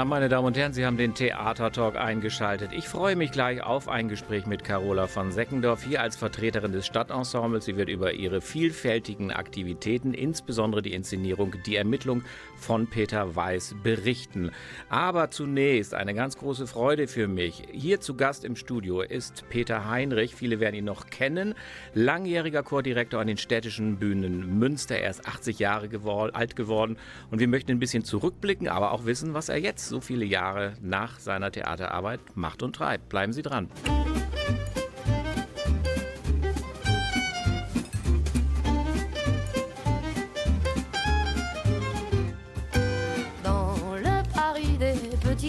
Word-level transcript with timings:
Abend, 0.00 0.10
meine 0.10 0.30
Damen 0.30 0.46
und 0.46 0.56
Herren, 0.56 0.72
Sie 0.72 0.86
haben 0.86 0.96
den 0.96 1.14
Theatertalk 1.14 1.94
eingeschaltet. 1.96 2.70
Ich 2.72 2.88
freue 2.88 3.16
mich 3.16 3.32
gleich 3.32 3.62
auf 3.62 3.86
ein 3.86 4.08
Gespräch 4.08 4.46
mit 4.46 4.64
Carola 4.64 5.06
von 5.08 5.30
Seckendorf, 5.30 5.84
hier 5.84 6.00
als 6.00 6.16
Vertreterin 6.16 6.72
des 6.72 6.86
Stadtensembles. 6.86 7.66
Sie 7.66 7.76
wird 7.76 7.90
über 7.90 8.14
ihre 8.14 8.40
vielfältigen 8.40 9.30
Aktivitäten, 9.30 10.14
insbesondere 10.14 10.80
die 10.80 10.94
Inszenierung, 10.94 11.54
die 11.66 11.76
Ermittlung 11.76 12.22
von 12.56 12.86
Peter 12.86 13.36
Weiß 13.36 13.74
berichten. 13.82 14.52
Aber 14.88 15.30
zunächst 15.30 15.92
eine 15.92 16.14
ganz 16.14 16.38
große 16.38 16.66
Freude 16.66 17.06
für 17.06 17.28
mich. 17.28 17.64
Hier 17.70 18.00
zu 18.00 18.14
Gast 18.14 18.46
im 18.46 18.56
Studio 18.56 19.02
ist 19.02 19.44
Peter 19.50 19.90
Heinrich. 19.90 20.34
Viele 20.34 20.60
werden 20.60 20.76
ihn 20.76 20.86
noch 20.86 21.10
kennen. 21.10 21.54
Langjähriger 21.92 22.62
Chordirektor 22.62 23.20
an 23.20 23.26
den 23.26 23.36
städtischen 23.36 23.98
Bühnen 23.98 24.58
Münster. 24.58 24.96
Er 24.96 25.10
ist 25.10 25.26
80 25.26 25.58
Jahre 25.58 25.90
gewor 25.90 26.34
alt 26.34 26.56
geworden 26.56 26.96
und 27.30 27.40
wir 27.40 27.48
möchten 27.48 27.72
ein 27.72 27.80
bisschen 27.80 28.04
zurückblicken, 28.04 28.66
aber 28.66 28.92
auch 28.92 29.04
wissen, 29.04 29.34
was 29.34 29.50
er 29.50 29.58
jetzt, 29.58 29.89
so 29.90 30.00
viele 30.00 30.24
Jahre 30.24 30.72
nach 30.80 31.18
seiner 31.18 31.52
Theaterarbeit, 31.52 32.20
macht 32.34 32.62
und 32.62 32.74
treibt. 32.74 33.10
Bleiben 33.10 33.34
Sie 33.34 33.42
dran. 33.42 33.68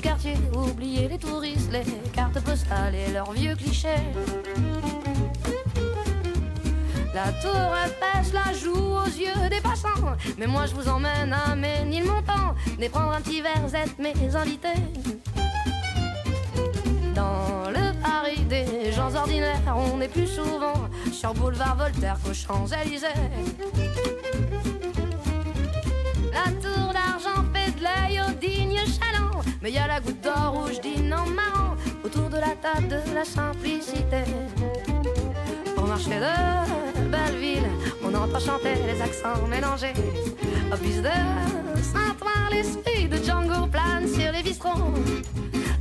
Quartiers, 0.02 0.38
oubliez 0.56 1.08
les 1.08 1.20
touristes, 1.20 1.70
les 1.72 1.86
cartes 2.12 2.42
postales 2.44 2.96
et 2.96 3.12
leurs 3.12 3.32
vieux 3.34 3.56
clichés. 3.56 3.90
La 7.14 7.32
tour 7.42 7.52
pêche 8.00 8.32
la 8.32 8.54
joue 8.54 8.74
aux 8.74 9.06
yeux 9.06 9.50
des 9.50 9.60
passants. 9.60 10.16
Mais 10.38 10.48
moi 10.48 10.66
je 10.66 10.74
vous 10.74 10.88
emmène 10.88 11.34
à 11.34 11.56
Ménilmontant. 11.56 12.56
Venez 12.76 12.88
prendre 12.88 13.12
un 13.12 13.22
petit 13.22 13.42
verre, 13.42 13.64
êtes 13.74 14.00
mes 14.00 14.36
invités. 14.36 14.80
Dans 17.14 17.70
le 17.70 17.92
Paris 18.02 18.42
des 18.48 18.94
gens 18.94 19.14
ordinaires, 19.14 19.76
on 19.76 20.00
est 20.00 20.08
plus 20.08 20.28
souvent 20.28 20.88
sur 21.12 21.34
boulevard 21.34 21.76
Voltaire 21.76 22.18
qu'aux 22.24 22.34
Champs-Élysées. 22.34 23.08
La 26.32 26.52
tour 26.62 26.94
d'argent 26.94 27.44
fait 27.54 27.72
de 27.78 27.84
l'œil 27.84 28.22
au 28.22 28.32
digne 28.40 28.78
chaland. 28.78 29.42
Mais 29.62 29.72
y 29.72 29.78
a 29.78 29.88
la 29.88 30.00
goutte 30.00 30.22
d'or 30.22 30.54
rouge 30.54 30.80
dîne 30.80 31.14
en 31.14 31.26
marrant 31.26 31.76
autour 32.06 32.30
de 32.30 32.38
la 32.38 32.56
table 32.56 32.88
de 32.88 33.14
la 33.14 33.26
simplicité. 33.26 34.24
Marcher 35.92 36.22
de 36.22 37.12
belle 37.12 37.70
on 38.02 38.14
entend 38.16 38.40
chanter 38.40 38.76
les 38.88 39.02
accents 39.02 39.46
mélangés. 39.50 39.92
Au 40.72 40.78
plus 40.78 41.02
de 41.02 41.16
Saint-Ouen, 41.84 42.50
l'esprit 42.50 43.10
de 43.10 43.18
Django 43.18 43.68
plane 43.68 44.08
sur 44.08 44.32
les 44.32 44.42
bistrots. 44.42 44.94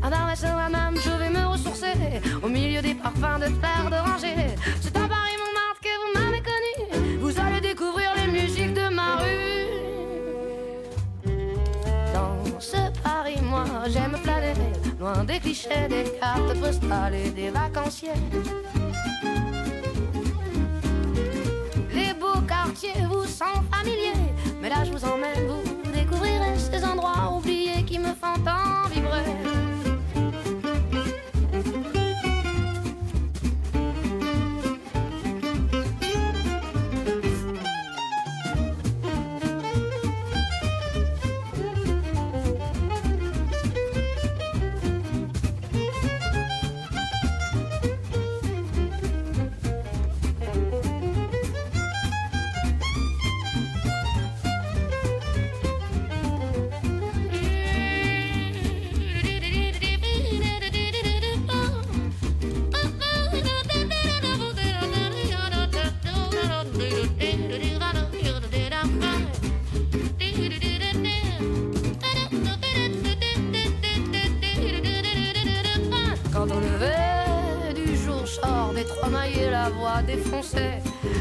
À 0.02 0.34
sur 0.34 0.48
la 0.48 0.68
même, 0.68 1.00
je 1.00 1.10
vais 1.10 1.30
me 1.30 1.46
ressourcer 1.46 1.94
au 2.42 2.48
milieu 2.48 2.82
des 2.82 2.94
parfums 2.94 3.38
de 3.38 3.50
terre 3.60 3.88
d'oranger. 3.88 4.34
C'est 4.80 4.96
à 4.96 5.06
Paris, 5.06 5.36
Montmartre, 5.42 5.80
que 5.80 5.94
vous 6.00 6.12
m'avez 6.18 6.42
connu. 6.42 7.18
Vous 7.20 7.38
allez 7.38 7.60
découvrir 7.60 8.10
les 8.16 8.32
musiques 8.32 8.74
de 8.74 8.92
ma 8.92 9.14
rue. 9.18 9.68
Dans 12.12 12.58
ce 12.58 13.00
Paris, 13.04 13.38
moi, 13.44 13.64
j'aime 13.86 14.16
planer, 14.24 14.54
loin 14.98 15.22
des 15.22 15.38
clichés, 15.38 15.86
des 15.88 16.18
cartes 16.18 16.58
postales 16.60 17.14
et 17.14 17.30
des 17.30 17.50
vacanciers. 17.50 18.10
Vous 23.08 23.26
sont 23.26 23.44
familiers. 23.72 24.12
Mais 24.60 24.68
là, 24.68 24.84
je 24.84 24.92
vous 24.92 25.04
emmène, 25.04 25.46
vous 25.46 25.92
découvrirez 25.92 26.56
ces 26.58 26.84
endroits 26.84 27.32
oubliés 27.36 27.82
qui 27.84 27.98
me 27.98 28.06
font 28.08 28.38
tant 28.44 28.89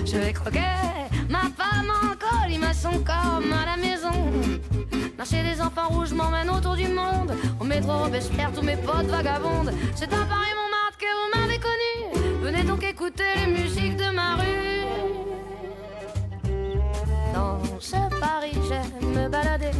Je 0.06 0.18
vais 0.18 0.34
croquer 0.34 0.60
ma 1.30 1.42
femme 1.42 1.92
en 1.92 2.16
colimaçon 2.18 3.04
comme 3.04 3.52
à 3.54 3.66
la 3.66 3.78
maison. 3.78 4.10
Marcher 5.18 5.44
des 5.44 5.62
enfants 5.62 5.90
rouges 5.90 6.14
m'emmène 6.14 6.50
autour 6.50 6.76
du 6.76 6.88
monde. 6.88 7.34
Au 7.60 7.64
métro 7.64 7.92
Robespierre, 7.92 8.52
tous 8.54 8.62
mes 8.62 8.78
potes 8.78 9.08
vagabondes. 9.08 9.72
C'est 9.96 10.12
un 10.14 10.26
Paris 10.26 10.54
Montmartre 10.56 10.98
que 10.98 11.06
vous 11.06 11.40
m'avez 11.40 11.60
connu. 11.60 12.40
Venez 12.42 12.64
donc 12.64 12.84
écouter 12.84 13.24
les 13.46 13.52
musiques 13.52 13.98
de 13.98 14.10
ma 14.16 14.36
rue. 14.36 14.86
Dans 17.34 17.60
ce 17.80 17.98
Paris, 18.20 18.58
j'aime 18.68 19.12
me 19.12 19.30
balader 19.30 19.72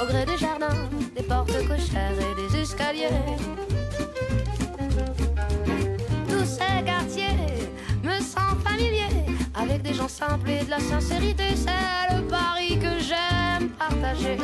au 0.00 0.06
gré 0.06 0.24
des 0.24 0.38
jardins, 0.38 0.88
des 1.14 1.22
portes 1.22 1.52
cochères 1.68 2.12
et 2.18 2.50
des 2.50 2.62
escaliers. 2.62 3.08
Tous 6.46 6.52
ces 6.52 6.84
quartiers 6.84 7.70
me 8.04 8.20
sentent 8.20 8.62
familiers 8.62 9.26
avec 9.52 9.82
des 9.82 9.92
gens 9.92 10.06
simples 10.06 10.50
et 10.50 10.64
de 10.64 10.70
la 10.70 10.78
sincérité. 10.78 11.42
C'est 11.56 12.14
le 12.14 12.22
pari 12.28 12.78
que 12.78 13.00
j'aime 13.00 13.70
partager. 13.70 14.38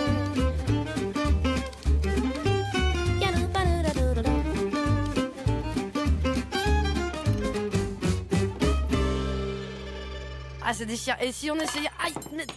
Ah, 10.65 10.72
c'est 10.74 10.86
déchirant. 10.86 11.18
Et 11.21 11.30
si 11.30 11.50
on 11.53 11.56
essayait. 11.56 11.91
Aïe 12.04 12.15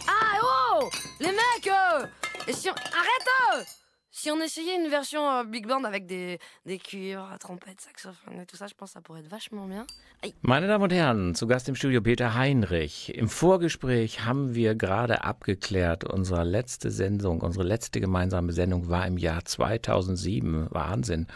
Ah, 0.08 0.38
oh 0.42 0.90
Les 1.20 1.26
mecs 1.26 1.68
euh, 1.68 2.06
Et 2.48 2.52
si 2.52 2.68
on. 2.68 2.72
Arrête 2.72 3.28
euh 3.54 3.85
si 4.16 4.30
on 4.30 4.40
essayait 4.40 4.76
une 4.82 4.88
version 4.88 5.30
euh, 5.30 5.44
big 5.44 5.66
band 5.66 5.84
avec 5.84 6.06
des, 6.06 6.38
des 6.64 6.78
cuivres, 6.78 7.28
trompettes, 7.38 7.82
saxophone 7.82 8.40
et 8.40 8.46
tout 8.46 8.56
ça, 8.56 8.66
je 8.66 8.72
pense 8.72 8.88
que 8.90 8.94
ça 8.94 9.02
pourrait 9.02 9.20
être 9.20 9.28
vachement 9.28 9.66
bien. 9.66 9.86
Aïe. 10.22 10.32
Meine 10.40 10.66
Damen 10.66 10.84
und 10.84 10.92
Herren, 10.92 11.34
zu 11.34 11.46
Gast 11.46 11.68
im 11.68 11.74
Studio 11.74 12.00
Peter 12.00 12.34
Heinrich. 12.34 13.14
Im 13.14 13.28
Vorgespräch 13.28 14.24
haben 14.24 14.54
wir 14.54 14.74
gerade 14.74 15.22
abgeklärt, 15.22 16.04
unsere 16.04 16.44
letzte 16.44 16.90
Sendung, 16.90 17.42
unsere 17.42 17.64
letzte 17.64 18.00
gemeinsame 18.00 18.54
Sendung 18.54 18.88
war 18.88 19.06
im 19.06 19.18
Jahr 19.18 19.44
2007. 19.44 20.68
Wahnsinn. 20.70 21.26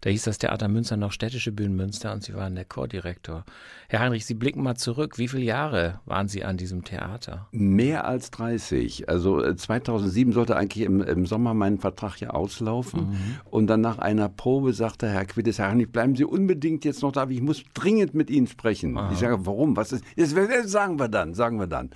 Da 0.00 0.10
hieß 0.10 0.22
das 0.22 0.38
Theater 0.38 0.68
Münster 0.68 0.96
noch 0.96 1.12
Städtische 1.12 1.50
Bühnen 1.50 1.74
Münster 1.74 2.12
und 2.12 2.22
Sie 2.22 2.34
waren 2.34 2.54
der 2.54 2.64
Chordirektor. 2.64 3.44
Herr 3.88 4.00
Heinrich, 4.00 4.26
Sie 4.26 4.34
blicken 4.34 4.62
mal 4.62 4.76
zurück. 4.76 5.18
Wie 5.18 5.26
viele 5.26 5.44
Jahre 5.44 6.00
waren 6.04 6.28
Sie 6.28 6.44
an 6.44 6.56
diesem 6.56 6.84
Theater? 6.84 7.48
Mehr 7.50 8.06
als 8.06 8.30
30. 8.30 9.08
Also 9.08 9.52
2007 9.52 10.30
äh, 10.30 10.34
sollte 10.34 10.56
eigentlich 10.56 10.84
im, 10.84 11.00
im 11.00 11.26
Sommer 11.26 11.52
mein 11.54 11.78
Vertrag 11.78 12.20
ja 12.20 12.30
auslaufen. 12.30 13.10
Mhm. 13.10 13.16
Und 13.50 13.66
dann 13.66 13.80
nach 13.80 13.98
einer 13.98 14.28
Probe 14.28 14.72
sagte 14.72 15.08
Herr 15.08 15.24
Quittis, 15.24 15.58
Herr 15.58 15.70
Heinrich, 15.70 15.90
bleiben 15.90 16.14
Sie 16.14 16.24
unbedingt 16.24 16.84
jetzt 16.84 17.02
noch 17.02 17.12
da. 17.12 17.28
Ich 17.28 17.42
muss 17.42 17.64
dringend 17.74 18.14
mit 18.14 18.30
Ihnen 18.30 18.46
sprechen. 18.46 18.96
Aha. 18.96 19.10
Ich 19.12 19.18
sage, 19.18 19.46
warum? 19.46 19.76
Was 19.76 19.92
ist? 19.92 20.04
Jetzt 20.14 20.34
sagen 20.68 21.00
wir 21.00 21.08
dann, 21.08 21.34
sagen 21.34 21.58
wir 21.58 21.66
dann. 21.66 21.90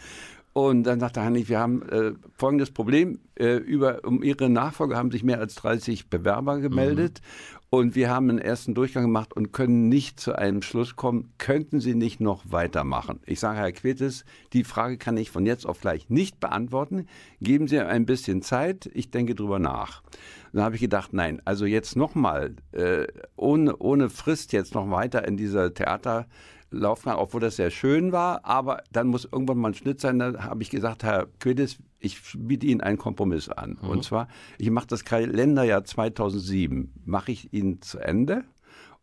Und 0.54 0.82
dann 0.84 1.00
sagte 1.00 1.22
Heinrich, 1.22 1.49
wir 1.49 1.58
haben 1.58 1.82
äh, 1.88 2.12
folgendes 2.37 2.70
Problem. 2.70 3.20
Äh, 3.37 3.56
über, 3.56 4.00
um 4.04 4.22
Ihre 4.22 4.50
Nachfolge 4.50 4.96
haben 4.96 5.10
sich 5.10 5.25
mehr 5.25 5.38
als 5.38 5.54
30 5.54 6.10
Bewerber 6.10 6.58
gemeldet. 6.58 7.20
Mhm. 7.22 7.62
Und 7.75 7.95
wir 7.95 8.11
haben 8.11 8.29
einen 8.29 8.39
ersten 8.39 8.75
Durchgang 8.75 9.05
gemacht 9.05 9.33
und 9.33 9.51
können 9.51 9.89
nicht 9.89 10.21
zu 10.21 10.37
einem 10.37 10.61
Schluss 10.61 10.95
kommen, 10.95 11.33
könnten 11.39 11.81
Sie 11.81 11.95
nicht 11.95 12.21
noch 12.21 12.45
weitermachen? 12.51 13.21
Ich 13.25 13.41
sage, 13.41 13.61
Herr 13.61 13.73
Quetes, 13.73 14.27
die 14.53 14.63
Frage 14.63 14.99
kann 14.99 15.17
ich 15.17 15.31
von 15.31 15.47
jetzt 15.47 15.65
auf 15.65 15.81
gleich 15.81 16.11
nicht 16.11 16.39
beantworten. 16.39 17.07
Geben 17.41 17.69
Sie 17.69 17.81
ein 17.81 18.05
bisschen 18.05 18.43
Zeit, 18.43 18.91
ich 18.93 19.11
denke 19.11 19.35
drüber 19.35 19.59
nach. 19.59 20.03
dann 20.53 20.65
habe 20.65 20.75
ich 20.75 20.83
gedacht, 20.83 21.15
nein, 21.15 21.41
also 21.47 21.65
jetzt 21.65 21.97
nochmal, 21.97 22.57
äh, 22.73 23.07
ohne, 23.37 23.75
ohne 23.79 24.11
Frist 24.11 24.53
jetzt 24.53 24.75
noch 24.75 24.91
weiter 24.91 25.27
in 25.27 25.39
dieser 25.39 25.73
Theater 25.73 26.27
Laufbahn, 26.73 27.17
obwohl 27.17 27.41
das 27.41 27.57
sehr 27.57 27.71
schön 27.71 28.13
war, 28.13 28.45
aber 28.45 28.83
dann 28.93 29.09
muss 29.09 29.29
irgendwann 29.31 29.59
mal 29.59 29.69
ein 29.69 29.75
Schnitt 29.75 30.01
sein. 30.01 30.19
Da 30.19 30.45
habe 30.45 30.63
ich 30.63 30.71
gesagt, 30.71 31.05
Herr 31.05 31.27
Quidis, 31.39 31.79
ich 32.01 32.19
biete 32.37 32.67
Ihnen 32.67 32.81
einen 32.81 32.99
Kompromiss 32.99 33.49
an. 33.49 33.79
Mhm. 33.81 33.89
Und 33.89 34.05
zwar, 34.05 34.29
ich 34.59 34.71
mache 34.71 34.87
das 34.87 35.05
Kalenderjahr 35.05 35.85
2007, 35.85 36.93
mache 37.05 37.33
ich 37.33 37.53
Ihnen 37.53 37.81
zu 37.83 37.99
Ende 37.99 38.45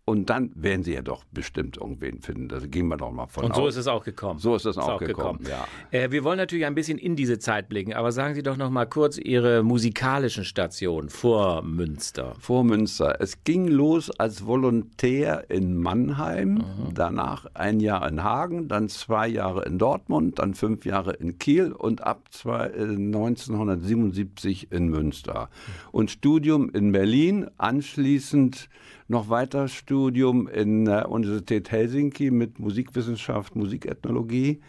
und 0.09 0.31
dann 0.31 0.51
werden 0.55 0.83
Sie 0.83 0.93
ja 0.93 1.03
doch 1.03 1.23
bestimmt 1.31 1.77
irgendwen 1.77 2.19
finden. 2.19 2.49
Da 2.49 2.57
gehen 2.57 2.87
wir 2.87 2.97
doch 2.97 3.11
mal 3.11 3.27
von 3.27 3.45
Und 3.45 3.55
so 3.55 3.61
aus. 3.61 3.75
ist 3.75 3.81
es 3.81 3.87
auch 3.87 4.03
gekommen. 4.03 4.39
So 4.39 4.55
ist 4.55 4.65
es 4.65 4.75
auch, 4.75 4.93
auch, 4.93 4.99
gekommen. 4.99 5.43
gekommen. 5.43 5.67
Ja. 5.91 5.99
Äh, 5.99 6.11
wir 6.11 6.23
wollen 6.23 6.37
natürlich 6.37 6.65
ein 6.65 6.73
bisschen 6.73 6.97
in 6.97 7.15
diese 7.15 7.37
Zeit 7.37 7.69
blicken, 7.69 7.93
aber 7.93 8.11
sagen 8.11 8.33
Sie 8.33 8.41
doch 8.41 8.57
noch 8.57 8.71
mal 8.71 8.87
kurz 8.87 9.19
Ihre 9.19 9.61
musikalischen 9.61 10.45
Stationen 10.45 11.09
vor 11.09 11.61
Münster. 11.61 12.33
Vor 12.39 12.63
Münster. 12.63 13.17
Es 13.19 13.43
ging 13.43 13.67
los 13.67 14.09
als 14.09 14.47
Volontär 14.47 15.47
in 15.51 15.77
Mannheim, 15.77 16.55
mhm. 16.55 16.63
danach 16.95 17.45
ein 17.53 17.79
Jahr 17.79 18.09
in 18.09 18.23
Hagen, 18.23 18.67
dann 18.67 18.89
zwei 18.89 19.27
Jahre 19.27 19.65
in 19.65 19.77
Dortmund, 19.77 20.39
dann 20.39 20.55
fünf 20.55 20.87
Jahre 20.87 21.13
in 21.13 21.37
Kiel 21.37 21.71
und 21.71 22.01
ab 22.01 22.23
zwei, 22.31 22.65
äh, 22.65 22.81
1977 22.81 24.71
in 24.71 24.87
Münster. 24.87 25.51
Und 25.91 26.09
Studium 26.09 26.71
in 26.71 26.91
Berlin, 26.91 27.47
anschließend 27.57 28.69
noch 29.09 29.29
weiter 29.29 29.67
Studium 29.67 30.47
in 30.47 30.85
der 30.85 31.09
Universität 31.09 31.71
Helsinki 31.71 32.31
mit 32.31 32.59
Musikwissenschaft, 32.59 33.55
Musikethnologie 33.55 34.61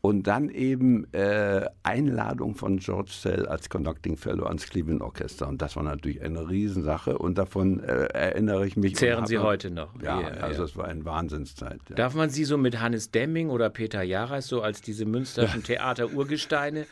und 0.00 0.28
dann 0.28 0.48
eben 0.50 1.12
äh, 1.12 1.66
Einladung 1.82 2.54
von 2.54 2.78
George 2.78 3.10
Sell 3.12 3.46
als 3.46 3.68
Conducting 3.68 4.16
Fellow 4.16 4.46
ans 4.46 4.66
Cleveland 4.66 5.02
Orchester. 5.02 5.48
Und 5.48 5.60
das 5.60 5.74
war 5.74 5.82
natürlich 5.82 6.22
eine 6.22 6.48
Riesensache 6.48 7.18
und 7.18 7.36
davon 7.36 7.80
äh, 7.80 8.04
erinnere 8.04 8.66
ich 8.68 8.76
mich. 8.76 8.94
Zehren 8.94 9.26
Sie 9.26 9.38
heute 9.38 9.72
noch? 9.72 10.00
Ja, 10.00 10.20
ja 10.20 10.28
also 10.28 10.62
es 10.62 10.76
war 10.76 10.86
eine 10.86 11.04
Wahnsinnszeit. 11.04 11.80
Ja. 11.88 11.96
Darf 11.96 12.14
man 12.14 12.30
Sie 12.30 12.44
so 12.44 12.56
mit 12.56 12.80
Hannes 12.80 13.10
Demming 13.10 13.50
oder 13.50 13.68
Peter 13.70 14.02
Jaras 14.02 14.46
so 14.46 14.62
als 14.62 14.80
diese 14.80 15.04
münsterschen 15.04 15.62
Theater-Urgesteine 15.64 16.86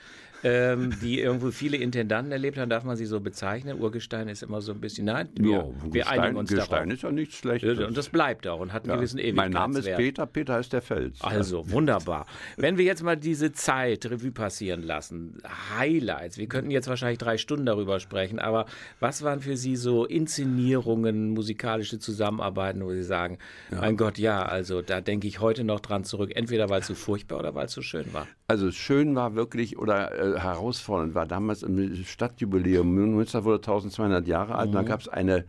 ähm, 0.45 0.95
die 1.03 1.21
irgendwo 1.21 1.51
viele 1.51 1.77
Intendanten 1.77 2.33
erlebt 2.33 2.59
haben, 2.59 2.69
darf 2.69 2.85
man 2.85 2.97
sie 2.97 3.07
so 3.07 3.21
bezeichnen. 3.21 3.81
Urgestein 3.81 4.29
ist 4.29 4.43
immer 4.43 4.61
so 4.61 4.73
ein 4.73 4.81
bisschen, 4.81 5.07
nein, 5.07 5.29
wir, 5.35 5.51
ja, 5.51 5.65
wir 5.83 5.91
Gestein, 6.03 6.21
einigen 6.21 6.37
uns 6.37 6.51
Gestein 6.51 6.71
darauf. 6.71 6.93
ist 6.93 7.03
ja 7.03 7.13
nichts 7.13 7.37
Schlechtes. 7.37 7.79
Und 7.79 7.97
das 7.97 8.09
bleibt 8.09 8.47
auch 8.47 8.61
und 8.61 8.73
hat 8.73 8.83
einen 8.83 8.91
ja. 8.91 8.97
gewissen 8.97 9.19
Ewigkeitswert. 9.19 9.53
Mein 9.53 9.73
Name 9.73 9.79
ist 9.79 9.97
Peter, 9.97 10.27
Peter 10.27 10.59
ist 10.59 10.73
der 10.73 10.83
Fels. 10.83 11.21
Also, 11.21 11.71
wunderbar. 11.71 12.27
Wenn 12.57 12.79
wir 12.79 12.85
jetzt 12.85 13.03
mal 13.03 13.17
diese 13.17 13.53
Zeit 13.53 14.07
Revue 14.07 14.31
passieren 14.31 14.83
lassen, 14.83 15.39
Highlights, 15.79 16.39
wir 16.39 16.47
könnten 16.47 16.71
jetzt 16.71 16.89
wahrscheinlich 16.89 17.19
drei 17.19 17.39
Stunden 17.39 17.67
darüber 17.67 18.01
sprechen, 18.01 18.39
aber 18.39 18.67
was 19.01 19.23
waren 19.23 19.41
für 19.41 19.57
Sie 19.57 19.77
so 19.77 20.05
Inszenierungen, 20.05 21.31
musikalische 21.31 21.99
Zusammenarbeiten, 21.99 22.85
wo 22.85 22.93
Sie 22.93 23.03
sagen, 23.03 23.39
ja. 23.71 23.81
mein 23.81 23.97
Gott, 23.97 24.19
ja, 24.19 24.45
also 24.45 24.83
da 24.83 25.01
denke 25.01 25.27
ich 25.27 25.41
heute 25.41 25.65
noch 25.65 25.81
dran 25.81 26.05
zurück, 26.05 26.33
entweder 26.35 26.69
weil 26.69 26.81
es 26.81 26.87
so 26.87 26.95
furchtbar 26.95 27.39
oder 27.39 27.55
weil 27.55 27.67
es 27.67 27.73
so 27.73 27.83
schön 27.83 28.13
war? 28.13 28.27
Also 28.49 28.71
schön 28.71 29.15
war 29.17 29.35
wirklich, 29.35 29.77
oder 29.79 30.13
äh, 30.35 30.39
herausfordernd 30.39 31.15
war 31.15 31.27
damals 31.27 31.63
im 31.63 31.95
Stadtjubiläum. 32.05 32.91
Münster 32.91 33.45
wurde 33.45 33.57
1200 33.57 34.27
Jahre 34.27 34.55
alt. 34.55 34.71
Mhm. 34.71 34.75
Da 34.75 34.83
gab 34.83 35.01
es 35.01 35.09
eine 35.09 35.45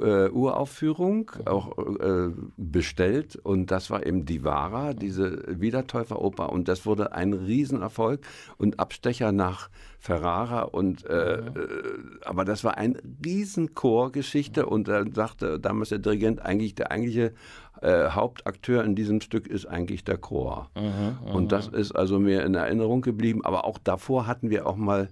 äh, 0.00 0.28
Uraufführung, 0.30 1.30
auch 1.44 1.76
äh, 1.78 2.30
bestellt. 2.56 3.36
Und 3.36 3.70
das 3.70 3.90
war 3.90 4.06
eben 4.06 4.24
die 4.24 4.44
Vara, 4.44 4.94
diese 4.94 5.44
Wiedertäuferoper. 5.60 6.50
Und 6.50 6.68
das 6.68 6.86
wurde 6.86 7.12
ein 7.12 7.32
Riesenerfolg 7.32 8.20
und 8.56 8.80
Abstecher 8.80 9.32
nach 9.32 9.68
Ferrara. 9.98 10.62
Und, 10.62 11.04
äh, 11.06 11.42
mhm. 11.42 12.20
aber 12.24 12.44
das 12.44 12.64
war 12.64 12.76
eine 12.78 12.98
Riesenchorgeschichte. 13.24 14.66
Und 14.66 14.88
da 14.88 15.04
sagte 15.12 15.60
damals 15.60 15.90
der 15.90 15.98
Dirigent 15.98 16.40
eigentlich, 16.42 16.74
der 16.74 16.90
eigentliche 16.90 17.34
äh, 17.82 18.10
Hauptakteur 18.10 18.84
in 18.84 18.94
diesem 18.94 19.20
Stück 19.20 19.46
ist 19.46 19.66
eigentlich 19.66 20.04
der 20.04 20.18
Chor. 20.18 20.70
Mhm, 20.76 21.32
und 21.32 21.52
das 21.52 21.68
ist 21.68 21.92
also 21.92 22.18
mir 22.18 22.44
in 22.44 22.54
Erinnerung 22.54 23.02
geblieben. 23.02 23.44
Aber 23.44 23.64
auch 23.64 23.78
davor 23.78 24.26
hatten 24.26 24.50
wir 24.50 24.66
auch 24.66 24.76
mal 24.76 25.08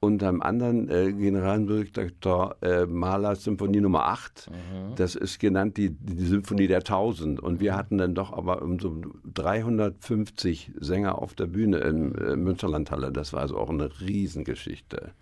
unter 0.00 0.28
einem 0.28 0.40
anderen 0.40 0.88
äh, 0.88 1.12
Generaldirektor 1.12 2.56
äh, 2.62 2.86
Mahler 2.86 3.36
Symphonie 3.36 3.82
Nummer 3.82 4.06
8. 4.06 4.50
Mhm. 4.50 4.94
Das 4.96 5.14
ist 5.14 5.38
genannt 5.38 5.76
die, 5.76 5.90
die 5.90 6.24
Symphonie 6.24 6.66
der 6.66 6.82
Tausend. 6.82 7.38
Und 7.38 7.60
wir 7.60 7.76
hatten 7.76 7.98
dann 7.98 8.14
doch 8.14 8.32
aber 8.32 8.62
um 8.62 8.78
so 8.78 9.02
350 9.34 10.72
Sänger 10.80 11.20
auf 11.20 11.34
der 11.34 11.46
Bühne 11.46 11.78
in 11.78 12.14
äh, 12.14 12.34
Münsterlandhalle. 12.34 13.12
Das 13.12 13.34
war 13.34 13.42
also 13.42 13.58
auch 13.58 13.68
eine 13.68 13.90
Riesengeschichte. 14.00 15.12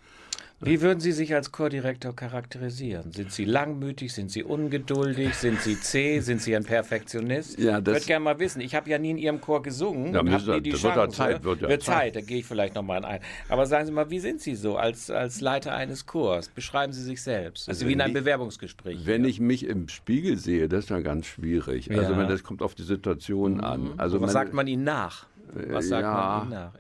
Wie 0.61 0.81
würden 0.81 0.99
Sie 0.99 1.13
sich 1.13 1.35
als 1.35 1.53
Chordirektor 1.53 2.17
charakterisieren? 2.17 3.13
Sind 3.13 3.31
Sie 3.31 3.45
langmütig? 3.45 4.13
Sind 4.13 4.33
Sie 4.33 4.43
ungeduldig? 4.43 5.35
Sind 5.35 5.61
Sie 5.61 5.81
zäh? 5.81 6.19
Sind 6.19 6.43
Sie 6.43 6.57
ein 6.57 6.65
Perfektionist? 6.65 7.61
Ja, 7.61 7.81
das 7.81 7.93
ich 7.93 8.01
würde 8.01 8.07
gerne 8.07 8.25
mal 8.25 8.39
wissen. 8.41 8.61
Ich 8.61 8.75
habe 8.75 8.91
ja 8.91 8.99
nie 8.99 9.11
in 9.11 9.19
Ihrem 9.19 9.41
Chor 9.41 9.63
gesungen. 9.63 10.13
Ja, 10.13 10.23
nie 10.23 10.61
die 10.61 10.73
wird 10.73 10.83
Chance. 10.83 11.17
Zeit. 11.17 11.45
Wird, 11.45 11.61
ja 11.61 11.69
wird 11.69 11.85
Zeit. 11.85 12.17
Da 12.17 12.21
gehe 12.23 12.39
ich 12.39 12.47
vielleicht 12.47 12.75
nochmal 12.75 13.05
ein. 13.05 13.21
Aber 13.49 13.67
sagen 13.67 13.87
Sie 13.87 13.93
mal, 13.93 14.11
wie 14.11 14.19
sind 14.19 14.41
Sie 14.41 14.57
so 14.57 14.77
als, 14.77 15.11
als 15.11 15.41
Leiter 15.41 15.75
eines 15.75 16.07
Chors? 16.07 16.49
Beschreiben 16.49 16.93
Sie 16.93 17.03
sich 17.03 17.23
selbst. 17.23 17.69
Also 17.69 17.87
wie 17.87 17.93
in 17.93 18.01
einem 18.01 18.17
ich, 18.17 18.23
Bewerbungsgespräch. 18.23 19.07
Wenn 19.07 19.23
ja. 19.23 19.31
ich 19.31 19.39
mich 19.39 19.65
im 19.65 19.89
Spiegel 19.89 20.39
sehe, 20.39 20.69
das 20.69 20.85
ist 20.85 20.91
ja 20.91 21.01
ganz 21.01 21.27
schwierig. 21.27 21.87
Ja. 21.87 21.99
Also 21.99 22.15
das 22.15 22.43
kommt 22.43 22.63
auf 22.63 22.75
die 22.75 22.83
Situation 22.83 23.55
mhm. 23.55 23.65
an. 23.65 23.93
Also 23.97 24.17
Was 24.17 24.23
man, 24.23 24.31
sagt 24.31 24.55
man 24.55 24.67
Ihnen 24.67 24.83
nach? 24.85 25.27
Was 25.55 25.87
sagt 25.87 26.03
man 26.05 26.43
Ihnen 26.43 26.51
nach? 26.51 26.73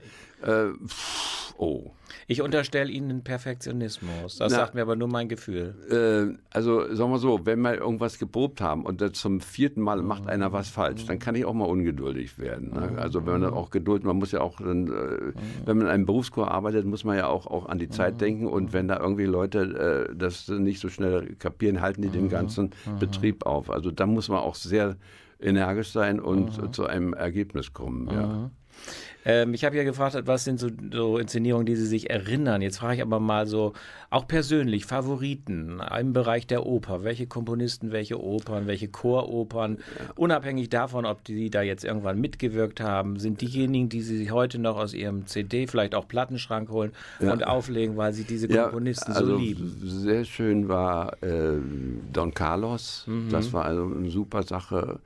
Äh, 0.43 0.73
pff, 0.85 1.55
oh. 1.59 1.93
Ich 2.27 2.43
unterstelle 2.43 2.91
Ihnen 2.91 3.11
einen 3.11 3.25
Perfektionismus. 3.25 4.37
Das 4.37 4.53
Na, 4.53 4.59
sagt 4.59 4.75
mir 4.75 4.83
aber 4.83 4.97
nur 4.97 5.09
mein 5.09 5.29
Gefühl. 5.29 5.75
Äh, 5.91 6.39
also 6.51 6.95
sagen 6.95 7.11
wir 7.11 7.19
so, 7.19 7.47
wenn 7.47 7.61
wir 7.61 7.75
irgendwas 7.75 8.19
geprobt 8.19 8.61
haben 8.61 8.85
und 8.85 9.17
zum 9.17 9.41
vierten 9.41 9.81
Mal 9.81 10.03
macht 10.03 10.25
mhm. 10.25 10.31
einer 10.31 10.53
was 10.53 10.69
falsch, 10.69 11.07
dann 11.07 11.19
kann 11.19 11.35
ich 11.35 11.45
auch 11.45 11.55
mal 11.55 11.67
ungeduldig 11.67 12.39
werden. 12.39 12.73
Ne? 12.73 12.91
Mhm. 12.93 12.99
Also 12.99 13.27
wenn 13.27 13.33
man 13.35 13.43
dann 13.43 13.55
auch 13.55 13.71
Geduld, 13.71 14.05
man 14.05 14.17
muss 14.17 14.33
ja 14.33 14.41
auch, 14.41 14.59
dann, 14.59 14.87
äh, 14.87 14.91
mhm. 14.91 15.33
wenn 15.65 15.79
man 15.79 15.87
in 15.87 15.93
einem 15.93 16.07
Berufschor 16.07 16.51
arbeitet, 16.51 16.87
muss 16.87 17.05
man 17.05 17.17
ja 17.17 17.27
auch, 17.27 17.47
auch 17.47 17.67
an 17.67 17.79
die 17.79 17.89
Zeit 17.89 18.21
denken 18.21 18.47
und 18.47 18.73
wenn 18.73 18.89
da 18.89 18.99
irgendwie 18.99 19.25
Leute 19.25 20.09
äh, 20.11 20.17
das 20.17 20.49
nicht 20.49 20.81
so 20.81 20.89
schnell 20.89 21.35
kapieren, 21.39 21.81
halten 21.81 22.03
die 22.03 22.09
den 22.09 22.29
ganzen 22.29 22.71
Betrieb 22.99 23.47
auf. 23.47 23.71
Also 23.71 23.91
da 23.91 24.07
muss 24.07 24.29
man 24.29 24.39
auch 24.39 24.55
sehr 24.55 24.97
energisch 25.41 25.91
sein 25.91 26.21
und 26.21 26.75
zu 26.75 26.87
einem 26.87 27.13
Ergebnis 27.13 27.73
kommen. 27.73 28.09
Ja. 28.11 28.51
Ähm, 29.29 29.53
ich 29.53 29.63
habe 29.65 29.77
ja 29.77 29.85
gefragt, 29.85 30.17
was 30.25 30.45
sind 30.45 30.59
so, 30.59 30.69
so, 30.91 31.19
Inszenierungen, 31.19 31.67
die 31.67 31.77
Sie 31.77 31.87
sich 31.87 32.09
erinnern. 32.09 32.63
Jetzt 32.63 32.79
frage 32.79 32.97
ich 32.97 33.03
aber 33.03 33.21
mal 33.21 33.47
so, 33.47 33.75
auch 34.09 34.27
persönlich, 34.27 34.87
Favoriten 34.87 35.83
im 36.01 36.15
Bereich 36.15 36.47
der 36.47 36.65
Oper. 36.65 37.05
Welche 37.05 37.27
Komponisten, 37.27 37.93
welche 37.93 38.19
Opern, 38.19 38.67
welche 38.67 38.89
Choropern, 38.89 39.79
unabhängig 40.17 40.71
davon, 40.71 41.05
ob 41.05 41.25
die 41.25 41.51
da 41.51 41.61
jetzt 41.61 41.85
irgendwann 41.85 42.19
mitgewirkt 42.19 42.81
haben, 42.81 43.19
sind 43.19 43.43
diejenigen, 43.43 43.91
die 43.91 44.01
Sie 44.01 44.17
sich 44.17 44.31
heute 44.31 44.59
noch 44.59 44.79
aus 44.79 44.95
Ihrem 44.95 45.27
CD, 45.27 45.67
vielleicht 45.67 45.95
auch 45.95 46.09
Plattenschrank 46.09 46.71
holen 46.71 46.93
ja. 47.21 47.31
und 47.31 47.47
auflegen, 47.47 47.99
weil 47.99 48.15
Sie 48.15 48.25
diese 48.25 48.49
Komponisten 48.49 49.13
ja, 49.13 49.19
also 49.19 49.33
so 49.33 49.37
lieben. 49.37 49.79
Sehr 49.85 50.25
schön 50.25 50.69
war 50.69 51.23
äh, 51.23 51.59
Don 52.15 52.33
Carlos. 52.33 53.05
Mhm. 53.07 53.29
Das 53.31 53.53
war 53.53 53.67
also 53.67 53.85
eine 53.85 54.09
super 54.09 54.43
Sache. 54.43 55.01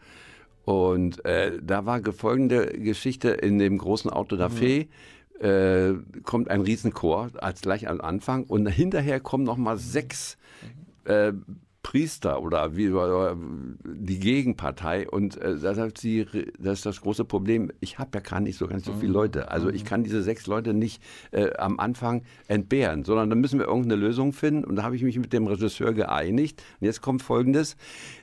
Und 0.64 1.25
äh, 1.25 1.59
da 1.61 1.87
war 1.87 2.00
folgende 2.12 2.66
Geschichte 2.66 3.31
in 3.31 3.59
dem 3.59 3.78
großen 3.78 4.11
Auto 4.11 4.37
da 4.37 4.49
mhm. 4.49 4.54
Äh, 5.40 5.95
kommt 6.23 6.50
ein 6.50 6.61
Riesenchor 6.61 7.31
als 7.38 7.62
gleich 7.62 7.88
am 7.88 8.00
Anfang 8.00 8.45
und 8.45 8.66
hinterher 8.66 9.19
kommen 9.19 9.42
noch 9.42 9.57
mal 9.57 9.76
sechs 9.76 10.37
äh, 11.04 11.33
Priester 11.82 12.40
oder 12.42 12.76
wie 12.76 12.90
oder 12.90 13.36
die 13.84 14.18
Gegenpartei 14.20 15.08
und 15.08 15.36
äh, 15.38 15.58
da 15.58 15.74
sagt 15.74 15.98
sie, 15.98 16.26
das 16.58 16.78
ist 16.78 16.86
das 16.86 17.00
große 17.00 17.24
Problem. 17.24 17.72
Ich 17.80 17.98
habe 17.98 18.10
ja 18.14 18.20
gar 18.20 18.40
nicht 18.40 18.56
so 18.56 18.68
ganz 18.68 18.84
so 18.84 18.92
viele 18.92 19.08
mhm. 19.08 19.14
Leute. 19.14 19.50
Also 19.50 19.68
ich 19.68 19.82
mhm. 19.82 19.88
kann 19.88 20.04
diese 20.04 20.22
sechs 20.22 20.46
Leute 20.46 20.74
nicht 20.74 21.02
äh, 21.32 21.52
am 21.56 21.80
Anfang 21.80 22.22
entbehren, 22.46 23.04
sondern 23.04 23.30
da 23.30 23.36
müssen 23.36 23.58
wir 23.58 23.66
irgendeine 23.66 23.96
Lösung 23.96 24.32
finden. 24.32 24.64
Und 24.64 24.76
da 24.76 24.84
habe 24.84 24.96
ich 24.96 25.02
mich 25.02 25.18
mit 25.18 25.32
dem 25.32 25.46
Regisseur 25.46 25.92
geeinigt. 25.92 26.62
Und 26.80 26.86
jetzt 26.86 27.02
kommt 27.02 27.22
Folgendes: 27.22 27.76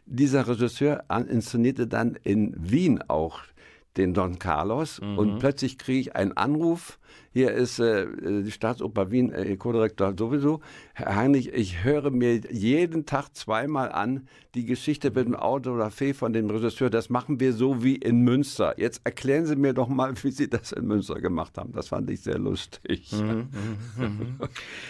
Dieser 0.05 0.47
Regisseur 0.47 1.03
inszenierte 1.27 1.87
dann 1.87 2.17
in 2.23 2.55
Wien 2.57 3.01
auch 3.07 3.41
den 3.97 4.13
Don 4.13 4.39
Carlos 4.39 5.01
mhm. 5.01 5.17
und 5.17 5.39
plötzlich 5.39 5.77
kriege 5.77 5.99
ich 5.99 6.15
einen 6.15 6.33
Anruf. 6.33 6.99
Hier 7.31 7.51
ist 7.51 7.79
äh, 7.79 8.07
die 8.43 8.51
Staatsoper 8.51 9.11
Wien, 9.11 9.31
äh, 9.31 9.55
Co-Direktor 9.55 10.15
sowieso. 10.17 10.61
Herr 10.93 11.15
Heinrich, 11.15 11.53
ich 11.53 11.83
höre 11.83 12.09
mir 12.09 12.37
jeden 12.51 13.05
Tag 13.05 13.35
zweimal 13.35 13.91
an 13.91 14.27
die 14.55 14.65
Geschichte 14.65 15.11
mit 15.11 15.27
dem 15.27 15.35
Auto 15.35 15.71
oder 15.71 15.91
Fee 15.91 16.13
von 16.13 16.33
dem 16.33 16.49
Regisseur. 16.49 16.89
Das 16.89 17.09
machen 17.09 17.39
wir 17.39 17.53
so 17.53 17.83
wie 17.83 17.95
in 17.95 18.21
Münster. 18.21 18.73
Jetzt 18.77 19.01
erklären 19.03 19.45
Sie 19.45 19.55
mir 19.55 19.73
doch 19.73 19.89
mal, 19.89 20.13
wie 20.23 20.31
Sie 20.31 20.49
das 20.49 20.71
in 20.71 20.87
Münster 20.87 21.21
gemacht 21.21 21.57
haben. 21.57 21.71
Das 21.71 21.89
fand 21.89 22.09
ich 22.09 22.21
sehr 22.21 22.39
lustig. 22.39 23.11
Mhm, 23.11 23.49
mhm, 23.97 24.05
mhm. 24.05 24.37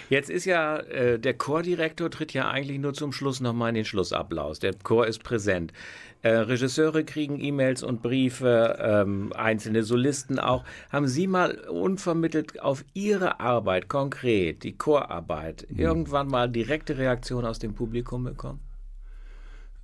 Jetzt 0.10 0.29
ist 0.29 0.46
ja 0.46 0.77
äh, 0.77 1.20
der 1.20 1.34
Chordirektor 1.34 2.10
tritt 2.10 2.34
ja 2.34 2.50
eigentlich 2.50 2.79
nur 2.79 2.94
zum 2.94 3.12
Schluss 3.12 3.41
nochmal 3.41 3.70
in 3.70 3.75
den 3.75 3.86
Schlussapplaus. 3.86 4.60
Der 4.60 4.74
Chor 4.75 5.08
ist 5.08 5.24
präsent. 5.24 5.74
Äh, 6.21 6.29
Regisseure 6.29 7.05
kriegen 7.05 7.39
E-Mails 7.39 7.81
und 7.81 8.01
Briefe, 8.01 8.77
ähm, 8.81 9.31
einzelne 9.33 9.83
Solisten 9.83 10.38
auch. 10.38 10.65
Haben 10.91 11.07
Sie 11.07 11.27
mal 11.27 11.57
unvermittelt 11.69 12.61
auf 12.61 12.83
Ihre 12.93 13.39
Arbeit 13.39 13.88
konkret, 13.88 14.63
die 14.63 14.77
Chorarbeit, 14.77 15.65
mhm. 15.69 15.79
irgendwann 15.79 16.27
mal 16.27 16.49
direkte 16.49 16.97
Reaktion 16.97 17.45
aus 17.45 17.59
dem 17.59 17.73
Publikum 17.73 18.25
bekommen? 18.25 18.59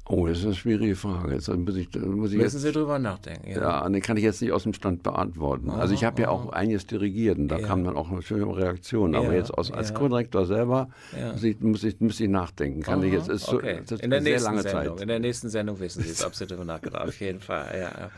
Oh, 0.07 0.27
das 0.27 0.39
ist 0.39 0.45
eine 0.45 0.53
schwierige 0.53 0.95
Frage. 0.95 1.33
Jetzt 1.33 1.47
muss 1.47 1.75
ich, 1.75 1.89
muss 1.95 2.31
ich 2.31 2.37
Müssen 2.37 2.41
jetzt, 2.41 2.61
Sie 2.61 2.71
drüber 2.71 2.99
nachdenken. 2.99 3.49
Ja, 3.49 3.81
ja 3.81 3.89
die 3.89 4.01
kann 4.01 4.17
ich 4.17 4.23
jetzt 4.23 4.39
nicht 4.39 4.51
aus 4.51 4.61
dem 4.61 4.73
Stand 4.73 5.01
beantworten. 5.01 5.69
Oh, 5.69 5.73
also 5.73 5.95
ich 5.95 6.03
habe 6.03 6.17
oh. 6.17 6.21
ja 6.21 6.29
auch 6.29 6.49
einiges 6.49 6.85
dirigiert 6.85 7.39
und 7.39 7.47
da 7.47 7.57
ja. 7.57 7.65
kam 7.65 7.83
dann 7.83 7.97
auch 7.97 8.11
eine 8.11 8.21
schöne 8.21 8.45
Reaktion. 8.55 9.15
Aber 9.15 9.27
ja, 9.27 9.33
jetzt 9.33 9.51
aus, 9.51 9.71
als 9.71 9.95
Co-Direktor 9.95 10.45
selber 10.45 10.89
muss, 11.31 11.43
ich, 11.43 11.59
muss, 11.59 11.83
ich, 11.83 11.99
muss 11.99 12.19
ich 12.19 12.29
nachdenken. 12.29 12.83
Kann 12.83 12.99
Aha, 12.99 13.07
ich 13.07 13.13
jetzt, 13.13 13.29
ist 13.29 13.51
okay. 13.51 13.81
so, 13.85 13.95
in 13.95 14.11
der 14.11 14.21
sehr 14.21 14.39
lange 14.41 14.61
Sendung, 14.61 14.97
Zeit. 14.97 15.01
In 15.01 15.07
der 15.07 15.19
nächsten 15.19 15.49
Sendung 15.49 15.79
wissen 15.79 16.03
Sie 16.03 16.09
es, 16.09 16.23
ob 16.25 16.35
Sie 16.35 16.45
darüber 16.45 16.65
nachgedacht 16.65 17.07
Auf 17.07 17.19
jeden 17.19 17.39
Fall, 17.39 17.75
ja. 17.79 18.11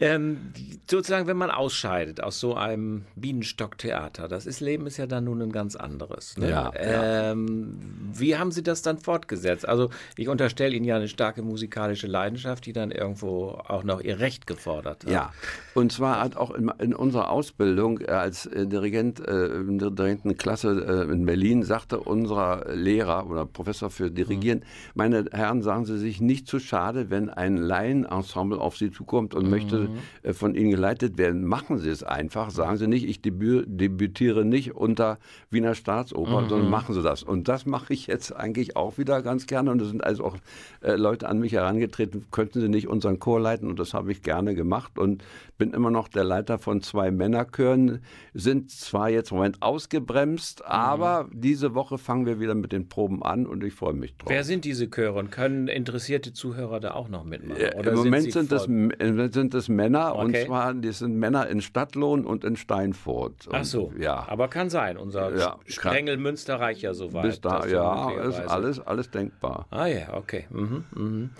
Ähm, 0.00 0.52
sozusagen, 0.88 1.26
wenn 1.26 1.36
man 1.36 1.50
ausscheidet 1.50 2.22
aus 2.22 2.40
so 2.40 2.54
einem 2.54 3.04
Bienenstocktheater, 3.16 4.28
das 4.28 4.46
ist, 4.46 4.60
Leben 4.60 4.86
ist 4.86 4.96
ja 4.96 5.06
dann 5.06 5.24
nun 5.24 5.42
ein 5.42 5.52
ganz 5.52 5.76
anderes. 5.76 6.38
Ne? 6.38 6.48
Ja, 6.50 6.72
ähm, 6.74 7.78
ja. 8.12 8.18
Wie 8.18 8.36
haben 8.36 8.50
Sie 8.50 8.62
das 8.62 8.80
dann 8.80 8.98
fortgesetzt? 8.98 9.68
Also 9.68 9.90
ich 10.16 10.28
unterstelle 10.28 10.74
Ihnen 10.74 10.86
ja 10.86 10.96
eine 10.96 11.08
starke 11.08 11.42
musikalische 11.42 12.06
Leidenschaft, 12.06 12.64
die 12.64 12.72
dann 12.72 12.90
irgendwo 12.90 13.60
auch 13.68 13.84
noch 13.84 14.00
ihr 14.00 14.20
Recht 14.20 14.46
gefordert 14.46 15.04
hat. 15.04 15.12
Ja, 15.12 15.32
und 15.74 15.92
zwar 15.92 16.20
hat 16.20 16.36
auch 16.36 16.50
in, 16.52 16.70
in 16.78 16.94
unserer 16.94 17.28
Ausbildung 17.28 18.00
äh, 18.00 18.06
als 18.06 18.46
äh, 18.46 18.66
Dirigent 18.66 19.20
äh, 19.20 19.46
in 19.46 19.78
der 19.78 19.90
Dirigentenklasse 19.90 21.06
äh, 21.08 21.12
in 21.12 21.26
Berlin 21.26 21.62
sagte 21.62 22.00
unser 22.00 22.74
Lehrer 22.74 23.28
oder 23.28 23.44
Professor 23.44 23.90
für 23.90 24.10
Dirigieren, 24.10 24.60
mhm. 24.60 24.64
meine 24.94 25.24
Herren, 25.30 25.62
sagen 25.62 25.84
Sie 25.84 25.98
sich 25.98 26.20
nicht 26.22 26.48
zu 26.48 26.58
schade, 26.58 27.10
wenn 27.10 27.28
ein 27.28 27.58
Laienensemble 27.58 28.58
auf 28.58 28.78
Sie 28.78 28.90
zukommt 28.90 29.34
und 29.34 29.44
mhm. 29.44 29.50
möchte 29.50 29.89
äh, 30.22 30.32
von 30.32 30.54
Ihnen 30.54 30.70
geleitet 30.70 31.18
werden, 31.18 31.44
machen 31.44 31.78
Sie 31.78 31.88
es 31.88 32.02
einfach. 32.02 32.50
Sagen 32.50 32.76
Sie 32.76 32.86
nicht, 32.86 33.08
ich 33.08 33.22
debü 33.22 33.64
debütiere 33.66 34.44
nicht 34.44 34.74
unter 34.74 35.18
Wiener 35.50 35.74
Staatsoper, 35.74 36.42
mhm. 36.42 36.48
sondern 36.48 36.70
machen 36.70 36.94
Sie 36.94 37.02
das. 37.02 37.22
Und 37.22 37.48
das 37.48 37.66
mache 37.66 37.92
ich 37.92 38.06
jetzt 38.06 38.34
eigentlich 38.34 38.76
auch 38.76 38.98
wieder 38.98 39.22
ganz 39.22 39.46
gerne. 39.46 39.70
Und 39.70 39.80
es 39.82 39.88
sind 39.88 40.04
also 40.04 40.24
auch 40.24 40.36
äh, 40.82 40.94
Leute 40.94 41.28
an 41.28 41.38
mich 41.38 41.52
herangetreten, 41.52 42.26
könnten 42.30 42.60
Sie 42.60 42.68
nicht 42.68 42.88
unseren 42.88 43.18
Chor 43.18 43.40
leiten? 43.40 43.68
Und 43.68 43.78
das 43.78 43.94
habe 43.94 44.12
ich 44.12 44.22
gerne 44.22 44.54
gemacht 44.54 44.98
und 44.98 45.22
bin 45.60 45.74
immer 45.74 45.90
noch 45.90 46.08
der 46.08 46.24
Leiter 46.24 46.58
von 46.58 46.80
zwei 46.80 47.10
Männerchören. 47.10 48.00
Sind 48.32 48.70
zwar 48.70 49.10
jetzt 49.10 49.30
im 49.30 49.36
Moment 49.36 49.60
ausgebremst, 49.60 50.60
mhm. 50.60 50.66
aber 50.66 51.28
diese 51.32 51.74
Woche 51.74 51.98
fangen 51.98 52.24
wir 52.24 52.40
wieder 52.40 52.54
mit 52.54 52.72
den 52.72 52.88
Proben 52.88 53.22
an 53.22 53.46
und 53.46 53.62
ich 53.62 53.74
freue 53.74 53.92
mich 53.92 54.16
drauf. 54.16 54.30
Wer 54.30 54.42
sind 54.42 54.64
diese 54.64 54.88
Chöre 54.88 55.18
und 55.18 55.30
können 55.30 55.68
interessierte 55.68 56.32
Zuhörer 56.32 56.80
da 56.80 56.92
auch 56.92 57.08
noch 57.08 57.24
mitmachen? 57.24 57.62
Oder 57.78 57.92
Im 57.92 57.98
Moment 57.98 58.32
sind, 58.32 58.50
das, 58.50 58.64
sind 58.64 59.52
das 59.52 59.68
Männer 59.68 60.14
okay. 60.14 60.24
und 60.24 60.36
zwar 60.46 60.72
die 60.72 60.92
sind 60.92 61.16
Männer 61.16 61.46
in 61.48 61.60
Stadtlohn 61.60 62.24
und 62.24 62.42
in 62.42 62.56
Steinfurt. 62.56 63.48
Ach 63.52 63.64
so, 63.64 63.92
ja. 63.98 64.26
Aber 64.28 64.48
kann 64.48 64.70
sein, 64.70 64.96
unser 64.96 65.36
ja, 65.36 65.58
Sprengel 65.66 66.16
Münsterreich 66.16 66.80
ja 66.80 66.94
soweit. 66.94 67.22
Bis 67.24 67.40
da, 67.42 67.66
ja, 67.66 68.10
ist 68.22 68.40
alles, 68.40 68.80
alles 68.80 69.10
denkbar. 69.10 69.66
Ah 69.70 69.86
ja, 69.86 70.14
okay. 70.14 70.46
Mhm, 70.48 70.84
mhm. 70.94 71.30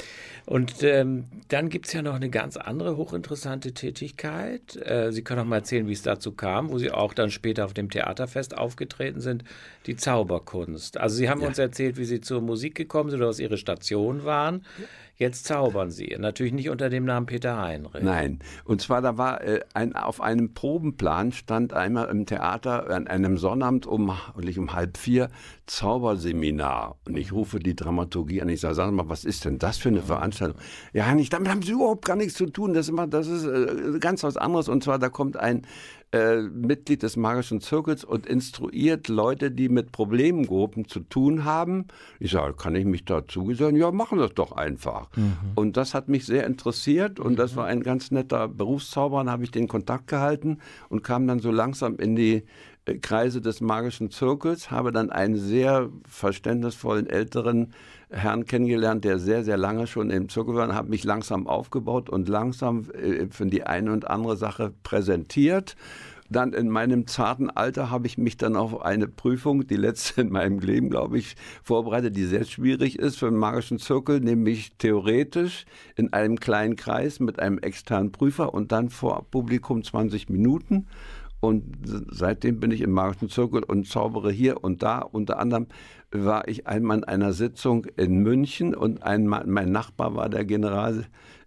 Und 0.44 0.82
ähm, 0.82 1.24
dann 1.48 1.70
gibt 1.70 1.86
es 1.86 1.94
ja 1.94 2.02
noch 2.02 2.14
eine 2.14 2.28
ganz 2.28 2.58
andere 2.58 2.98
hochinteressante 2.98 3.72
Tätigkeit. 3.72 4.09
Äh, 4.76 5.12
Sie 5.12 5.22
können 5.22 5.40
auch 5.40 5.44
mal 5.44 5.56
erzählen, 5.56 5.86
wie 5.86 5.92
es 5.92 6.02
dazu 6.02 6.32
kam, 6.32 6.70
wo 6.70 6.78
Sie 6.78 6.90
auch 6.90 7.14
dann 7.14 7.30
später 7.30 7.64
auf 7.64 7.74
dem 7.74 7.90
Theaterfest 7.90 8.56
aufgetreten 8.56 9.20
sind, 9.20 9.44
die 9.86 9.96
Zauberkunst. 9.96 10.98
Also 10.98 11.16
Sie 11.16 11.28
haben 11.28 11.40
ja. 11.40 11.48
uns 11.48 11.58
erzählt, 11.58 11.96
wie 11.96 12.04
Sie 12.04 12.20
zur 12.20 12.40
Musik 12.40 12.74
gekommen 12.74 13.10
sind 13.10 13.20
oder 13.20 13.28
was 13.28 13.40
Ihre 13.40 13.56
Station 13.56 14.24
waren. 14.24 14.64
Jetzt 15.20 15.44
zaubern 15.44 15.90
Sie. 15.90 16.16
Natürlich 16.18 16.54
nicht 16.54 16.70
unter 16.70 16.88
dem 16.88 17.04
Namen 17.04 17.26
Peter 17.26 17.60
Heinrich. 17.60 18.02
Nein. 18.02 18.38
Und 18.64 18.80
zwar, 18.80 19.02
da 19.02 19.18
war 19.18 19.42
äh, 19.42 19.60
ein, 19.74 19.94
auf 19.94 20.22
einem 20.22 20.54
Probenplan 20.54 21.32
stand 21.32 21.74
einmal 21.74 22.08
im 22.08 22.24
Theater 22.24 22.88
an 22.88 23.06
einem 23.06 23.36
Sonnabend 23.36 23.86
um, 23.86 24.16
um 24.34 24.72
halb 24.72 24.96
vier 24.96 25.28
Zauberseminar. 25.66 26.96
Und 27.06 27.18
ich 27.18 27.32
rufe 27.32 27.58
die 27.58 27.76
Dramaturgie 27.76 28.40
an. 28.40 28.48
Ich 28.48 28.60
sage, 28.60 28.74
sag 28.74 28.90
mal, 28.92 29.10
was 29.10 29.26
ist 29.26 29.44
denn 29.44 29.58
das 29.58 29.76
für 29.76 29.90
eine 29.90 30.00
Veranstaltung? 30.00 30.58
Ja, 30.94 31.04
Heinrich, 31.04 31.28
damit 31.28 31.50
haben 31.50 31.60
Sie 31.60 31.72
überhaupt 31.72 32.06
gar 32.06 32.16
nichts 32.16 32.32
zu 32.32 32.46
tun. 32.46 32.72
Das 32.72 32.86
ist, 32.86 32.88
immer, 32.88 33.06
das 33.06 33.26
ist 33.26 33.44
äh, 33.44 33.98
ganz 33.98 34.22
was 34.22 34.38
anderes. 34.38 34.70
Und 34.70 34.82
zwar, 34.82 34.98
da 34.98 35.10
kommt 35.10 35.36
ein 35.36 35.66
äh, 36.12 36.42
Mitglied 36.42 37.02
des 37.02 37.16
magischen 37.16 37.60
Zirkels 37.60 38.04
und 38.04 38.26
instruiert 38.26 39.08
Leute, 39.08 39.50
die 39.50 39.68
mit 39.68 39.92
Problemgruppen 39.92 40.88
zu 40.88 41.00
tun 41.00 41.44
haben. 41.44 41.86
Ich 42.18 42.32
sage, 42.32 42.54
kann 42.54 42.74
ich 42.74 42.84
mich 42.84 43.04
dazu 43.04 43.44
gesellen? 43.44 43.76
Ja, 43.76 43.92
machen 43.92 44.18
das 44.18 44.34
doch 44.34 44.52
einfach. 44.52 45.08
Mhm. 45.16 45.34
Und 45.54 45.76
das 45.76 45.94
hat 45.94 46.08
mich 46.08 46.26
sehr 46.26 46.46
interessiert 46.46 47.20
und 47.20 47.38
das 47.38 47.54
war 47.54 47.66
ein 47.66 47.82
ganz 47.82 48.10
netter 48.10 48.48
Berufszauber. 48.48 49.18
Dann 49.18 49.30
habe 49.30 49.44
ich 49.44 49.52
den 49.52 49.68
Kontakt 49.68 50.08
gehalten 50.08 50.58
und 50.88 51.04
kam 51.04 51.28
dann 51.28 51.38
so 51.38 51.52
langsam 51.52 51.96
in 51.96 52.16
die 52.16 52.42
äh, 52.86 52.94
Kreise 52.98 53.40
des 53.40 53.60
magischen 53.60 54.10
Zirkels, 54.10 54.70
habe 54.70 54.90
dann 54.90 55.10
einen 55.10 55.36
sehr 55.36 55.90
verständnisvollen 56.08 57.06
älteren 57.08 57.72
Herrn 58.10 58.44
kennengelernt, 58.44 59.04
der 59.04 59.18
sehr, 59.18 59.44
sehr 59.44 59.56
lange 59.56 59.86
schon 59.86 60.10
im 60.10 60.28
Zirkel 60.28 60.54
war, 60.54 60.74
habe 60.74 60.90
mich 60.90 61.04
langsam 61.04 61.46
aufgebaut 61.46 62.10
und 62.10 62.28
langsam 62.28 62.86
äh, 62.90 63.26
für 63.30 63.46
die 63.46 63.64
eine 63.64 63.92
und 63.92 64.08
andere 64.08 64.36
Sache 64.36 64.72
präsentiert. 64.82 65.76
Dann 66.30 66.52
in 66.52 66.68
meinem 66.68 67.08
zarten 67.08 67.50
Alter 67.50 67.90
habe 67.90 68.06
ich 68.06 68.16
mich 68.16 68.36
dann 68.36 68.54
auf 68.54 68.82
eine 68.82 69.08
Prüfung, 69.08 69.66
die 69.66 69.76
letzte 69.76 70.20
in 70.20 70.30
meinem 70.30 70.60
Leben, 70.60 70.88
glaube 70.88 71.18
ich, 71.18 71.34
vorbereitet, 71.64 72.16
die 72.16 72.24
sehr 72.24 72.44
schwierig 72.44 73.00
ist 73.00 73.18
für 73.18 73.26
den 73.28 73.36
magischen 73.36 73.80
Zirkel, 73.80 74.20
nämlich 74.20 74.72
theoretisch 74.78 75.64
in 75.96 76.12
einem 76.12 76.38
kleinen 76.38 76.76
Kreis 76.76 77.18
mit 77.18 77.40
einem 77.40 77.58
externen 77.58 78.12
Prüfer 78.12 78.54
und 78.54 78.70
dann 78.70 78.90
vor 78.90 79.26
Publikum 79.28 79.82
20 79.82 80.28
Minuten. 80.28 80.86
Und 81.40 81.64
seitdem 82.10 82.60
bin 82.60 82.70
ich 82.70 82.82
im 82.82 82.92
magischen 82.92 83.30
Zirkel 83.30 83.62
und 83.62 83.88
zaubere 83.88 84.30
hier 84.30 84.62
und 84.62 84.82
da. 84.82 84.98
Unter 84.98 85.38
anderem 85.38 85.66
war 86.10 86.46
ich 86.48 86.66
einmal 86.66 86.98
in 86.98 87.04
einer 87.04 87.32
Sitzung 87.32 87.86
in 87.96 88.18
München 88.18 88.74
und 88.74 89.02
ein, 89.02 89.26
mein 89.26 89.72
Nachbar 89.72 90.14
war 90.14 90.28
der 90.28 90.44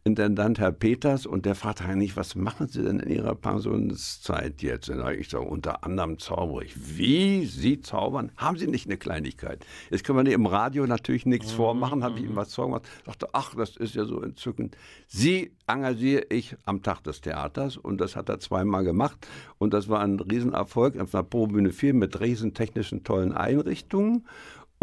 Generalintendant 0.06 0.60
Herr 0.60 0.74
Peters 0.74 1.26
und 1.26 1.46
der 1.46 1.56
fragte 1.56 1.86
eigentlich, 1.86 2.18
was 2.18 2.36
machen 2.36 2.68
Sie 2.68 2.84
denn 2.84 3.00
in 3.00 3.10
Ihrer 3.10 3.36
Pensionszeit 3.36 4.62
jetzt? 4.62 4.90
Und 4.90 5.02
ich 5.12 5.30
so, 5.30 5.40
unter 5.40 5.86
anderem 5.86 6.20
zaubere 6.20 6.66
ich. 6.66 6.98
Wie? 6.98 7.46
Sie 7.46 7.80
zaubern? 7.80 8.30
Haben 8.36 8.58
Sie 8.58 8.68
nicht 8.68 8.86
eine 8.86 8.98
Kleinigkeit? 8.98 9.66
Jetzt 9.92 10.04
können 10.04 10.26
wir 10.26 10.34
im 10.34 10.46
Radio 10.46 10.86
natürlich 10.86 11.26
nichts 11.26 11.54
mhm. 11.54 11.56
vormachen, 11.56 12.04
habe 12.04 12.20
ich 12.20 12.26
ihm 12.26 12.36
was 12.36 12.54
vorgemacht. 12.54 12.84
Dachte, 13.06 13.30
ach, 13.32 13.56
das 13.56 13.78
ist 13.78 13.96
ja 13.96 14.04
so 14.04 14.22
entzückend. 14.22 14.76
Sie 15.08 15.54
engagiere 15.68 16.26
ich 16.28 16.58
am 16.66 16.84
Tag 16.84 17.02
des 17.04 17.22
Theaters 17.22 17.78
und 17.78 18.02
das 18.02 18.18
hat 18.18 18.28
er 18.28 18.40
zweimal 18.40 18.84
gemacht 18.84 19.26
und 19.58 19.74
das 19.74 19.88
war 19.88 20.02
ein 20.02 20.20
Riesenerfolg 20.20 21.00
auf 21.00 21.16
einer 21.16 21.24
Probühne 21.24 21.70
4 21.70 21.94
mit 21.94 22.20
riesen 22.20 22.54
technischen 22.54 23.06
tollen 23.06 23.32
Einrichtungen 23.32 24.26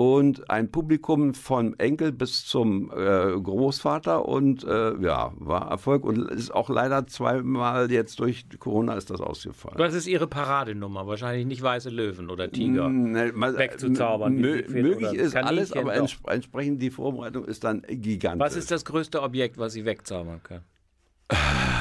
und 0.01 0.49
ein 0.49 0.71
Publikum 0.71 1.35
vom 1.35 1.75
Enkel 1.77 2.11
bis 2.11 2.47
zum 2.47 2.91
äh, 2.91 3.39
Großvater 3.39 4.27
und 4.27 4.65
äh, 4.65 4.97
ja, 4.97 5.31
war 5.37 5.71
Erfolg 5.71 6.05
und 6.05 6.31
ist 6.31 6.55
auch 6.55 6.71
leider 6.71 7.07
zweimal 7.07 7.93
jetzt 7.93 8.19
durch 8.19 8.47
Corona 8.59 8.95
ist 8.95 9.11
das 9.11 9.21
ausgefallen. 9.21 9.77
Was 9.77 9.93
ist 9.93 10.07
Ihre 10.07 10.27
Paradenummer? 10.27 11.07
Wahrscheinlich 11.07 11.45
nicht 11.45 11.61
weiße 11.61 11.91
Löwen 11.91 12.31
oder 12.31 12.51
Tiger 12.51 12.89
ne, 12.89 13.33
mal, 13.35 13.59
wegzuzaubern. 13.59 14.37
Möglich 14.37 15.13
ist 15.13 15.37
alles, 15.37 15.75
aber 15.75 15.93
ents 15.93 16.17
entsprechend 16.27 16.81
die 16.81 16.89
Vorbereitung 16.89 17.45
ist 17.45 17.63
dann 17.65 17.83
gigantisch. 17.87 18.41
Was 18.41 18.57
ist 18.57 18.71
das 18.71 18.87
größte 18.87 19.21
Objekt, 19.21 19.59
was 19.59 19.75
Sie 19.75 19.85
wegzaubern 19.85 20.43
können? 20.43 20.65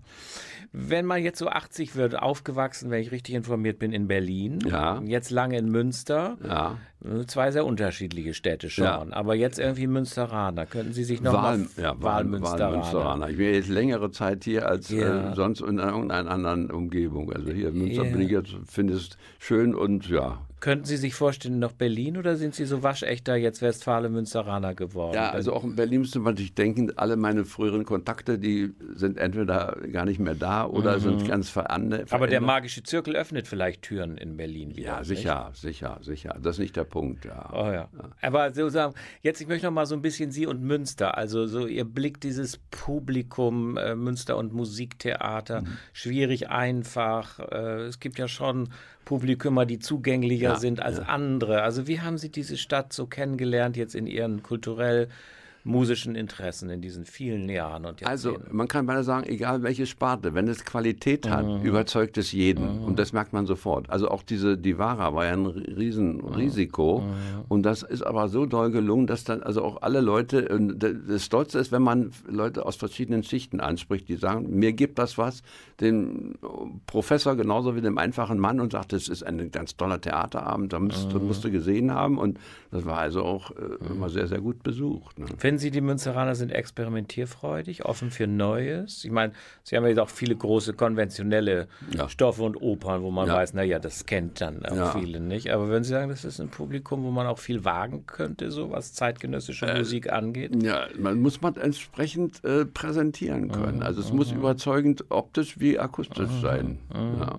Wenn 0.74 1.04
man 1.04 1.22
jetzt 1.22 1.38
so 1.38 1.48
80 1.48 1.96
wird, 1.96 2.18
aufgewachsen, 2.18 2.90
wenn 2.90 3.02
ich 3.02 3.12
richtig 3.12 3.34
informiert 3.34 3.78
bin, 3.78 3.92
in 3.92 4.08
Berlin, 4.08 4.58
Ja. 4.66 5.02
jetzt 5.04 5.30
lange 5.30 5.58
in 5.58 5.70
Münster, 5.70 6.38
Ja. 6.42 6.78
äh, 7.04 7.26
zwei 7.26 7.50
sehr 7.50 7.66
unterschiedliche 7.66 8.32
Städte 8.32 8.70
schon, 8.70 8.84
Ja. 8.86 9.06
aber 9.10 9.34
jetzt 9.34 9.58
irgendwie 9.58 9.86
Münsteraner. 9.86 10.64
Könnten 10.64 10.94
Sie 10.94 11.04
sich 11.04 11.20
noch 11.20 11.34
Wahl, 11.34 11.58
mal 11.58 11.66
ja, 11.76 11.90
Wahl, 11.90 12.02
Wahlmünsteraner. 12.24 12.64
Wahlmünsteraner. 12.70 13.28
Ich 13.28 13.36
bin 13.36 13.52
jetzt 13.54 13.68
längere 13.68 14.10
Zeit 14.12 14.44
hier 14.44 14.66
als 14.66 14.90
äh, 14.90 15.34
sonst 15.34 15.60
in 15.60 15.78
irgendeiner 15.78 16.30
anderen 16.30 16.70
Umgebung. 16.70 17.30
Also 17.32 17.50
hier 17.52 17.68
in 17.68 17.78
Münster 17.78 18.04
bin 18.04 18.20
ich 18.22 18.30
jetzt, 18.30 18.54
finde 18.66 18.94
es 18.94 19.10
schön 19.38 19.74
und 19.74 20.08
ja. 20.08 20.38
Könnten 20.62 20.84
Sie 20.84 20.96
sich 20.96 21.16
vorstellen, 21.16 21.58
noch 21.58 21.72
Berlin 21.72 22.16
oder 22.16 22.36
sind 22.36 22.54
Sie 22.54 22.66
so 22.66 22.84
waschechter 22.84 23.34
jetzt 23.34 23.62
Westfale-Münsteraner 23.62 24.76
geworden? 24.76 25.16
Ja, 25.16 25.30
also 25.30 25.54
auch 25.54 25.64
in 25.64 25.74
Berlin 25.74 26.02
müsste 26.02 26.20
man 26.20 26.36
sich 26.36 26.54
denken, 26.54 26.96
alle 26.96 27.16
meine 27.16 27.44
früheren 27.44 27.84
Kontakte, 27.84 28.38
die 28.38 28.72
sind 28.94 29.18
entweder 29.18 29.76
gar 29.90 30.04
nicht 30.04 30.20
mehr 30.20 30.36
da 30.36 30.64
oder 30.64 31.00
sind 31.00 31.26
ganz 31.26 31.48
verändert. 31.48 32.12
aber 32.12 32.28
der 32.28 32.40
magische 32.40 32.84
Zirkel 32.84 33.16
öffnet 33.16 33.48
vielleicht 33.48 33.82
Türen 33.82 34.16
in 34.16 34.36
Berlin 34.36 34.76
wieder. 34.76 34.86
Ja, 34.86 34.98
nicht? 35.00 35.08
sicher, 35.08 35.50
sicher, 35.52 35.98
sicher. 36.00 36.38
Das 36.40 36.54
ist 36.54 36.60
nicht 36.60 36.76
der 36.76 36.84
Punkt, 36.84 37.24
ja. 37.24 37.50
Oh 37.52 37.72
ja. 37.72 37.88
Aber 38.20 38.54
sozusagen, 38.54 38.94
jetzt, 39.20 39.40
ich 39.40 39.48
möchte 39.48 39.66
noch 39.66 39.72
mal 39.72 39.86
so 39.86 39.96
ein 39.96 40.02
bisschen 40.02 40.30
Sie 40.30 40.46
und 40.46 40.62
Münster, 40.62 41.18
also 41.18 41.48
so 41.48 41.66
Ihr 41.66 41.84
Blick, 41.84 42.20
dieses 42.20 42.58
Publikum, 42.70 43.76
äh, 43.78 43.96
Münster 43.96 44.36
und 44.36 44.52
Musiktheater, 44.52 45.64
schwierig, 45.92 46.50
einfach. 46.50 47.40
Äh, 47.40 47.86
es 47.86 47.98
gibt 47.98 48.20
ja 48.20 48.28
schon 48.28 48.68
Publikumer, 49.04 49.66
die 49.66 49.78
zugänglicher 49.78 50.50
Ja, 50.50 50.51
sind 50.56 50.80
als 50.80 50.98
andere. 50.98 51.62
Also 51.62 51.86
wie 51.86 52.00
haben 52.00 52.18
Sie 52.18 52.30
diese 52.30 52.56
Stadt 52.56 52.92
so 52.92 53.06
kennengelernt 53.06 53.76
jetzt 53.76 53.94
in 53.94 54.06
Ihren 54.06 54.42
kulturell 54.42 55.08
musischen 55.64 56.14
Interessen 56.16 56.70
in 56.70 56.80
diesen 56.80 57.04
vielen 57.04 57.48
Jahren 57.48 57.86
und 57.86 58.04
Also 58.06 58.38
man 58.50 58.66
kann 58.68 58.86
beinahe 58.86 59.04
sagen, 59.04 59.28
egal 59.28 59.62
welche 59.62 59.86
Sparte, 59.86 60.34
wenn 60.34 60.48
es 60.48 60.64
Qualität 60.64 61.28
hat, 61.28 61.62
überzeugt 61.62 62.18
es 62.18 62.32
jeden. 62.32 62.80
Und 62.80 62.98
das 62.98 63.12
merkt 63.12 63.32
man 63.32 63.46
sofort. 63.46 63.88
Also 63.90 64.08
auch 64.08 64.22
diese 64.22 64.58
Divara 64.58 65.14
war 65.14 65.26
ja 65.26 65.32
ein 65.32 65.46
Riesenrisiko. 65.46 67.04
Und 67.48 67.62
das 67.62 67.82
ist 67.82 68.02
aber 68.02 68.28
so 68.28 68.46
doll 68.46 68.70
gelungen, 68.70 69.06
dass 69.06 69.24
dann 69.24 69.42
also 69.42 69.62
auch 69.62 69.82
alle 69.82 70.00
Leute, 70.00 70.48
das 71.08 71.24
Stolze 71.24 71.58
ist, 71.58 71.70
wenn 71.70 71.82
man 71.82 72.10
Leute 72.26 72.66
aus 72.66 72.76
verschiedenen 72.76 73.22
Schichten 73.22 73.60
anspricht, 73.60 74.08
die 74.08 74.16
sagen, 74.16 74.58
mir 74.58 74.72
gibt 74.72 74.98
das 74.98 75.16
was, 75.16 75.42
dem 75.80 76.34
Professor 76.86 77.36
genauso 77.36 77.76
wie 77.76 77.80
dem 77.80 77.98
einfachen 77.98 78.38
Mann 78.38 78.60
und 78.60 78.72
sagt, 78.72 78.92
das 78.92 79.08
ist 79.08 79.22
ein 79.22 79.50
ganz 79.50 79.76
toller 79.76 80.00
Theaterabend, 80.00 80.72
da 80.72 80.80
musst, 80.80 81.12
musst 81.14 81.44
du 81.44 81.50
gesehen 81.50 81.92
haben. 81.92 82.18
Und 82.18 82.38
das 82.70 82.84
war 82.84 82.98
also 82.98 83.22
auch 83.22 83.50
äh, 83.52 83.92
immer 83.92 84.08
sehr, 84.08 84.26
sehr 84.26 84.40
gut 84.40 84.62
besucht. 84.62 85.18
Ne? 85.18 85.26
Finden 85.52 85.60
Sie, 85.60 85.70
die 85.70 85.82
Münsteraner 85.82 86.34
sind 86.34 86.50
experimentierfreudig, 86.50 87.84
offen 87.84 88.10
für 88.10 88.26
Neues? 88.26 89.04
Ich 89.04 89.10
meine, 89.10 89.34
Sie 89.64 89.76
haben 89.76 89.86
ja 89.86 90.02
auch 90.02 90.08
viele 90.08 90.34
große 90.34 90.72
konventionelle 90.72 91.68
Ja. 91.94 92.08
Stoffe 92.08 92.42
und 92.42 92.56
Opern, 92.56 93.02
wo 93.02 93.10
man 93.10 93.26
Ja. 93.28 93.34
weiß, 93.34 93.52
naja, 93.52 93.78
das 93.78 94.06
kennt 94.06 94.40
dann 94.40 94.64
auch 94.64 94.74
Ja. 94.74 94.92
viele 94.92 95.20
nicht. 95.20 95.50
Aber 95.52 95.68
wenn 95.68 95.84
Sie 95.84 95.90
sagen, 95.90 96.08
das 96.08 96.24
ist 96.24 96.40
ein 96.40 96.48
Publikum, 96.48 97.04
wo 97.04 97.10
man 97.10 97.26
auch 97.26 97.38
viel 97.38 97.66
wagen 97.66 98.06
könnte, 98.06 98.50
so 98.50 98.70
was 98.70 98.94
zeitgenössische 98.94 99.66
Äh, 99.66 99.76
Musik 99.76 100.10
angeht? 100.10 100.52
Ja, 100.64 100.86
man 100.98 101.20
muss 101.20 101.42
man 101.42 101.54
entsprechend 101.56 102.42
äh, 102.46 102.64
präsentieren 102.64 103.50
können. 103.50 103.82
Also 103.82 104.00
es 104.00 104.10
muss 104.10 104.32
überzeugend 104.32 105.04
optisch 105.10 105.60
wie 105.60 105.78
akustisch 105.78 106.30
sein. 106.40 106.78
Ja. 106.94 107.38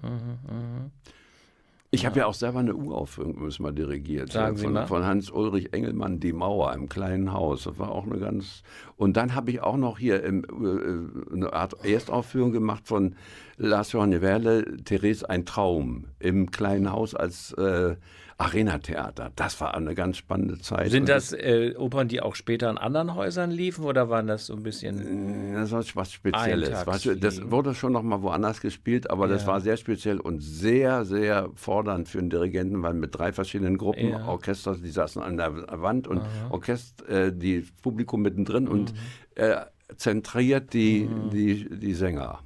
Ich 1.94 2.08
habe 2.08 2.18
ja 2.18 2.26
auch 2.26 2.34
selber 2.34 2.58
eine 2.58 2.74
Uraufführung, 2.74 3.40
müssen 3.44 3.64
wir 3.64 3.72
dirigiert. 3.72 4.32
Sagen 4.32 4.58
Sie 4.58 4.64
von, 4.64 4.74
mal. 4.74 4.88
von 4.88 5.06
Hans-Ulrich 5.06 5.74
Engelmann, 5.74 6.20
Die 6.20 6.34
Mauer 6.34 6.74
im 6.74 6.90
kleinen 6.90 7.32
Haus. 7.32 7.66
Das 7.66 7.78
war 7.78 7.92
auch 7.92 8.08
eine 8.08 8.18
ganz. 8.18 8.64
Und 8.98 9.16
dann 9.16 9.36
habe 9.36 9.52
ich 9.52 9.62
auch 9.62 9.78
noch 9.78 10.00
hier 10.00 10.24
im, 10.24 10.44
äh, 10.44 11.36
eine 11.36 11.54
Art 11.54 11.86
Erstaufführung 11.86 12.52
gemacht 12.52 12.88
von 12.88 13.16
Lars 13.58 13.92
Johann 13.92 14.20
Werle, 14.22 14.78
Therese 14.84 15.30
ein 15.30 15.46
Traum 15.46 16.06
im 16.18 16.50
kleinen 16.50 16.92
Haus 16.92 17.14
als 17.14 17.54
äh, 17.54 17.96
Arena-Theater. 18.44 19.32
Das 19.36 19.60
war 19.62 19.74
eine 19.74 19.96
ganz 19.96 20.18
spannende 20.18 20.60
Zeit. 20.60 20.92
Sind 20.92 21.10
das 21.10 21.34
äh, 21.34 21.74
Opern, 21.78 22.08
die 22.08 22.22
auch 22.22 22.36
später 22.36 22.70
in 22.70 22.78
anderen 22.78 23.16
Häusern 23.16 23.52
liefen 23.52 23.86
oder 23.86 24.10
waren 24.10 24.28
das 24.28 24.46
so 24.48 24.54
ein 24.54 24.64
bisschen. 24.64 25.54
Das 25.54 25.72
war 25.72 25.84
was 25.94 26.12
Spezielles. 26.12 26.70
Eintagsfliegen. 26.70 27.22
Das 27.22 27.50
wurde 27.52 27.74
schon 27.76 27.94
noch 27.94 28.04
mal 28.04 28.22
woanders 28.22 28.62
gespielt, 28.62 29.10
aber 29.10 29.28
das 29.28 29.44
Ja. 29.44 29.48
war 29.48 29.62
sehr 29.62 29.78
speziell 29.78 30.20
und 30.20 30.42
sehr, 30.42 31.06
sehr 31.06 31.50
fordernd 31.56 32.08
für 32.10 32.20
einen 32.20 32.30
Dirigenten, 32.30 32.82
weil 32.84 32.94
mit 32.94 33.18
drei 33.18 33.32
verschiedenen 33.34 33.78
Gruppen, 33.78 34.10
Ja. 34.10 34.28
Orchester, 34.28 34.76
die 34.76 34.90
saßen 34.90 35.22
an 35.22 35.38
der 35.38 35.82
Wand 35.82 36.08
und 36.08 36.22
Orchester, 36.50 37.08
äh, 37.10 37.32
die 37.34 37.66
Publikum 37.82 38.22
mittendrin 38.22 38.68
und 38.68 38.94
äh, 39.36 39.58
zentriert 39.98 40.74
die, 40.74 41.10
die, 41.32 41.70
die 41.70 41.94
Sänger. 41.94 42.40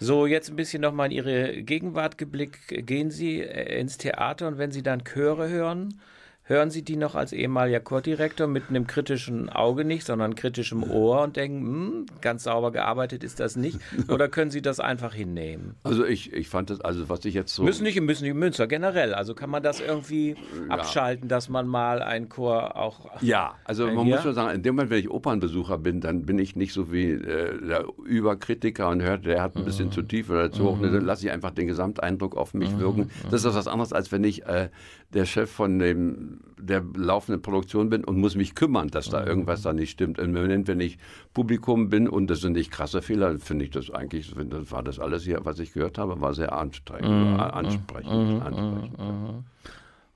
So, 0.00 0.26
jetzt 0.26 0.50
ein 0.50 0.56
bisschen 0.56 0.82
nochmal 0.82 1.06
in 1.06 1.12
Ihre 1.12 1.62
Gegenwart 1.62 2.18
geblickt. 2.18 2.68
Gehen 2.68 3.10
Sie 3.10 3.40
äh, 3.40 3.80
ins 3.80 3.96
Theater 3.96 4.48
und 4.48 4.58
wenn 4.58 4.70
Sie 4.72 4.82
dann 4.82 5.04
Chöre 5.04 5.48
hören, 5.48 6.00
hören 6.46 6.70
Sie 6.70 6.82
die 6.82 6.96
noch 6.96 7.14
als 7.14 7.32
ehemaliger 7.32 7.80
Chordirektor 7.80 8.46
mit 8.46 8.64
einem 8.68 8.86
kritischen 8.86 9.48
Auge 9.48 9.84
nicht, 9.84 10.04
sondern 10.06 10.34
kritischem 10.34 10.82
Ohr 10.82 11.22
und 11.22 11.36
denken, 11.36 11.66
hm, 11.66 12.06
ganz 12.20 12.44
sauber 12.44 12.70
gearbeitet 12.70 13.24
ist 13.24 13.40
das 13.40 13.56
nicht? 13.56 13.78
Oder 14.08 14.28
können 14.28 14.50
Sie 14.50 14.60
das 14.62 14.78
einfach 14.78 15.14
hinnehmen? 15.14 15.74
Also 15.84 16.04
ich, 16.04 16.32
ich 16.32 16.48
fand 16.48 16.70
das, 16.70 16.80
also 16.82 17.08
was 17.08 17.24
ich 17.24 17.34
jetzt 17.34 17.54
so... 17.54 17.62
Müssen 17.62 17.84
nicht, 17.84 17.98
müssen 18.00 18.24
nicht 18.24 18.34
Münster, 18.34 18.66
generell. 18.66 19.14
Also 19.14 19.34
kann 19.34 19.48
man 19.50 19.62
das 19.62 19.80
irgendwie 19.80 20.36
abschalten, 20.68 21.28
dass 21.28 21.48
man 21.48 21.66
mal 21.66 22.02
einen 22.02 22.28
Chor 22.28 22.76
auch. 22.76 23.22
Ja, 23.22 23.54
also 23.64 23.86
man 23.86 24.06
Ja? 24.06 24.16
muss 24.16 24.22
schon 24.22 24.34
sagen, 24.34 24.54
in 24.54 24.62
dem 24.62 24.74
Moment, 24.74 24.90
wenn 24.90 24.98
ich 25.00 25.10
Opernbesucher 25.10 25.78
bin, 25.78 26.00
dann 26.00 26.26
bin 26.26 26.38
ich 26.38 26.56
nicht 26.56 26.72
so 26.74 26.92
wie 26.92 27.10
äh, 27.12 27.66
der 27.66 27.84
Überkritiker 28.04 28.88
und 28.90 29.02
hört, 29.02 29.24
der 29.24 29.42
hat 29.42 29.56
ein 29.56 29.64
bisschen 29.64 29.90
zu 29.90 30.02
tief 30.02 30.28
oder 30.30 30.52
zu 30.52 30.64
hoch. 30.64 30.78
Ne, 30.78 30.90
Dann 30.90 31.04
lasse 31.04 31.24
ich 31.26 31.32
einfach 31.32 31.50
den 31.52 31.66
Gesamteindruck 31.66 32.36
auf 32.36 32.52
mich 32.54 32.78
wirken. 32.78 33.10
Das 33.30 33.44
ist 33.44 33.54
was 33.54 33.66
anderes, 33.66 33.92
als 33.94 34.12
wenn 34.12 34.24
ich 34.24 34.44
äh, 34.46 34.68
der 35.14 35.24
Chef 35.26 35.50
von 35.50 35.78
dem 35.78 36.40
der 36.58 36.82
laufenden 36.96 37.42
Produktion 37.42 37.90
bin 37.90 38.04
und 38.04 38.18
muss 38.18 38.36
mich 38.36 38.54
kümmern, 38.54 38.88
dass 38.88 39.10
da 39.10 39.24
irgendwas 39.24 39.62
da 39.62 39.72
nicht 39.72 39.90
stimmt. 39.90 40.18
Im 40.18 40.32
Moment, 40.32 40.66
wenn 40.66 40.80
ich 40.80 40.98
Publikum 41.34 41.90
bin 41.90 42.08
und 42.08 42.28
das 42.28 42.40
sind 42.40 42.54
nicht 42.54 42.70
krasse 42.70 43.02
Fehler, 43.02 43.38
finde 43.38 43.66
ich 43.66 43.70
das 43.70 43.90
eigentlich, 43.90 44.34
das 44.34 44.70
war 44.72 44.82
das 44.82 44.98
alles 44.98 45.24
hier, 45.24 45.40
was 45.44 45.58
ich 45.58 45.72
gehört 45.72 45.98
habe, 45.98 46.20
war 46.20 46.32
sehr 46.32 46.52
anstrengend, 46.52 47.38
ansprechend. 47.38 48.42
ansprechend. 48.42 49.44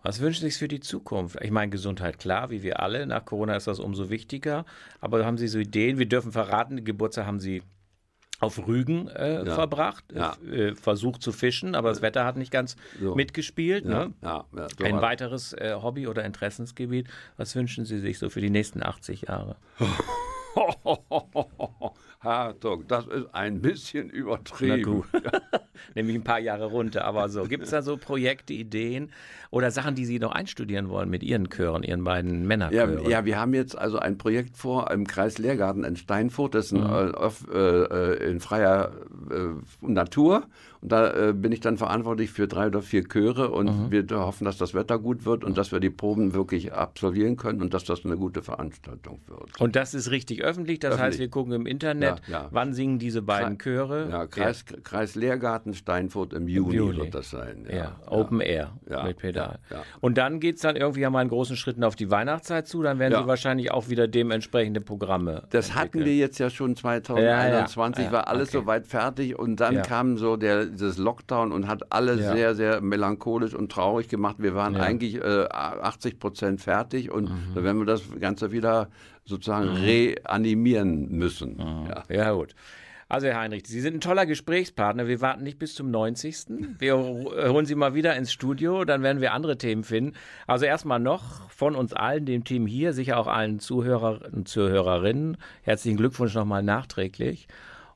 Was 0.03 0.21
wünschen 0.21 0.41
Sie 0.41 0.51
sich 0.51 0.59
für 0.59 0.69
die 0.69 0.81
Zukunft? 0.81 1.39
Ich 1.43 1.51
meine, 1.51 1.71
Gesundheit, 1.71 2.19
klar, 2.19 2.51
wie 2.51 2.63
wir 2.63 2.81
alle. 2.81 3.07
Nach 3.07 3.25
Corona 3.25 3.57
ist 3.57 3.67
das 3.67 3.81
umso 3.81 4.11
wichtiger. 4.11 4.65
Aber 5.01 5.25
haben 5.27 5.37
Sie 5.39 5.49
so 5.49 5.59
Ideen? 5.59 5.99
Wir 5.99 6.07
dürfen 6.07 6.33
verraten, 6.33 6.85
Geburtstag 6.85 7.27
haben 7.27 7.41
Sie 7.41 7.63
auf 8.41 8.67
Rügen 8.69 9.09
äh, 9.09 9.45
Ja. 9.47 9.55
verbracht, 9.55 10.05
Ja. 10.15 10.37
äh, 10.51 10.75
versucht 10.75 11.23
zu 11.23 11.33
fischen, 11.33 11.75
aber 11.75 11.89
das 11.89 12.03
Wetter 12.03 12.25
hat 12.25 12.37
nicht 12.37 12.53
ganz 12.53 12.77
So. 13.01 13.15
mitgespielt. 13.15 13.85
Ja, 13.85 14.11
Ne? 14.23 14.45
so 14.79 14.85
Ein 14.85 15.01
weiteres 15.01 15.53
äh, 15.55 15.75
Hobby 15.81 16.07
oder 16.07 16.25
Interessensgebiet. 16.25 17.09
Was 17.37 17.57
wünschen 17.57 17.85
Sie 17.85 17.99
sich 17.99 18.19
so 18.19 18.31
für 18.31 18.41
die 18.41 18.51
nächsten 18.51 18.83
80 18.83 19.23
Jahre? 19.23 19.57
Hartog, 22.29 22.87
das 22.89 23.07
ist 23.07 23.27
ein 23.33 23.61
bisschen 23.61 24.11
übertrieben. 24.11 25.05
Nämlich 25.95 26.17
ein 26.17 26.25
paar 26.25 26.39
Jahre 26.41 26.67
runter, 26.67 27.05
aber 27.05 27.29
so. 27.29 27.45
Gibt 27.45 27.65
es 27.65 27.71
da 27.71 27.83
so 27.83 27.97
Projekte, 27.97 28.53
Ideen 28.53 29.11
oder 29.51 29.71
Sachen, 29.71 29.95
die 29.95 30.05
Sie 30.05 30.19
noch 30.19 30.33
einstudieren 30.33 30.89
wollen 30.89 31.09
mit 31.09 31.23
Ihren 31.23 31.49
Chören, 31.51 31.83
Ihren 31.83 32.05
beiden 32.05 32.43
Ja, 32.43 32.47
Männerchören? 32.47 33.11
ja, 33.11 33.25
wir 33.25 33.41
haben 33.41 33.55
jetzt 33.55 33.77
also 33.79 33.99
ein 33.99 34.19
Projekt 34.19 34.57
vor 34.57 34.91
im 34.91 35.07
Kreis 35.07 35.39
Lehrgarten 35.39 35.85
in 35.85 35.97
Steinfurt. 35.97 36.55
Das 36.55 36.67
ist 36.67 36.73
äh, 36.73 36.77
off- 36.77 37.47
äh, 37.53 37.59
äh, 37.59 38.31
in 38.31 38.41
freier 38.41 38.93
äh, 39.31 39.87
Natur. 39.87 40.47
Und 40.81 40.93
da 40.93 41.29
äh, 41.29 41.33
bin 41.33 41.51
ich 41.53 41.61
dann 41.61 41.77
verantwortlich 41.77 42.31
für 42.31 42.47
drei 42.47 42.67
oder 42.69 42.83
vier 42.83 43.05
Chöre 43.09 43.51
und 43.51 43.67
Mhm. 43.67 43.91
wir 43.91 44.07
hoffen, 44.11 44.45
dass 44.45 44.59
das 44.59 44.75
Wetter 44.75 44.99
gut 44.99 45.25
wird 45.25 45.43
und 45.45 45.59
dass 45.59 45.73
wir 45.73 45.81
die 45.81 45.91
Proben 45.91 46.35
wirklich 46.35 46.73
absolvieren 46.73 47.37
können 47.37 47.61
und 47.63 47.75
dass 47.75 47.85
das 47.85 48.05
eine 48.05 48.17
gute 48.17 48.43
Veranstaltung 48.43 49.21
wird. 49.27 49.61
Und 49.61 49.75
das 49.77 49.95
ist 49.95 50.11
richtig 50.11 50.43
öffentlich, 50.45 50.79
das 50.79 50.93
heißt, 50.93 51.01
Öffentlich. 51.01 51.21
wir 51.21 51.29
gucken 51.31 51.53
im 51.53 51.67
Internet, 51.67 52.21
Ja, 52.29 52.33
ja. 52.43 52.49
wann 52.51 52.73
singen 52.75 52.99
diese 52.99 53.23
beiden 53.23 53.57
Kre- 53.59 53.63
Chöre. 53.69 54.09
Ja, 54.11 54.27
Kreis, 54.27 54.65
Kreis 54.85 55.15
Lehrgarten 55.15 55.75
Steinfurt 55.75 56.33
im 56.33 56.47
Juni, 56.49 56.77
Juni. 56.77 56.97
wird 56.99 57.15
das 57.15 57.31
sein. 57.31 57.67
Ja, 57.69 57.77
Ja, 57.77 57.97
Open 58.07 58.41
Air 58.41 58.73
Ja, 58.89 59.03
mit 59.05 59.19
Pedal. 59.19 59.59
ja, 59.71 59.77
ja. 59.79 59.83
Und 60.01 60.17
dann 60.17 60.39
geht 60.41 60.57
es 60.57 60.63
dann 60.63 60.77
irgendwie 60.77 61.01
ja 61.01 61.11
mal 61.11 61.23
in 61.23 61.29
großen 61.29 61.57
Schritten 61.57 61.83
auf 61.85 61.97
die 61.97 62.11
Weihnachtszeit 62.11 62.67
zu. 62.69 62.83
Dann 62.83 62.99
werden 62.99 63.13
Ja. 63.15 63.23
Sie 63.23 63.27
wahrscheinlich 63.27 63.71
auch 63.73 63.89
wieder 63.89 64.07
dementsprechende 64.09 64.81
Programme. 64.81 65.43
Das 65.51 65.75
hatten 65.75 65.87
entwickeln. 65.99 66.05
wir 66.07 66.17
jetzt 66.17 66.39
ja 66.39 66.51
schon 66.51 66.77
2021, 66.77 68.05
Ja, 68.05 68.11
ja, 68.11 68.11
ja, 68.11 68.13
war 68.13 68.29
alles 68.29 68.49
okay. 68.51 68.59
soweit 68.59 68.87
fertig 68.87 69.39
und 69.39 69.57
dann 69.61 69.75
Ja. 69.75 69.83
kam 69.83 70.17
so 70.19 70.37
der, 70.37 70.68
dieses 70.71 70.99
Lockdown 70.99 71.53
und 71.53 71.67
hat 71.69 71.93
alles 71.93 72.21
Ja. 72.21 72.33
sehr, 72.35 72.55
sehr 72.55 72.81
melancholisch 72.81 73.55
und 73.55 73.71
traurig 73.73 74.09
gemacht. 74.09 74.37
Wir 74.39 74.55
waren 74.55 74.75
Ja. 74.75 74.81
Mhm. 74.81 74.85
eigentlich 74.87 75.15
äh, 75.17 75.47
80 75.51 76.19
Prozent 76.19 76.61
fertig 76.61 77.11
und 77.11 77.31
da 77.55 77.63
werden 77.63 77.79
wir 77.79 77.87
das 77.87 78.03
Ganze 78.21 78.53
wieder 78.53 78.89
sozusagen 79.25 79.69
reanimieren 79.77 81.09
müssen. 81.11 81.59
Ja. 81.59 82.05
Ja, 82.09 82.33
gut. 82.33 82.55
Also, 83.11 83.27
Herr 83.27 83.41
Heinrich, 83.41 83.67
Sie 83.67 83.81
sind 83.81 83.95
ein 83.95 84.01
toller 84.03 84.27
Gesprächspartner. 84.27 85.07
Wir 85.09 85.23
warten 85.23 85.43
nicht 85.43 85.59
bis 85.59 85.75
zum 85.75 85.91
90. 85.91 86.45
Wir 86.79 86.93
äh, 86.95 87.49
holen 87.49 87.65
Sie 87.65 87.75
mal 87.75 87.95
wieder 87.95 88.15
ins 88.17 88.31
Studio, 88.31 88.85
dann 88.85 89.03
werden 89.03 89.23
wir 89.23 89.33
andere 89.33 89.57
Themen 89.57 89.83
finden. 89.83 90.13
Also, 90.47 90.67
erstmal 90.67 91.01
noch 91.01 91.49
von 91.51 91.75
uns 91.75 91.95
allen, 91.95 92.27
dem 92.27 92.45
Team 92.45 92.67
hier, 92.67 92.93
sicher 92.93 93.17
auch 93.19 93.27
allen 93.27 93.61
Zuhörer 93.61 94.21
und 94.31 94.47
Zuhörerinnen, 94.47 95.39
herzlichen 95.63 95.97
Glückwunsch 95.97 96.35
nochmal 96.35 96.63
nachträglich. 96.63 97.49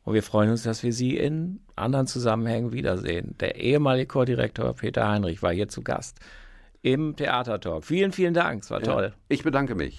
Und 0.04 0.14
wir 0.14 0.22
freuen 0.22 0.50
uns, 0.50 0.62
dass 0.62 0.82
wir 0.82 0.94
Sie 0.94 1.18
in 1.18 1.60
anderen 1.82 2.06
Zusammenhängen 2.06 2.72
wiedersehen. 2.72 3.36
Der 3.40 3.56
ehemalige 3.56 4.06
Chordirektor 4.06 4.74
Peter 4.74 5.08
Heinrich 5.08 5.42
war 5.42 5.52
hier 5.52 5.68
zu 5.68 5.82
Gast 5.82 6.18
im 6.82 7.16
Theatertalk. 7.16 7.84
Vielen, 7.84 8.12
vielen 8.12 8.34
Dank. 8.34 8.62
Es 8.62 8.70
war 8.70 8.80
toll. 8.80 9.12
Ich 9.28 9.42
bedanke 9.42 9.74
mich. 9.74 9.98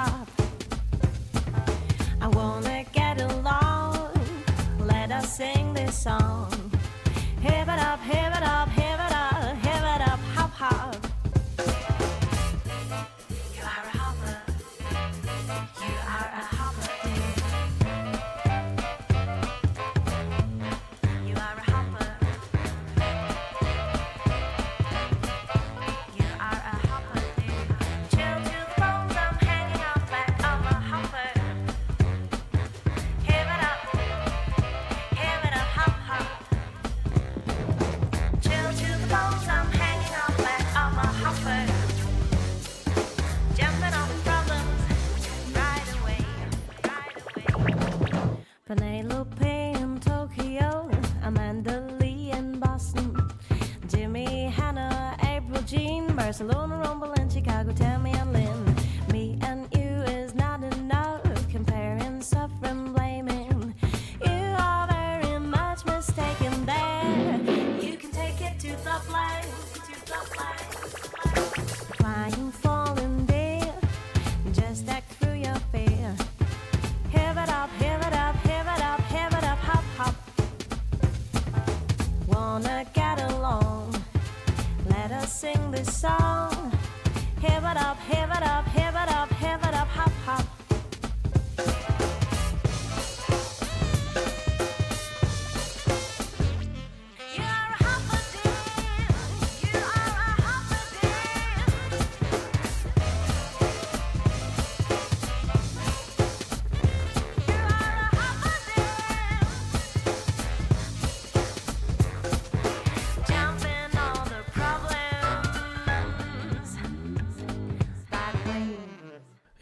heart. 0.00 0.29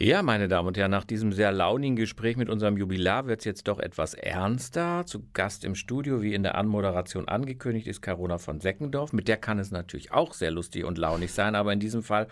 Ja, 0.09 0.23
meine 0.23 0.49
Damen 0.49 0.69
und 0.69 0.79
Herren, 0.79 0.91
nach 0.91 1.05
diesem 1.05 1.33
sehr 1.33 1.53
launigen 1.53 1.95
Gespräch 1.95 2.39
mit 2.39 2.49
unserem 2.49 2.79
Jubilar 2.79 3.27
wird 3.27 3.41
es 3.41 3.45
jetzt 3.45 3.69
doch 3.69 3.79
etwas 3.79 4.15
ernster. 4.15 5.05
Zu 5.05 5.29
Gast 5.35 5.67
im 5.67 5.75
Studio, 5.75 6.23
wie 6.23 6.33
in 6.33 6.43
der 6.43 6.55
Anmoderation 6.55 7.29
angekündigt, 7.29 7.87
ist 7.87 8.01
Carola 8.01 8.39
von 8.39 8.59
Seckendorf. 8.59 9.13
Mit 9.13 9.29
der 9.29 9.37
kann 9.37 9.59
es 9.59 9.71
natürlich 9.71 10.11
auch 10.11 10.33
sehr 10.33 10.51
lustig 10.51 10.87
und 10.87 10.97
launig 10.97 11.35
sein, 11.35 11.55
aber 11.55 11.75
in 11.75 11.79
diesem 11.79 12.03
Fall 12.03 12.27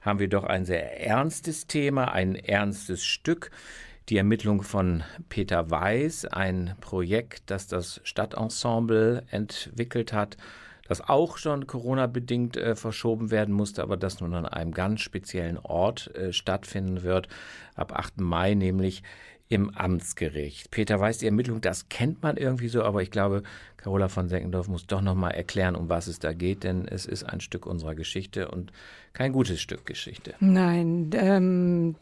haben 0.00 0.20
wir 0.20 0.28
doch 0.28 0.44
ein 0.44 0.64
sehr 0.64 1.06
ernstes 1.06 1.66
Thema, 1.66 2.12
ein 2.12 2.34
ernstes 2.34 3.04
Stück. 3.04 3.50
Die 4.08 4.16
Ermittlung 4.16 4.62
von 4.62 5.04
Peter 5.28 5.70
Weiß, 5.70 6.24
ein 6.24 6.76
Projekt, 6.80 7.50
das 7.50 7.66
das 7.66 8.00
Stadtensemble 8.04 9.24
entwickelt 9.30 10.14
hat, 10.14 10.38
das 10.88 11.06
auch 11.08 11.36
schon 11.36 11.66
Corona-bedingt 11.66 12.56
äh, 12.56 12.74
verschoben 12.74 13.30
werden 13.30 13.54
musste, 13.54 13.82
aber 13.82 13.96
das 13.96 14.20
nun 14.20 14.34
an 14.34 14.46
einem 14.46 14.72
ganz 14.72 15.02
speziellen 15.02 15.58
Ort 15.58 16.14
äh, 16.16 16.32
stattfinden 16.32 17.02
wird, 17.02 17.28
ab 17.76 17.92
8. 17.94 18.20
Mai, 18.20 18.54
nämlich 18.54 19.02
im 19.50 19.70
Amtsgericht. 19.70 20.70
Peter 20.70 21.00
Weiß, 21.00 21.18
die 21.18 21.26
Ermittlung, 21.26 21.60
das 21.60 21.88
kennt 21.88 22.22
man 22.22 22.36
irgendwie 22.36 22.68
so, 22.68 22.82
aber 22.82 23.02
ich 23.02 23.10
glaube, 23.10 23.42
Carola 23.78 24.08
von 24.08 24.28
Seckendorf 24.28 24.68
muss 24.68 24.86
doch 24.86 25.00
nochmal 25.00 25.32
erklären, 25.32 25.74
um 25.74 25.88
was 25.88 26.06
es 26.06 26.18
da 26.18 26.34
geht, 26.34 26.64
denn 26.64 26.86
es 26.86 27.06
ist 27.06 27.24
ein 27.24 27.40
Stück 27.40 27.64
unserer 27.64 27.94
Geschichte 27.94 28.48
und 28.48 28.72
kein 29.14 29.32
gutes 29.32 29.60
Stück 29.60 29.86
Geschichte. 29.86 30.34
Nein, 30.40 31.10
ähm, 31.14 31.96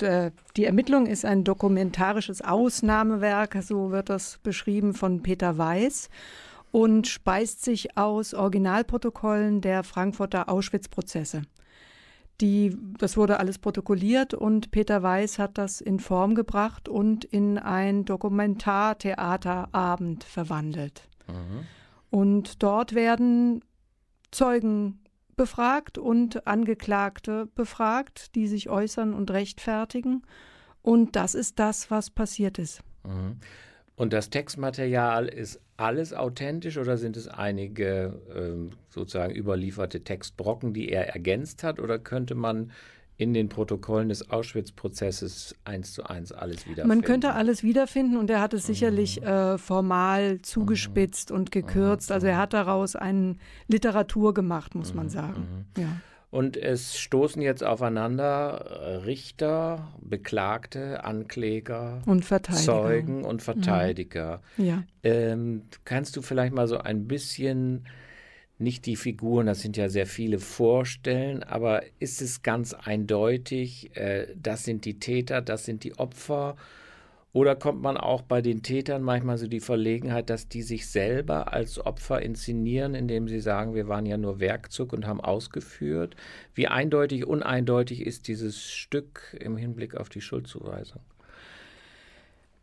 die 0.57 0.65
Ermittlung 0.65 1.07
ist 1.07 1.25
ein 1.25 1.45
dokumentarisches 1.45 2.43
Ausnahmewerk, 2.43 3.57
so 3.63 3.93
wird 3.93 4.11
das 4.11 4.39
beschrieben 4.43 4.93
von 4.93 5.23
Peter 5.23 5.57
Weiß 5.57 6.11
und 6.71 7.07
speist 7.07 7.65
sich 7.65 7.97
aus 7.97 8.35
Originalprotokollen 8.35 9.61
der 9.61 9.85
Frankfurter 9.85 10.49
Auschwitz-Prozesse. 10.49 11.43
die, 12.41 12.77
das 12.99 13.17
wurde 13.17 13.41
alles 13.41 13.59
protokolliert 13.59 14.35
und 14.35 14.71
Peter 14.71 15.03
Weiß 15.03 15.39
hat 15.39 15.57
das 15.57 15.81
in 15.81 16.01
Form 16.01 16.35
gebracht 16.35 16.87
und 16.89 17.25
in 17.25 17.57
ein 17.59 18.05
Dokumentartheaterabend 18.05 20.25
verwandelt. 20.25 21.09
Und 22.11 22.63
dort 22.63 22.95
werden 22.95 23.65
Zeugen 24.31 25.01
befragt 25.37 25.97
und 25.99 26.47
Angeklagte 26.47 27.47
befragt, 27.55 28.35
die 28.35 28.49
sich 28.49 28.69
äußern 28.69 29.15
und 29.15 29.31
rechtfertigen. 29.31 30.23
Und 30.83 31.17
das 31.17 31.35
ist 31.35 31.59
das, 31.59 31.91
was 31.91 32.11
passiert 32.11 32.59
ist. 32.59 32.83
Mhm. 33.05 33.39
Und 33.97 34.13
das 34.13 34.29
Textmaterial 34.29 35.27
ist 35.27 35.59
alles 35.79 36.13
authentisch 36.13 36.77
oder 36.77 36.99
sind 36.99 37.17
es 37.17 37.29
einige 37.29 38.21
ähm, 38.35 38.71
sozusagen 38.91 39.35
überlieferte 39.35 40.03
Textbrocken, 40.03 40.75
die 40.75 40.91
er 40.91 41.09
ergänzt 41.15 41.63
hat? 41.63 41.81
Oder 41.81 41.99
könnte 41.99 42.35
man 42.35 42.73
in 43.19 43.33
den 43.33 43.49
Protokollen 43.49 44.11
des 44.11 44.31
Auschwitz-Prozesses 44.31 45.57
eins 45.65 45.95
zu 45.95 46.05
eins 46.05 46.31
alles 46.31 46.67
wiederfinden? 46.67 46.89
Man 46.89 47.03
könnte 47.03 47.33
alles 47.33 47.63
wiederfinden 47.63 48.19
und 48.19 48.29
er 48.29 48.43
hat 48.43 48.53
es 48.53 48.67
sicherlich 48.67 49.23
äh, 49.23 49.57
formal 49.57 50.43
zugespitzt 50.43 51.31
und 51.31 51.51
gekürzt. 51.51 52.13
Also 52.13 52.27
er 52.27 52.37
hat 52.37 52.53
daraus 52.53 52.97
eine 52.97 53.37
Literatur 53.67 54.35
gemacht, 54.35 54.75
muss 54.75 54.93
man 54.93 55.09
sagen. 55.09 55.67
Ja. 55.79 55.89
Und 56.37 56.59
es 56.59 56.99
stoßen 56.99 57.41
jetzt 57.41 57.65
aufeinander 57.65 58.67
äh, 58.69 58.97
Richter, 58.97 59.91
Beklagte, 60.03 61.03
Ankläger, 61.03 62.03
Und. 62.05 62.63
Zeugen 62.63 63.25
und 63.25 63.41
Verteidiger. 63.41 64.43
Ja. 64.59 64.85
Ähm, 65.03 65.63
kannst 65.87 66.15
du 66.15 66.21
vielleicht 66.21 66.53
mal 66.53 66.69
so 66.69 66.77
ein 66.77 67.09
bisschen, 67.09 67.87
nicht 68.59 68.85
die 68.85 68.97
Figuren, 68.97 69.47
das 69.47 69.63
sind 69.63 69.79
ja 69.79 69.89
sehr 69.89 70.05
viele, 70.05 70.39
vorstellen, 70.39 71.43
aber 71.43 71.85
ist 72.01 72.21
es 72.21 72.43
ganz 72.43 72.75
eindeutig, 72.75 73.97
äh, 73.97 74.27
das 74.37 74.65
sind 74.65 74.85
die 74.85 74.99
Täter, 74.99 75.41
das 75.41 75.65
sind 75.65 75.85
die 75.85 75.99
Opfer? 75.99 76.57
Oder 77.37 77.55
kommt 77.55 77.83
man 77.83 77.99
auch 77.99 78.23
bei 78.23 78.41
den 78.41 78.63
Tätern 78.63 79.03
manchmal 79.03 79.37
so 79.37 79.47
die 79.47 79.61
Verlegenheit, 79.61 80.31
dass 80.31 80.49
die 80.49 80.63
sich 80.63 80.89
selber 80.89 81.53
als 81.53 81.79
Opfer 81.79 82.23
inszenieren, 82.23 82.95
indem 82.95 83.29
sie 83.29 83.41
sagen, 83.41 83.75
wir 83.75 83.89
waren 83.89 84.07
ja 84.07 84.17
nur 84.17 84.41
Werkzeug 84.41 84.95
und 84.95 85.07
haben 85.07 85.21
ausgeführt? 85.21 86.17
Wie 86.55 86.67
eindeutig, 86.67 87.27
uneindeutig 87.27 88.07
ist 88.07 88.29
dieses 88.29 88.65
Stück 88.65 89.37
im 89.39 89.59
Hinblick 89.59 89.97
auf 89.97 90.09
die 90.09 90.23
Schuldzuweisung? 90.23 91.03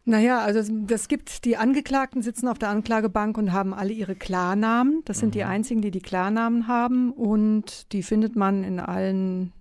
Naja, 0.05 0.39
also 0.39 0.73
das 0.87 1.07
gibt, 1.07 1.45
die 1.45 1.55
Angeklagten 1.55 2.23
sitzen 2.23 2.47
auf 2.47 2.57
der 2.57 2.69
Anklagebank 2.69 3.37
und 3.37 3.51
haben 3.51 3.75
alle 3.75 3.93
ihre 3.93 4.15
Klarnamen. 4.15 5.03
Das 5.05 5.19
sind 5.19 5.35
die 5.35 5.43
einzigen, 5.43 5.83
die 5.83 5.91
die 5.91 6.01
Klarnamen 6.01 6.67
haben 6.67 7.11
und 7.11 7.93
die 7.93 8.01
findet 8.01 8.35
man 8.35 8.63
in 8.63 8.79
allen, 8.79 9.53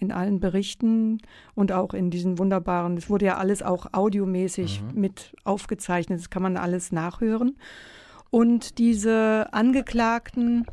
in 0.00 0.12
allen 0.12 0.40
Berichten 0.40 1.18
und 1.54 1.72
auch 1.72 1.94
in 1.94 2.10
diesen 2.10 2.38
wunderbaren, 2.38 2.96
es 2.96 3.10
wurde 3.10 3.26
ja 3.26 3.36
alles 3.36 3.62
auch 3.62 3.86
audiomäßig 3.92 4.82
mit 4.94 5.34
aufgezeichnet, 5.44 6.20
das 6.20 6.30
kann 6.30 6.42
man 6.42 6.56
alles 6.56 6.92
nachhören. 6.92 7.56
Und 8.30 8.78
diese 8.78 9.48
Angeklagten, 9.52 10.66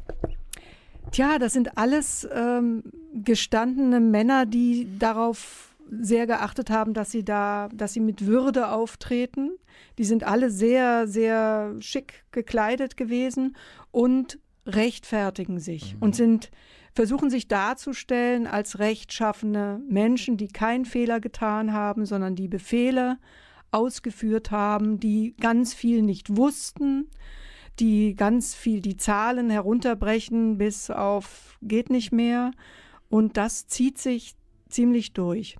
tja, 1.11 1.39
das 1.39 1.53
sind 1.53 1.77
alles 1.77 2.27
ähm, 2.33 2.83
gestandene 3.13 3.99
Männer, 3.99 4.45
die 4.45 4.87
darauf 4.99 5.75
sehr 5.89 6.27
geachtet 6.27 6.69
haben, 6.69 6.93
dass 6.93 7.11
sie 7.11 7.23
da, 7.23 7.69
dass 7.73 7.93
sie 7.93 7.99
mit 7.99 8.25
Würde 8.25 8.69
auftreten. 8.69 9.51
Die 9.97 10.03
sind 10.03 10.23
alle 10.23 10.49
sehr, 10.49 11.07
sehr 11.07 11.75
schick 11.79 12.25
gekleidet 12.31 12.97
gewesen 12.97 13.55
und 13.91 14.39
rechtfertigen 14.65 15.59
sich 15.59 15.95
und 15.99 16.15
sind 16.15 16.49
versuchen 16.95 17.29
sich 17.29 17.49
darzustellen 17.49 18.47
als 18.47 18.79
rechtschaffene 18.79 19.81
Menschen, 19.87 20.37
die 20.37 20.47
keinen 20.47 20.85
Fehler 20.85 21.19
getan 21.19 21.73
haben, 21.73 22.05
sondern 22.05 22.35
die 22.35 22.47
Befehle 22.47 23.17
ausgeführt 23.71 24.49
haben, 24.51 24.99
die 25.01 25.35
ganz 25.39 25.73
viel 25.73 26.01
nicht 26.01 26.37
wussten, 26.37 27.09
die 27.81 28.15
ganz 28.15 28.55
viel 28.55 28.79
die 28.79 28.95
Zahlen 28.95 29.49
herunterbrechen 29.49 30.57
bis 30.57 30.89
auf 30.89 31.57
geht 31.61 31.89
nicht 31.89 32.13
mehr. 32.13 32.51
Und 33.09 33.35
das 33.35 33.67
zieht 33.67 33.97
sich 33.97 34.35
ziemlich 34.69 35.11
durch. 35.11 35.57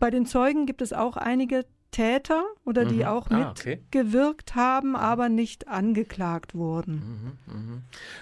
Bei 0.00 0.08
den 0.08 0.24
Zeugen 0.24 0.64
gibt 0.64 0.80
es 0.80 0.94
auch 0.94 1.18
einige 1.18 1.66
Täter 1.90 2.44
oder 2.64 2.84
die 2.84 3.06
auch 3.06 3.30
Ah, 3.30 3.50
okay. 3.50 3.76
mitgewirkt 3.76 4.54
haben, 4.54 4.94
aber 4.94 5.28
nicht 5.28 5.68
angeklagt 5.68 6.54
wurden. 6.54 7.38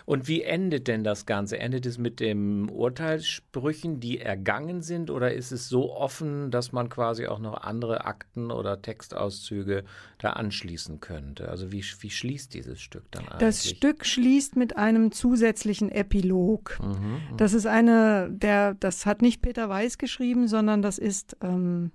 Und 0.05 0.29
wie 0.29 0.42
endet 0.42 0.88
denn 0.88 1.05
das 1.05 1.26
Ganze? 1.26 1.59
Endet 1.59 1.85
es 1.85 1.98
mit 1.98 2.20
den 2.20 2.68
Urteilssprüchen, 2.70 4.00
die 4.00 4.18
ergangen 4.20 4.83
sind, 4.83 5.11
oder 5.11 5.33
ist 5.35 5.52
es 5.52 5.68
so 5.68 5.92
offen, 5.94 6.50
dass 6.50 6.72
man 6.72 6.88
quasi 6.88 7.26
auch 7.26 7.38
noch 7.38 7.62
andere 7.62 8.05
Akten 8.05 8.50
oder 8.50 8.81
Textauszüge 8.81 9.85
da 10.18 10.31
anschließen 10.31 11.00
könnte? 11.00 11.48
Also 11.48 11.72
wie, 11.72 11.85
wie 12.00 12.11
schließt 12.11 12.55
dieses 12.55 12.81
Stück 12.81 13.11
dann 13.11 13.24
eigentlich? 13.29 13.38
Das 13.40 13.68
Stück 13.68 14.07
schließt 14.07 14.57
mit 14.57 14.76
einem 14.76 15.12
zusätzlichen 15.12 15.90
Epilog. 15.90 16.79
Mhm, 16.81 17.37
Das 17.37 17.52
ist 17.52 17.66
eine, 17.66 18.29
der, 18.31 18.74
das 18.74 19.07
hat 19.07 19.22
nicht 19.22 19.42
Peter 19.42 19.68
Weiß 19.68 19.98
geschrieben, 19.98 20.48
sondern 20.48 20.83
das 20.83 20.98
ist 20.98 21.37
ähm, 21.42 21.90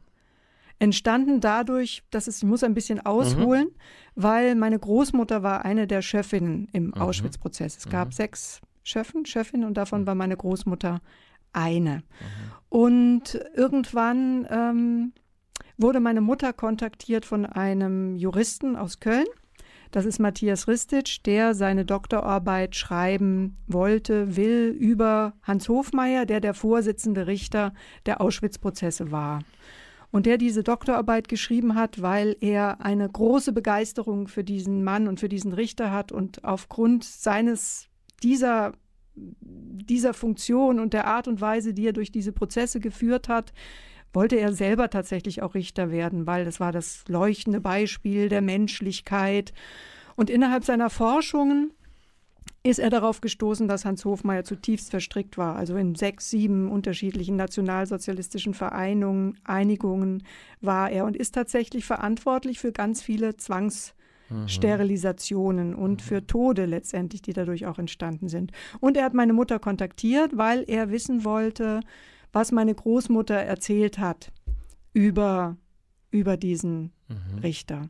entstanden 0.81 1.41
dadurch, 1.41 2.01
dass 2.09 2.27
es, 2.27 2.37
ich 2.37 2.43
muss 2.43 2.63
ein 2.63 2.73
bisschen 2.73 2.99
ausholen, 2.99 3.67
weil 4.15 4.55
meine 4.55 4.79
Großmutter 4.79 5.43
war 5.43 5.63
eine 5.63 5.85
der 5.85 6.01
Schöffinnen 6.01 6.69
im 6.73 6.95
Auschwitz-Prozess. 6.95 7.77
Es 7.77 7.87
gab 7.87 8.15
sechs 8.15 8.61
Schöffen, 8.81 9.27
Schöffinnen 9.27 9.67
und 9.67 9.77
davon 9.77 10.07
war 10.07 10.15
meine 10.15 10.35
Großmutter 10.35 10.99
eine. 11.53 12.01
Und 12.69 13.39
irgendwann 13.55 14.47
ähm, 14.49 15.13
wurde 15.77 15.99
meine 15.99 16.21
Mutter 16.21 16.51
kontaktiert 16.51 17.25
von 17.25 17.45
einem 17.45 18.15
Juristen 18.15 18.75
aus 18.75 18.99
Köln. 18.99 19.27
Das 19.91 20.05
ist 20.05 20.17
Matthias 20.17 20.67
Ristic, 20.67 21.23
der 21.25 21.53
seine 21.53 21.85
Doktorarbeit 21.85 22.75
schreiben 22.75 23.57
wollte, 23.67 24.35
will 24.35 24.75
über 24.79 25.33
Hans 25.43 25.69
Hofmeier, 25.69 26.25
der 26.25 26.39
der 26.39 26.55
Vorsitzende 26.55 27.27
Richter 27.27 27.71
der 28.07 28.19
Auschwitz-Prozesse 28.19 29.11
war. 29.11 29.43
Und 30.11 30.25
der 30.25 30.37
diese 30.37 30.63
Doktorarbeit 30.63 31.29
geschrieben 31.29 31.75
hat, 31.75 32.01
weil 32.01 32.35
er 32.41 32.81
eine 32.81 33.07
große 33.07 33.53
Begeisterung 33.53 34.27
für 34.27 34.43
diesen 34.43 34.83
Mann 34.83 35.07
und 35.07 35.19
für 35.19 35.29
diesen 35.29 35.53
Richter 35.53 35.91
hat 35.91 36.11
und 36.11 36.43
aufgrund 36.43 37.03
seines 37.03 37.87
dieser 38.21 38.73
dieser 39.15 40.13
Funktion 40.13 40.79
und 40.79 40.93
der 40.93 41.05
Art 41.05 41.27
und 41.27 41.41
Weise, 41.41 41.73
die 41.73 41.85
er 41.85 41.93
durch 41.93 42.11
diese 42.11 42.31
Prozesse 42.31 42.79
geführt 42.79 43.27
hat, 43.27 43.53
wollte 44.13 44.37
er 44.37 44.53
selber 44.53 44.89
tatsächlich 44.89 45.41
auch 45.41 45.55
Richter 45.55 45.91
werden, 45.91 46.27
weil 46.27 46.45
das 46.45 46.59
war 46.59 46.71
das 46.71 47.03
leuchtende 47.07 47.61
Beispiel 47.61 48.29
der 48.29 48.41
Menschlichkeit. 48.41 49.53
Und 50.15 50.29
innerhalb 50.29 50.65
seiner 50.65 50.89
Forschungen 50.89 51.71
ist 52.63 52.79
er 52.79 52.91
darauf 52.91 53.21
gestoßen, 53.21 53.67
dass 53.67 53.85
Hans 53.85 54.05
Hofmeier 54.05 54.43
zutiefst 54.43 54.91
verstrickt 54.91 55.35
war. 55.37 55.55
Also 55.55 55.77
in 55.77 55.95
sechs, 55.95 56.29
sieben 56.29 56.69
unterschiedlichen 56.69 57.35
nationalsozialistischen 57.35 58.53
Vereinungen, 58.53 59.39
Einigungen 59.43 60.21
war 60.61 60.91
er 60.91 61.05
und 61.05 61.17
ist 61.17 61.33
tatsächlich 61.33 61.85
verantwortlich 61.85 62.59
für 62.59 62.71
ganz 62.71 63.01
viele 63.01 63.35
Zwangssterilisationen 63.35 65.73
und 65.73 66.03
für 66.03 66.27
Tode 66.27 66.65
letztendlich, 66.65 67.23
die 67.23 67.33
dadurch 67.33 67.65
auch 67.65 67.79
entstanden 67.79 68.29
sind. 68.29 68.51
Und 68.79 68.95
er 68.95 69.05
hat 69.05 69.15
meine 69.15 69.33
Mutter 69.33 69.57
kontaktiert, 69.57 70.37
weil 70.37 70.63
er 70.67 70.91
wissen 70.91 71.25
wollte, 71.25 71.79
was 72.31 72.51
meine 72.51 72.75
Großmutter 72.75 73.35
erzählt 73.35 73.97
hat 73.97 74.31
über, 74.93 75.57
über 76.11 76.37
diesen 76.37 76.91
Richter. 77.41 77.89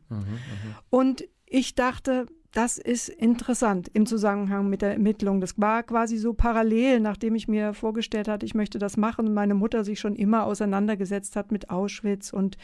Und 0.88 1.28
ich 1.44 1.74
dachte, 1.74 2.24
das 2.52 2.76
ist 2.76 3.08
interessant 3.08 3.88
im 3.94 4.04
Zusammenhang 4.04 4.68
mit 4.68 4.82
der 4.82 4.92
Ermittlung. 4.92 5.40
Das 5.40 5.58
war 5.58 5.82
quasi 5.82 6.18
so 6.18 6.34
parallel, 6.34 7.00
nachdem 7.00 7.34
ich 7.34 7.48
mir 7.48 7.72
vorgestellt 7.72 8.28
hatte, 8.28 8.44
ich 8.44 8.54
möchte 8.54 8.78
das 8.78 8.98
machen 8.98 9.32
meine 9.32 9.54
Mutter 9.54 9.84
sich 9.84 9.98
schon 9.98 10.14
immer 10.14 10.44
auseinandergesetzt 10.44 11.34
hat 11.34 11.50
mit 11.50 11.70
Auschwitz 11.70 12.30
und 12.32 12.58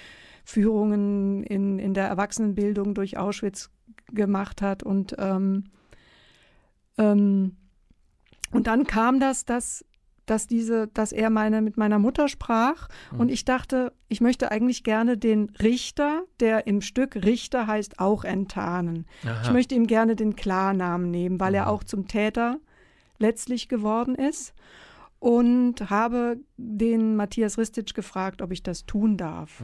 Führungen 0.45 1.43
in, 1.43 1.79
in 1.79 1.95
der 1.95 2.07
Erwachsenenbildung 2.07 2.95
durch 2.95 3.17
Auschwitz 3.17 3.71
gemacht 4.13 4.61
hat. 4.61 4.83
Und, 4.83 5.17
ähm, 5.19 5.65
ähm, 6.99 7.57
und 8.51 8.67
dann 8.67 8.85
kam 8.85 9.21
das, 9.21 9.47
dass 9.47 9.87
dass 10.31 10.47
diese, 10.47 10.89
dass 10.89 11.13
er 11.13 11.31
meine, 11.31 11.63
mit 11.63 11.77
meiner 11.77 11.99
Mutter 11.99 12.29
sprach 12.29 12.89
und 13.17 13.31
ich 13.31 13.45
dachte, 13.45 13.93
ich 14.09 14.21
möchte 14.21 14.51
eigentlich 14.51 14.85
gerne 14.85 15.17
den 15.17 15.51
Richter, 15.63 16.23
der 16.41 16.67
im 16.67 16.81
Stück 16.81 17.17
Richter 17.17 17.67
heißt, 17.67 17.99
auch 17.99 18.25
enttarnen. 18.25 19.07
Ich 19.43 19.51
möchte 19.51 19.75
ihm 19.75 19.87
gerne 19.87 20.17
den 20.17 20.37
Klarnamen 20.37 21.11
nehmen, 21.11 21.41
weil 21.41 21.55
er 21.55 21.71
auch 21.71 21.85
zum 21.85 22.09
Täter 22.09 22.59
letztlich 23.19 23.69
geworden 23.69 24.15
ist 24.15 24.55
und 25.19 25.91
habe 25.91 26.39
den 26.57 27.17
Matthias 27.17 27.59
Ristic 27.59 27.95
gefragt, 27.95 28.43
ob 28.43 28.53
ich 28.53 28.63
das 28.63 28.87
tun 28.87 29.17
darf. 29.17 29.63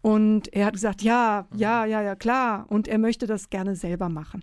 Und 0.00 0.52
er 0.54 0.66
hat 0.66 0.74
gesagt, 0.74 1.02
ja, 1.02 1.46
ja, 1.54 1.84
ja, 1.84 2.02
ja, 2.02 2.14
klar. 2.14 2.66
Und 2.68 2.86
er 2.88 2.98
möchte 2.98 3.26
das 3.26 3.50
gerne 3.50 3.74
selber 3.74 4.08
machen. 4.08 4.42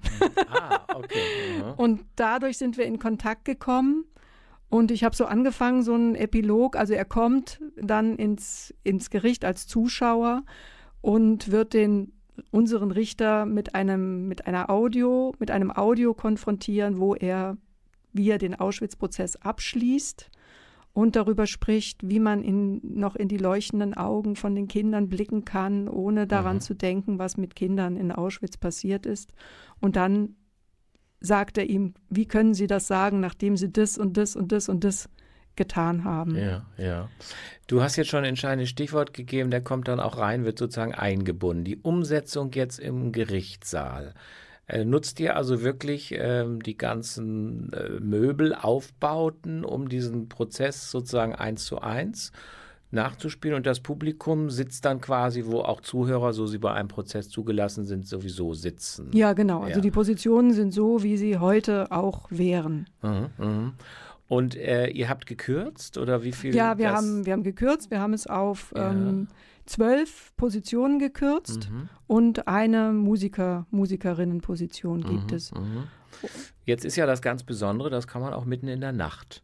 ah, 0.50 0.82
okay. 0.94 1.20
Mhm. 1.56 1.72
Und 1.78 2.06
dadurch 2.16 2.58
sind 2.58 2.78
wir 2.78 2.86
in 2.86 3.00
Kontakt 3.00 3.46
gekommen. 3.46 4.04
Und 4.70 4.92
ich 4.92 5.04
habe 5.04 5.16
so 5.16 5.26
angefangen, 5.26 5.84
so 5.84 5.94
einen 5.94 6.16
Epilog, 6.16 6.76
also 6.76 6.94
er 6.94 7.06
kommt 7.06 7.62
dann 7.78 8.16
ins, 8.16 8.74
ins 8.84 9.10
Gericht 9.10 9.46
als 9.46 9.68
Zuschauer 9.68 10.44
und 11.02 11.52
wird 11.52 11.74
den 11.74 12.12
unseren 12.52 12.92
Richter 12.92 13.46
mit 13.46 13.76
einem 13.76 14.28
mit 14.28 14.46
einer 14.46 14.70
Audio, 14.70 15.34
mit 15.40 15.52
einem 15.52 15.72
Audio 15.72 16.14
konfrontieren, 16.14 17.00
wo 17.00 17.16
er 17.16 17.58
wie 18.12 18.30
er 18.30 18.38
den 18.38 18.56
Auschwitz-Prozess 18.56 19.38
abschließt 19.38 20.30
und 20.94 21.18
darüber 21.18 21.46
spricht, 21.46 22.08
wie 22.08 22.22
man 22.22 22.42
in, 22.42 22.80
noch 22.82 23.18
in 23.18 23.28
die 23.28 23.38
leuchtenden 23.38 23.94
Augen 23.94 24.38
von 24.38 24.56
den 24.56 24.70
Kindern 24.70 25.10
blicken 25.10 25.44
kann, 25.44 25.90
ohne 25.90 26.26
daran 26.26 26.58
mhm. 26.58 26.62
zu 26.62 26.74
denken, 26.74 27.20
was 27.20 27.36
mit 27.36 27.56
Kindern 27.56 27.98
in 27.98 28.14
Auschwitz 28.14 28.56
passiert 28.56 29.06
ist. 29.06 29.34
Und 29.82 29.98
dann 29.98 30.36
sagt 31.20 31.58
er 31.58 31.70
ihm, 31.70 31.94
wie 32.10 32.26
können 32.26 32.54
Sie 32.54 32.68
das 32.68 32.88
sagen, 32.88 33.20
nachdem 33.20 33.58
Sie 33.58 33.72
das 33.72 33.98
und 33.98 34.18
das 34.18 34.36
und 34.36 34.52
das 34.52 34.70
und 34.70 34.84
das 34.84 35.10
getan 35.56 36.04
haben. 36.04 36.36
Ja, 36.36 36.66
ja. 36.78 37.10
Du 37.68 37.82
hast 37.82 37.96
jetzt 37.96 38.10
schon 38.10 38.20
ein 38.20 38.30
entscheidendes 38.30 38.70
Stichwort 38.70 39.14
gegeben, 39.14 39.52
der 39.52 39.62
kommt 39.62 39.88
dann 39.88 40.00
auch 40.00 40.18
rein, 40.18 40.46
wird 40.46 40.60
sozusagen 40.60 40.94
eingebunden. 40.94 41.64
Die 41.64 41.78
Umsetzung 41.78 42.52
jetzt 42.54 42.80
im 42.80 43.12
Gerichtssaal. 43.12 44.14
Äh, 44.68 44.84
nutzt 44.84 45.20
ihr 45.20 45.36
also 45.36 45.62
wirklich 45.62 46.14
ähm, 46.18 46.62
die 46.62 46.78
ganzen 46.78 47.72
äh, 47.72 48.00
Möbelaufbauten, 48.00 49.64
um 49.64 49.90
diesen 49.90 50.28
Prozess 50.28 50.90
sozusagen 50.90 51.36
eins 51.36 51.66
zu 51.66 51.80
eins 51.82 52.32
nachzuspielen 52.92 53.58
und 53.58 53.66
das 53.66 53.80
Publikum 53.80 54.50
sitzt 54.50 54.86
dann 54.86 55.02
quasi, 55.02 55.46
wo 55.46 55.60
auch 55.60 55.82
Zuhörer, 55.82 56.34
so 56.34 56.48
sie 56.48 56.58
bei 56.58 56.74
einem 56.74 56.88
Prozess 56.88 57.30
zugelassen 57.30 57.86
sind, 57.86 58.08
sowieso 58.08 58.54
sitzen. 58.54 59.12
Ja, 59.14 59.34
genau. 59.34 59.58
Also 59.58 59.68
ja. 59.68 59.70
Also 59.70 59.82
die 59.82 59.92
Positionen 59.92 60.54
sind 60.54 60.72
so, 60.72 61.04
wie 61.04 61.18
sie 61.18 61.38
heute 61.38 61.92
auch 61.92 62.28
wären. 62.30 62.88
Mhm, 63.02 63.30
mh. 63.38 63.74
Und 64.28 64.56
äh, 64.56 64.88
ihr 64.88 65.08
habt 65.08 65.28
gekürzt 65.28 66.00
oder 66.00 66.24
wie 66.24 66.32
viel? 66.32 66.56
Ja, 66.56 66.80
wir 66.80 66.92
haben, 66.92 67.26
wir 67.26 67.34
haben 67.34 67.44
gekürzt. 67.44 67.92
Wir 67.92 68.00
haben 68.00 68.14
es 68.14 68.26
auf 68.26 68.74
ja. 68.76 68.92
ähm, 68.92 69.28
zwölf 69.68 70.32
Positionen 70.36 70.98
gekürzt 70.98 71.70
mhm. 71.70 71.90
und 72.08 72.48
eine 72.48 72.92
Musiker, 72.92 73.68
Musikerinnenposition 73.70 75.04
gibt 75.04 75.32
mhm, 75.32 75.38
es. 75.38 75.52
Mhm. 75.52 75.84
Jetzt 76.66 76.86
ist 76.86 76.96
ja 76.96 77.06
das 77.06 77.22
ganz 77.22 77.44
Besondere, 77.44 77.90
das 77.90 78.08
kann 78.08 78.22
man 78.22 78.34
auch 78.34 78.46
mitten 78.46 78.68
in 78.68 78.82
der 78.82 78.94
Nacht 78.94 79.44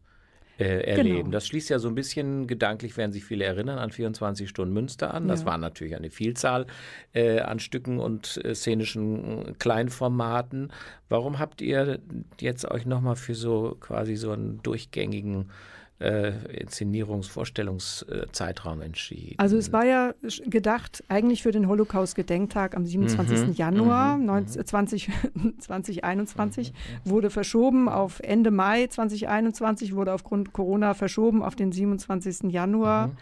äh, 0.58 0.80
erleben. 0.82 1.18
Genau. 1.18 1.30
Das 1.30 1.46
schließt 1.46 1.70
ja 1.70 1.78
so 1.78 1.88
ein 1.88 1.94
bisschen, 1.94 2.46
gedanklich 2.46 2.96
werden 2.96 3.12
sich 3.12 3.24
viele 3.24 3.44
erinnern, 3.44 3.78
an 3.78 3.90
24 3.90 4.48
Stunden 4.48 4.74
Münster 4.74 5.14
an. 5.14 5.28
Das 5.28 5.40
ja. 5.40 5.46
war 5.46 5.58
natürlich 5.58 5.96
eine 5.96 6.10
Vielzahl 6.10 6.66
äh, 7.14 7.40
an 7.40 7.58
Stücken 7.58 7.98
und 7.98 8.40
äh, 8.44 8.54
szenischen 8.54 9.56
Kleinformaten. 9.58 10.72
Warum 11.08 11.38
habt 11.38 11.60
ihr 11.60 12.00
jetzt 12.40 12.70
euch 12.70 12.86
nochmal 12.86 13.16
für 13.16 13.34
so 13.34 13.76
quasi 13.80 14.16
so 14.16 14.32
einen 14.32 14.62
durchgängigen 14.62 15.50
äh, 16.02 16.32
Inszenierungsvorstellungszeitraum 16.60 18.82
entschieden. 18.82 19.36
Also 19.38 19.56
es 19.56 19.72
war 19.72 19.86
ja 19.86 20.12
gedacht 20.46 21.02
eigentlich 21.08 21.42
für 21.42 21.52
den 21.52 21.68
Holocaust-Gedenktag 21.68 22.76
am 22.76 22.84
27. 22.84 23.46
Mhm, 23.46 23.54
Januar 23.54 24.18
mhm, 24.18 24.26
19, 24.26 24.66
20, 24.66 25.08
2021, 25.60 26.72
mhm, 26.72 26.74
wurde 27.08 27.30
verschoben 27.30 27.88
auf 27.88 28.20
Ende 28.20 28.50
Mai 28.50 28.88
2021, 28.88 29.94
wurde 29.94 30.12
aufgrund 30.12 30.52
Corona 30.52 30.92
verschoben 30.94 31.42
auf 31.42 31.54
den 31.54 31.72
27. 31.72 32.52
Januar. 32.52 33.06
Mhm. 33.08 33.16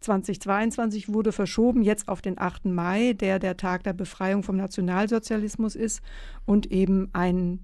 2022 0.00 1.12
wurde 1.12 1.32
verschoben, 1.32 1.82
jetzt 1.82 2.08
auf 2.08 2.22
den 2.22 2.40
8. 2.40 2.64
Mai, 2.64 3.12
der 3.12 3.38
der 3.38 3.56
Tag 3.56 3.84
der 3.84 3.92
Befreiung 3.92 4.42
vom 4.42 4.56
Nationalsozialismus 4.56 5.76
ist 5.76 6.02
und 6.44 6.72
eben 6.72 7.10
ein 7.12 7.60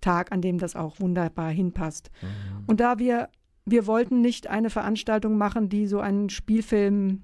Tag, 0.00 0.30
an 0.30 0.40
dem 0.40 0.58
das 0.58 0.76
auch 0.76 1.00
wunderbar 1.00 1.50
hinpasst. 1.50 2.12
Mhm. 2.22 2.64
Und 2.66 2.80
da 2.80 2.98
wir 2.98 3.28
wir 3.64 3.86
wollten 3.86 4.20
nicht 4.20 4.48
eine 4.48 4.70
Veranstaltung 4.70 5.36
machen, 5.36 5.68
die 5.68 5.86
so 5.86 6.00
einen 6.00 6.28
Spielfilm 6.28 7.22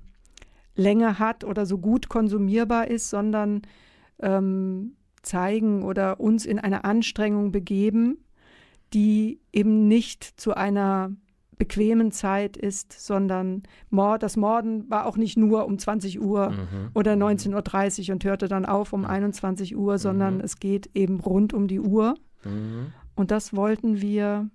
Länge 0.75 1.19
hat 1.19 1.45
oder 1.45 1.67
so 1.67 1.79
gut 1.79 2.09
konsumierbar 2.09 2.89
ist, 2.89 3.11
sondern 3.11 3.63
ähm, 4.21 4.97
zeigen 5.23 5.83
oder 5.83 6.21
uns 6.21 6.47
in 6.47 6.59
eine 6.59 6.85
Anstrengung 6.85 7.53
begeben, 7.53 8.25
die 8.95 9.41
eben 9.53 9.89
nicht 9.89 10.25
zu 10.25 10.55
einer 10.55 11.13
bequemen 11.59 12.11
Zeit 12.11 12.57
ist, 12.57 12.93
sondern 12.99 13.65
Mord, 13.91 14.23
das 14.23 14.39
Morden 14.39 14.89
war 14.89 15.05
auch 15.05 15.19
nicht 15.19 15.37
nur 15.37 15.67
um 15.67 15.79
20 15.79 16.21
Uhr 16.21 16.51
mhm. 16.51 16.91
oder 16.95 17.13
19.30 17.13 18.09
Uhr 18.09 18.15
und 18.15 18.25
hörte 18.25 18.49
dann 18.49 18.65
auf 18.65 18.95
um 18.95 19.05
21 19.05 19.77
Uhr, 19.77 19.99
sondern 19.99 20.37
mhm. 20.37 20.41
es 20.41 20.59
geht 20.59 20.91
eben 20.95 21.21
rund 21.21 21.53
um 21.53 21.69
die 21.69 21.81
Uhr. 21.81 22.15
Mhm. 22.45 22.95
Und 23.15 23.31
das 23.31 23.55
wollten 23.55 24.01
wir 24.01 24.49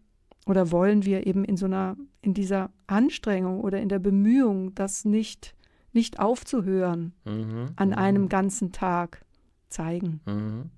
oder 0.46 0.72
wollen 0.72 1.06
wir 1.06 1.26
eben 1.28 1.44
in 1.44 1.58
so 1.58 1.66
einer, 1.66 1.98
in 2.22 2.34
dieser 2.34 2.70
Anstrengung 2.88 3.62
oder 3.62 3.80
in 3.80 3.90
der 3.90 4.00
Bemühung, 4.00 4.76
das 4.76 5.06
nicht, 5.06 5.56
nicht 5.92 6.20
aufzuhören 6.20 7.14
mhm, 7.26 7.72
an 7.76 7.90
mhm. 7.90 7.96
einem 7.96 8.30
ganzen 8.30 8.72
Tag 8.72 9.22
zeigen. 9.70 10.22
Mhm. 10.26 10.70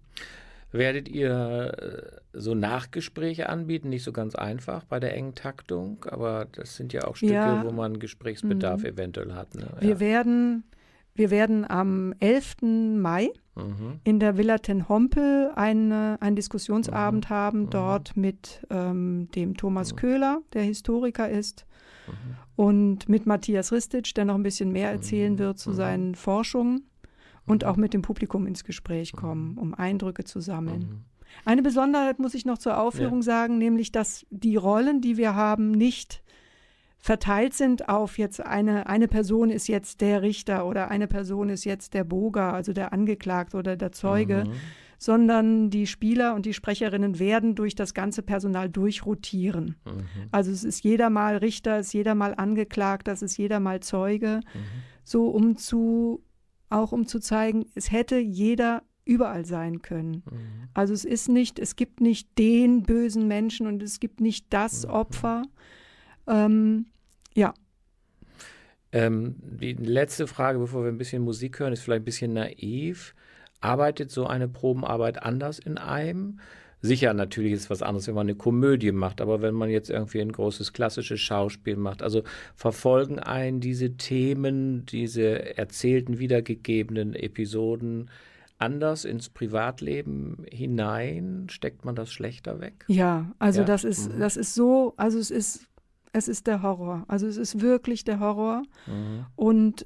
Werdet 0.71 1.07
ihr 1.07 1.73
äh, 1.77 2.21
so 2.33 2.53
Nachgespräche 2.53 3.47
anbieten? 3.49 3.89
Nicht 3.89 4.03
so 4.03 4.11
ganz 4.11 4.35
einfach 4.35 4.83
bei 4.83 4.99
der 4.99 5.15
engen 5.15 5.33
Taktung, 5.33 6.05
aber 6.09 6.45
das 6.51 6.75
sind 6.75 6.91
ja 6.91 7.05
auch 7.05 7.15
Stücke, 7.15 7.33
ja. 7.33 7.63
wo 7.63 7.71
man 7.71 7.99
Gesprächsbedarf 7.99 8.81
mhm. 8.81 8.87
eventuell 8.87 9.33
hat. 9.33 9.55
Ne? 9.55 9.67
Wir, 9.79 9.89
ja. 9.91 9.99
werden, 9.99 10.65
wir 11.15 11.31
werden 11.31 11.69
am 11.69 12.13
11. 12.19 12.57
Mai 12.97 13.31
mhm. 13.57 13.99
in 14.03 14.19
der 14.19 14.37
Villa 14.37 14.57
Ten 14.59 14.87
Hompel 14.87 15.51
eine, 15.55 16.17
einen 16.19 16.35
Diskussionsabend 16.35 17.29
mhm. 17.29 17.33
haben, 17.33 17.59
mhm. 17.61 17.69
dort 17.69 18.17
mit 18.17 18.65
ähm, 18.69 19.29
dem 19.35 19.57
Thomas 19.57 19.93
mhm. 19.93 19.97
Köhler, 19.97 20.41
der 20.53 20.63
Historiker 20.63 21.29
ist, 21.29 21.65
mhm. 22.07 22.13
und 22.55 23.09
mit 23.09 23.25
Matthias 23.25 23.71
Ristic, 23.71 24.13
der 24.15 24.25
noch 24.25 24.35
ein 24.35 24.43
bisschen 24.43 24.71
mehr 24.71 24.91
erzählen 24.91 25.37
wird 25.37 25.59
zu 25.59 25.73
seinen 25.73 26.15
Forschungen 26.15 26.87
und 27.45 27.65
auch 27.65 27.77
mit 27.77 27.93
dem 27.93 28.01
Publikum 28.01 28.45
ins 28.45 28.63
Gespräch 28.63 29.13
kommen, 29.13 29.57
um 29.57 29.73
Eindrücke 29.73 30.23
zu 30.23 30.39
sammeln. 30.39 31.05
Eine 31.45 31.61
Besonderheit 31.61 32.19
muss 32.19 32.33
ich 32.33 32.45
noch 32.45 32.57
zur 32.57 32.79
Aufführung 32.79 33.19
ja. 33.19 33.23
sagen, 33.23 33.57
nämlich 33.57 33.91
dass 33.91 34.25
die 34.29 34.55
Rollen, 34.55 35.01
die 35.01 35.17
wir 35.17 35.35
haben, 35.35 35.71
nicht 35.71 36.23
verteilt 36.99 37.53
sind 37.53 37.89
auf 37.89 38.17
jetzt 38.17 38.41
eine, 38.41 38.87
eine 38.87 39.07
Person 39.07 39.49
ist 39.49 39.67
jetzt 39.67 40.01
der 40.01 40.21
Richter 40.21 40.65
oder 40.65 40.89
eine 40.89 41.07
Person 41.07 41.49
ist 41.49 41.63
jetzt 41.63 41.93
der 41.93 42.03
Boga, 42.03 42.51
also 42.51 42.73
der 42.73 42.93
Angeklagte 42.93 43.57
oder 43.57 43.77
der 43.77 43.91
Zeuge, 43.91 44.45
mhm. 44.47 44.53
sondern 44.97 45.69
die 45.69 45.87
Spieler 45.87 46.33
und 46.33 46.45
die 46.45 46.53
Sprecherinnen 46.53 47.19
werden 47.19 47.55
durch 47.55 47.75
das 47.75 47.93
ganze 47.93 48.23
Personal 48.23 48.69
durchrotieren. 48.69 49.75
Mhm. 49.85 50.05
Also 50.31 50.51
es 50.51 50.63
ist 50.63 50.83
jeder 50.83 51.09
mal 51.09 51.37
Richter, 51.37 51.77
es 51.79 51.87
ist 51.87 51.93
jeder 51.93 52.15
mal 52.15 52.33
Angeklagter, 52.35 53.11
es 53.13 53.21
ist 53.21 53.37
jeder 53.37 53.59
mal 53.59 53.79
Zeuge, 53.79 54.41
mhm. 54.53 54.59
so 55.03 55.27
um 55.27 55.55
zu, 55.55 56.23
auch 56.69 56.91
um 56.91 57.05
zu 57.05 57.19
zeigen, 57.19 57.67
es 57.75 57.91
hätte 57.91 58.17
jeder 58.17 58.83
überall 59.05 59.45
sein 59.45 59.81
können. 59.81 60.23
Mhm. 60.29 60.69
Also 60.73 60.93
es 60.93 61.05
ist 61.05 61.29
nicht, 61.29 61.59
es 61.59 61.75
gibt 61.75 62.01
nicht 62.01 62.37
den 62.37 62.83
bösen 62.83 63.27
Menschen 63.27 63.65
und 63.65 63.81
es 63.81 63.99
gibt 63.99 64.19
nicht 64.19 64.47
das 64.49 64.85
mhm. 64.85 64.91
Opfer, 64.91 65.43
ähm, 66.27 66.85
ja. 67.33 67.53
Ähm, 68.91 69.35
die 69.39 69.73
letzte 69.73 70.27
Frage, 70.27 70.59
bevor 70.59 70.83
wir 70.83 70.91
ein 70.91 70.97
bisschen 70.97 71.23
Musik 71.23 71.59
hören, 71.59 71.73
ist 71.73 71.81
vielleicht 71.81 72.01
ein 72.01 72.05
bisschen 72.05 72.33
naiv. 72.33 73.15
Arbeitet 73.59 74.11
so 74.11 74.27
eine 74.27 74.47
Probenarbeit 74.47 75.21
anders 75.21 75.59
in 75.59 75.77
einem? 75.77 76.39
Sicher, 76.79 77.13
natürlich 77.13 77.53
ist 77.53 77.61
es 77.61 77.69
was 77.71 77.81
anderes, 77.81 78.07
wenn 78.07 78.13
man 78.13 78.27
eine 78.27 78.35
Komödie 78.35 78.91
macht, 78.91 79.19
aber 79.19 79.41
wenn 79.41 79.55
man 79.55 79.69
jetzt 79.69 79.89
irgendwie 79.89 80.21
ein 80.21 80.31
großes 80.31 80.73
klassisches 80.73 81.19
Schauspiel 81.19 81.75
macht, 81.75 82.03
also 82.03 82.21
verfolgen 82.55 83.17
einen 83.17 83.59
diese 83.59 83.97
Themen, 83.97 84.85
diese 84.85 85.57
erzählten, 85.57 86.19
wiedergegebenen 86.19 87.15
Episoden 87.15 88.09
anders 88.59 89.05
ins 89.05 89.29
Privatleben 89.29 90.45
hinein? 90.51 91.47
Steckt 91.49 91.85
man 91.85 91.95
das 91.95 92.11
schlechter 92.11 92.59
weg? 92.59 92.85
Ja, 92.87 93.31
also 93.39 93.61
ja? 93.61 93.65
das 93.65 93.83
ist, 93.83 94.13
mhm. 94.13 94.19
das 94.19 94.37
ist 94.37 94.53
so, 94.53 94.93
also 94.97 95.17
es 95.19 95.31
ist 95.31 95.67
es 96.13 96.27
ist 96.27 96.47
der 96.47 96.61
Horror. 96.61 97.05
Also 97.07 97.27
es 97.27 97.37
ist 97.37 97.61
wirklich 97.61 98.03
der 98.03 98.19
Horror. 98.19 98.63
Mhm. 98.85 99.25
Und 99.35 99.85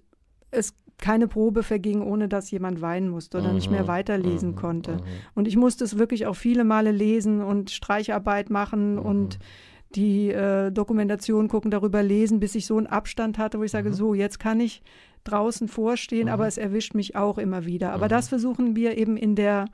es 0.52 0.74
keine 1.02 1.28
Probe 1.28 1.64
verging, 1.64 2.02
ohne 2.02 2.30
dass 2.30 2.52
jemand 2.52 2.80
weinen 2.80 3.10
musste 3.10 3.40
oder 3.40 3.50
mhm. 3.50 3.56
nicht 3.56 3.72
mehr 3.72 3.84
mhm. 3.84 3.88
weiterlesen 3.88 4.52
mhm. 4.52 4.56
konnte. 4.56 4.94
Mhm. 4.94 5.02
Und 5.34 5.48
ich 5.48 5.58
musste 5.58 5.84
es 5.84 5.98
wirklich 5.98 6.28
auch 6.28 6.36
viele 6.36 6.64
Male 6.64 6.92
lesen 6.92 7.42
und 7.42 7.72
Streicharbeit 7.72 8.50
machen 8.50 8.94
mhm. 8.94 9.00
und 9.00 9.40
die 9.96 10.30
äh, 10.30 10.72
Dokumentation 10.72 11.50
gucken, 11.50 11.70
darüber 11.70 12.02
lesen, 12.02 12.40
bis 12.40 12.56
ich 12.56 12.66
so 12.66 12.78
einen 12.78 12.88
Abstand 12.88 13.38
hatte, 13.38 13.60
wo 13.60 13.64
ich 13.64 13.72
sage, 13.72 13.92
so, 13.94 14.14
jetzt 14.14 14.40
kann 14.40 14.62
ich 14.62 14.84
draußen 15.26 15.68
vorstehen, 15.68 16.30
aber 16.30 16.48
es 16.48 16.58
erwischt 16.58 16.94
mich 16.94 17.16
auch 17.16 17.38
immer 17.38 17.66
wieder. 17.66 17.92
Aber 17.92 18.08
das 18.08 18.30
versuchen 18.30 18.76
wir 18.76 18.98
eben 18.98 19.18
in 19.18 19.36
der, 19.36 19.66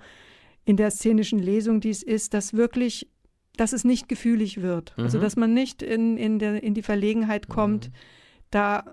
in 0.66 0.76
der 0.76 0.92
szenischen 0.92 1.40
Lesung, 1.40 1.82
die 1.82 1.92
es 1.92 2.04
ist, 2.04 2.34
dass 2.34 2.54
wirklich 2.54 3.08
dass 3.58 3.74
es 3.74 3.84
nicht 3.84 4.08
gefühlig 4.08 4.62
wird. 4.62 4.92
Also, 4.92 5.02
mhm. 5.02 5.06
Also 5.06 5.20
dass 5.20 5.36
man 5.36 5.54
nicht 5.54 5.82
in, 5.82 6.18
in, 6.18 6.40
der, 6.40 6.64
in 6.64 6.74
die 6.74 6.82
Verlegenheit 6.82 7.50
kommt, 7.50 7.90
mhm. 7.90 7.94
da, 8.52 8.84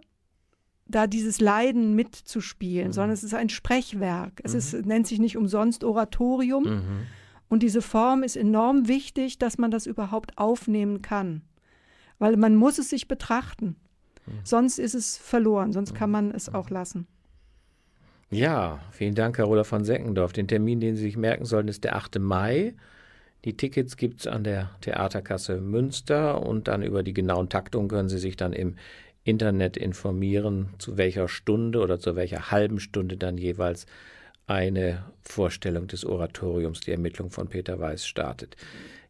da 0.87 1.07
dieses 1.07 1.40
Leiden 1.40 1.94
mitzuspielen, 1.94 2.88
mhm. 2.88 2.92
sondern 2.92 3.12
es 3.12 3.25
ist 3.25 3.35
ein 3.35 3.48
Sprechwerk. 3.48 4.40
Es 4.42 4.54
ist, 4.54 4.75
mhm. 4.75 4.88
nennt 4.88 5.06
sich 5.06 5.19
nicht 5.19 5.37
umsonst 5.37 5.85
Oratorium. 5.85 6.65
Mhm. 6.65 7.06
Und 7.48 7.62
diese 7.62 7.83
Form 7.83 8.23
ist 8.23 8.37
enorm 8.37 8.88
wichtig, 8.88 9.38
dass 9.38 9.58
man 9.58 9.71
das 9.71 9.87
überhaupt 9.87 10.38
aufnehmen 10.38 11.02
kann. 11.02 11.42
weil 12.19 12.37
man 12.37 12.56
muss 12.56 12.79
es 12.79 12.90
sich 12.90 13.08
betrachten. 13.08 13.77
Sonst 14.42 14.79
ist 14.79 14.94
es 14.94 15.17
verloren, 15.19 15.73
sonst 15.73 15.94
kann 15.94 16.10
man 16.10 16.31
es 16.31 16.52
auch 16.52 16.71
lassen. 16.71 17.06
Ja, 18.31 18.81
vielen 18.90 19.15
Dank, 19.15 19.37
Carola 19.37 19.65
von 19.65 19.85
Seckendorf. 19.85 20.33
Den 20.33 20.48
Termin, 20.48 20.81
den 20.81 20.96
Sie 20.96 21.02
sich 21.02 21.17
merken 21.17 21.44
sollten, 21.44 21.69
ist 21.69 21.85
der 21.85 21.96
8. 21.96 22.19
Mai. 22.19 22.75
Die 23.45 23.57
Tickets 23.57 23.99
gibt 23.99 24.21
es 24.21 24.27
an 24.27 24.42
der 24.42 24.71
Theaterkasse 24.81 25.61
Münster 25.61 26.40
und 26.42 26.67
dann 26.67 26.83
über 26.83 27.03
die 27.03 27.13
genauen 27.13 27.51
Taktungen 27.51 27.88
können 27.88 28.09
Sie 28.09 28.19
sich 28.19 28.37
dann 28.37 28.55
im 28.55 28.77
Internet 29.23 29.77
informieren, 29.77 30.71
zu 30.79 30.97
welcher 30.97 31.29
Stunde 31.29 31.81
oder 31.81 31.99
zu 31.99 32.17
welcher 32.17 32.51
halben 32.51 32.81
Stunde 32.81 33.19
dann 33.19 33.37
jeweils 33.37 33.87
eine 34.47 35.05
Vorstellung 35.23 35.88
des 35.88 36.05
Oratoriums, 36.05 36.81
die 36.81 36.92
Ermittlung 36.92 37.31
von 37.31 37.49
Peter 37.49 37.79
Weiß 37.79 38.07
startet. 38.07 38.57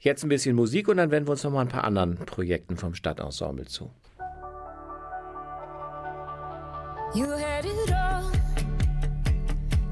Jetzt 0.00 0.24
ein 0.24 0.28
bisschen 0.28 0.56
Musik 0.56 0.88
und 0.88 0.96
dann 0.96 1.10
wenden 1.10 1.28
wir 1.28 1.32
uns 1.32 1.44
noch 1.44 1.52
mal 1.52 1.62
ein 1.62 1.68
paar 1.68 1.84
anderen 1.84 2.16
Projekten 2.16 2.76
vom 2.76 2.94
Stadtensemble 2.94 3.66
zu. 3.66 3.90
You 7.14 7.26
had 7.26 7.64
it 7.64 7.92
all, 7.92 8.24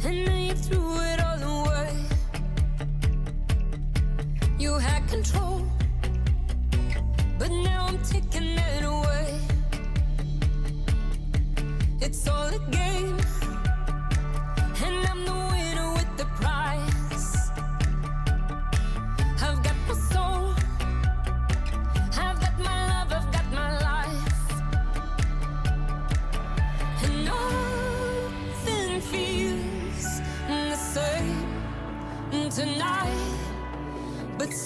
and 0.05 0.27
then 0.27 0.67
you 0.67 1.02
You 4.63 4.79
had 4.79 5.09
control, 5.09 5.61
but 7.37 7.51
now 7.51 7.87
I'm 7.89 7.99
taking 8.05 8.57
it 8.57 8.85
away. 8.85 9.41
It's 12.01 12.29
all 12.29 12.47
a 12.47 12.61
game, 12.71 13.19
and 14.85 15.07
I'm 15.11 15.25
the 15.25 15.33
winner 15.33 15.52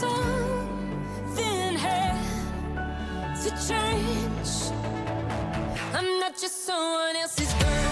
something 0.01 1.75
had 1.77 2.19
to 3.43 3.51
change. 3.67 4.51
I'm 5.95 6.19
not 6.21 6.33
just 6.39 6.67
someone 6.67 7.17
else's 7.17 7.53
girl. 7.55 7.86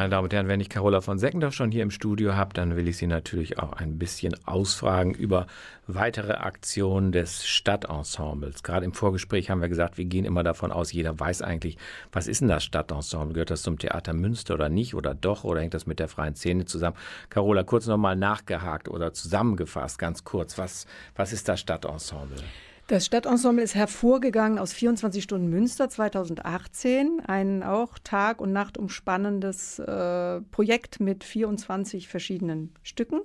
Meine 0.00 0.12
Damen 0.12 0.24
und 0.24 0.32
Herren, 0.32 0.48
wenn 0.48 0.60
ich 0.60 0.70
Carola 0.70 1.02
von 1.02 1.18
Seckendorf 1.18 1.52
schon 1.52 1.70
hier 1.70 1.82
im 1.82 1.90
Studio 1.90 2.34
habe, 2.34 2.54
dann 2.54 2.74
will 2.74 2.88
ich 2.88 2.96
Sie 2.96 3.06
natürlich 3.06 3.58
auch 3.58 3.74
ein 3.74 3.98
bisschen 3.98 4.34
ausfragen 4.46 5.12
über 5.12 5.46
weitere 5.86 6.32
Aktionen 6.32 7.12
des 7.12 7.46
Stadtensembles. 7.46 8.62
Gerade 8.62 8.86
im 8.86 8.94
Vorgespräch 8.94 9.50
haben 9.50 9.60
wir 9.60 9.68
gesagt, 9.68 9.98
wir 9.98 10.06
gehen 10.06 10.24
immer 10.24 10.42
davon 10.42 10.72
aus, 10.72 10.90
jeder 10.90 11.20
weiß 11.20 11.42
eigentlich, 11.42 11.76
was 12.12 12.28
ist 12.28 12.40
denn 12.40 12.48
das 12.48 12.64
Stadtensemble? 12.64 13.34
Gehört 13.34 13.50
das 13.50 13.60
zum 13.60 13.78
Theater 13.78 14.14
Münster 14.14 14.54
oder 14.54 14.70
nicht 14.70 14.94
oder 14.94 15.12
doch 15.12 15.44
oder 15.44 15.60
hängt 15.60 15.74
das 15.74 15.84
mit 15.84 15.98
der 15.98 16.08
freien 16.08 16.34
Szene 16.34 16.64
zusammen? 16.64 16.96
Carola, 17.28 17.62
kurz 17.62 17.86
nochmal 17.86 18.16
nachgehakt 18.16 18.88
oder 18.88 19.12
zusammengefasst, 19.12 19.98
ganz 19.98 20.24
kurz, 20.24 20.56
was, 20.56 20.86
was 21.14 21.34
ist 21.34 21.46
das 21.46 21.60
Stadtensemble? 21.60 22.42
Das 22.90 23.06
Stadtensemble 23.06 23.62
ist 23.62 23.76
hervorgegangen 23.76 24.58
aus 24.58 24.72
24 24.72 25.22
Stunden 25.22 25.48
Münster 25.48 25.88
2018, 25.88 27.22
ein 27.24 27.62
auch 27.62 28.00
Tag 28.02 28.40
und 28.40 28.52
Nacht 28.52 28.78
umspannendes 28.78 29.78
äh, 29.78 30.40
Projekt 30.50 30.98
mit 30.98 31.22
24 31.22 32.08
verschiedenen 32.08 32.74
Stücken. 32.82 33.20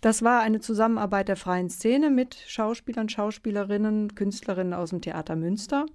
Das 0.00 0.24
war 0.24 0.40
eine 0.40 0.58
Zusammenarbeit 0.58 1.28
der 1.28 1.36
freien 1.36 1.70
Szene 1.70 2.10
mit 2.10 2.34
Schauspielern, 2.48 3.08
Schauspielerinnen, 3.08 4.16
Künstlerinnen 4.16 4.74
aus 4.74 4.90
dem 4.90 5.00
Theater 5.00 5.36
Münster. 5.36 5.86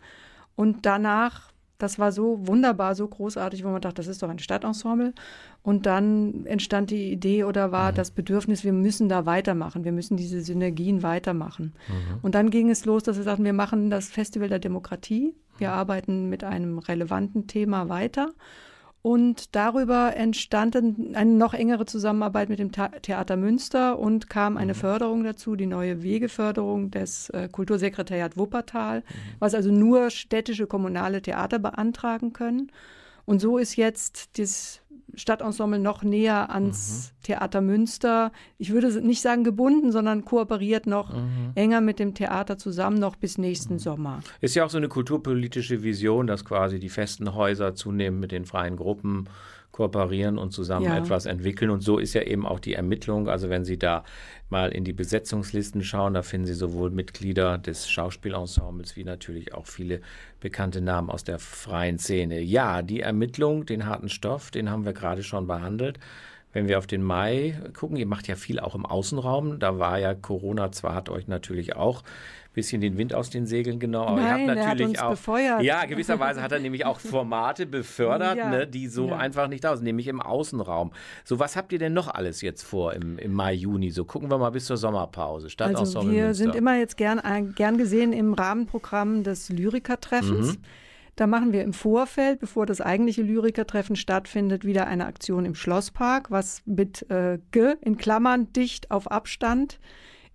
Und 0.56 0.86
danach, 0.86 1.52
das 1.78 2.00
war 2.00 2.12
so 2.12 2.48
wunderbar, 2.48 2.96
so 2.96 3.08
großartig, 3.08 3.64
wo 3.64 3.70
man 3.70 3.82
dachte, 3.82 3.96
das 3.96 4.08
ist 4.08 4.24
doch 4.24 4.30
ein 4.30 4.40
Stadtensemble. 4.40 5.14
Und 5.62 5.86
dann 5.86 6.46
entstand 6.46 6.92
die 6.92 7.12
Idee 7.12 7.44
oder 7.44 7.72
war 7.72 7.92
das 7.92 8.12
Bedürfnis, 8.12 8.64
wir 8.64 8.74
müssen 8.74 9.10
da 9.10 9.26
weitermachen, 9.26 9.84
wir 9.84 9.92
müssen 9.92 10.16
diese 10.16 10.42
Synergien 10.42 11.04
weitermachen. 11.04 11.74
Und 12.22 12.36
dann 12.36 12.50
ging 12.50 12.70
es 12.70 12.86
los, 12.86 13.04
dass 13.04 13.18
wir 13.18 13.24
sagten, 13.24 13.44
wir 13.44 13.54
machen 13.54 13.90
das 13.90 14.08
Festival 14.10 14.50
der 14.50 14.60
Demokratie, 14.60 15.34
wir 15.58 15.72
arbeiten 15.72 16.30
mit 16.30 16.44
einem 16.44 16.80
relevanten 16.80 17.48
Thema 17.48 17.90
weiter. 17.90 18.30
Und 19.06 19.56
darüber 19.56 20.16
entstand 20.16 20.76
eine 20.76 21.32
noch 21.32 21.54
engere 21.54 21.86
Zusammenarbeit 21.86 22.50
mit 22.50 22.58
dem 22.58 22.72
Theater 22.72 23.38
Münster 23.38 24.00
und 24.00 24.32
kam 24.32 24.58
eine 24.58 24.74
mhm. 24.74 24.78
Förderung 24.78 25.24
dazu, 25.24 25.56
die 25.56 25.68
neue 25.68 26.02
Wegeförderung 26.02 26.90
des 26.90 27.30
äh, 27.30 27.48
Kultursekretariat 27.48 28.36
Wuppertal, 28.36 29.02
mhm. 29.02 29.04
was 29.38 29.54
also 29.54 29.70
nur 29.70 30.10
städtische 30.10 30.66
kommunale 30.66 31.22
Theater 31.22 31.60
beantragen 31.60 32.34
können. 32.34 32.72
Und 33.26 33.42
so 33.42 33.60
ist 33.60 33.76
jetzt 33.76 34.40
das 34.40 34.82
Stadtensemble 35.16 35.80
noch 35.80 36.04
näher 36.04 36.50
ans 36.52 37.12
mhm. 37.12 37.24
Theater 37.24 37.62
Münster. 37.62 38.32
Ich 38.58 38.72
würde 38.72 39.02
nicht 39.02 39.22
sagen 39.22 39.44
gebunden, 39.44 39.92
sondern 39.92 40.26
kooperiert 40.26 40.88
noch 40.88 41.14
mhm. 41.14 41.52
enger 41.56 41.82
mit 41.82 42.00
dem 42.00 42.14
Theater 42.14 42.58
zusammen, 42.58 43.00
noch 43.00 43.16
bis 43.16 43.38
nächsten 43.38 43.76
mhm. 43.76 43.80
Sommer. 43.80 44.20
Ist 44.42 44.56
ja 44.56 44.66
auch 44.66 44.70
so 44.70 44.78
eine 44.78 44.90
kulturpolitische 44.90 45.84
Vision, 45.84 46.28
dass 46.28 46.46
quasi 46.46 46.80
die 46.80 46.90
festen 46.90 47.34
Häuser 47.34 47.76
zunehmend 47.76 48.22
mit 48.22 48.32
den 48.32 48.46
freien 48.46 48.78
Gruppen 48.78 49.30
kooperieren 49.76 50.38
und 50.38 50.52
zusammen 50.52 50.86
ja. 50.86 50.98
etwas 50.98 51.26
entwickeln. 51.26 51.70
Und 51.70 51.82
so 51.82 51.98
ist 51.98 52.14
ja 52.14 52.22
eben 52.22 52.46
auch 52.46 52.62
die 52.62 52.76
Ermittlung. 52.76 53.28
Also 53.28 53.50
wenn 53.50 53.66
Sie 53.66 53.78
da 53.78 54.06
mal 54.50 54.72
in 54.72 54.86
die 54.86 54.94
Besetzungslisten 54.94 55.84
schauen, 55.84 56.14
da 56.14 56.22
finden 56.22 56.48
Sie 56.48 56.54
sowohl 56.54 56.92
Mitglieder 56.92 57.58
des 57.58 57.90
Schauspielensembles 57.90 58.96
wie 58.96 59.04
natürlich 59.04 59.54
auch 59.54 59.66
viele 59.68 60.00
bekannte 60.40 60.80
Namen 60.80 61.10
aus 61.10 61.26
der 61.26 61.40
freien 61.40 62.00
Szene. 62.00 62.40
Ja, 62.40 62.84
die 62.84 63.02
Ermittlung, 63.02 63.66
den 63.66 63.86
harten 63.86 64.08
Stoff, 64.08 64.50
den 64.50 64.70
haben 64.70 64.86
wir 64.86 64.94
gerade 64.94 65.24
schon 65.24 65.46
behandelt. 65.46 66.00
Wenn 66.54 66.70
wir 66.70 66.78
auf 66.78 66.88
den 66.88 67.04
Mai 67.04 67.60
gucken, 67.78 67.98
ihr 67.98 68.08
macht 68.08 68.30
ja 68.30 68.38
viel 68.38 68.62
auch 68.62 68.76
im 68.76 68.86
Außenraum. 68.86 69.60
Da 69.60 69.78
war 69.78 70.00
ja 70.00 70.14
Corona 70.14 70.72
zwar, 70.72 70.96
hat 70.96 71.10
euch 71.10 71.28
natürlich 71.28 71.76
auch 71.76 72.02
bisschen 72.56 72.82
den 72.82 72.98
Wind 72.98 73.14
aus 73.14 73.30
den 73.30 73.46
Segeln 73.46 73.80
genommen. 73.80 74.08
Aber 74.08 74.22
Nein, 74.22 74.50
habt 74.50 74.80
natürlich 74.80 75.00
auch. 75.00 75.12
Befeuert. 75.12 75.62
Ja, 75.62 75.86
gewisserweise 75.86 76.42
hat 76.42 76.52
er 76.52 76.60
nämlich 76.60 76.86
auch 76.86 77.00
Formate 77.02 77.66
befördert, 77.66 78.38
ja, 78.38 78.50
ne, 78.50 78.68
die 78.68 78.88
so 78.88 79.10
ja. 79.10 79.18
einfach 79.18 79.48
nicht 79.48 79.64
da 79.64 79.76
sind, 79.76 79.86
nämlich 79.86 80.08
im 80.08 80.22
Außenraum. 80.22 80.92
So, 81.24 81.38
was 81.38 81.56
habt 81.56 81.72
ihr 81.74 81.80
denn 81.80 81.94
noch 81.94 82.08
alles 82.08 82.42
jetzt 82.42 82.64
vor 82.64 82.94
im, 82.94 83.20
im 83.20 83.34
Mai, 83.34 83.54
Juni? 83.54 83.92
So 83.92 84.06
gucken 84.06 84.32
wir 84.32 84.38
mal 84.38 84.50
bis 84.50 84.66
zur 84.66 84.78
Sommerpause. 84.78 85.50
Stadt 85.50 85.76
also 85.76 86.10
wir 86.10 86.34
sind 86.34 86.56
immer 86.56 86.78
jetzt 86.78 86.98
gern, 86.98 87.54
gern 87.56 87.78
gesehen 87.78 88.14
im 88.14 88.34
Rahmenprogramm 88.34 89.24
des 89.24 89.50
Lyrikertreffens. 89.50 90.54
Mhm. 90.54 90.62
Da 91.16 91.28
machen 91.28 91.54
wir 91.54 91.64
im 91.64 91.72
Vorfeld, 91.72 92.40
bevor 92.40 92.66
das 92.66 92.82
eigentliche 92.82 93.22
Lyrikertreffen 93.22 93.96
stattfindet, 93.96 94.66
wieder 94.66 94.88
eine 94.88 95.06
Aktion 95.06 95.46
im 95.46 95.56
Schlosspark, 95.56 96.30
was 96.30 96.62
mit 96.66 97.10
äh, 97.10 97.40
G 97.52 97.76
in 97.82 97.98
Klammern 97.98 98.52
dicht 98.52 98.92
auf 98.92 99.10
Abstand 99.10 99.80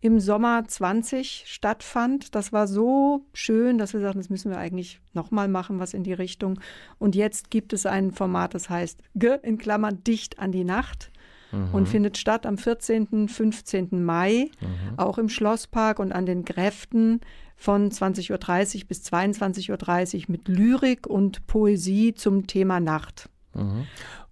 im 0.01 0.19
Sommer 0.19 0.65
20 0.67 1.45
stattfand. 1.47 2.35
Das 2.35 2.53
war 2.53 2.67
so 2.67 3.25
schön, 3.33 3.79
dass 3.79 3.93
wir 3.93 4.01
sagten, 4.01 4.19
das 4.19 4.31
müssen 4.31 4.51
wir 4.51 4.59
eigentlich 4.59 5.01
nochmal 5.13 5.49
machen, 5.49 5.79
was 5.79 5.95
in 5.95 6.05
die 6.05 6.13
Richtung. 6.13 6.59
Und 6.99 7.15
jetzt 7.15 7.51
gibt 7.51 7.73
es 7.73 7.87
ein 7.87 8.11
Format, 8.11 8.55
das 8.55 8.71
heißt 8.71 9.03
G 9.15 9.37
in 9.43 9.59
Klammern 9.59 10.03
dicht 10.05 10.39
an 10.39 10.53
die 10.53 10.65
Nacht. 10.65 11.11
Mhm. 11.53 11.75
Und 11.75 11.89
findet 11.89 12.17
statt 12.17 12.47
am 12.47 12.59
14., 12.59 13.29
15. 13.29 14.05
Mai, 14.05 14.51
mhm. 14.61 14.99
auch 14.99 15.19
im 15.19 15.29
Schlosspark 15.29 15.99
und 15.99 16.13
an 16.13 16.25
den 16.25 16.45
Gräften 16.45 17.21
von 17.57 17.91
20.30 17.91 18.83
Uhr 18.83 18.89
bis 18.89 19.03
22.30 19.03 20.21
Uhr 20.21 20.25
mit 20.29 20.49
Lyrik 20.49 21.07
und 21.09 21.47
Poesie 21.49 22.15
zum 22.15 22.47
Thema 22.47 22.79
Nacht. 22.79 23.29
Mhm. 23.55 23.87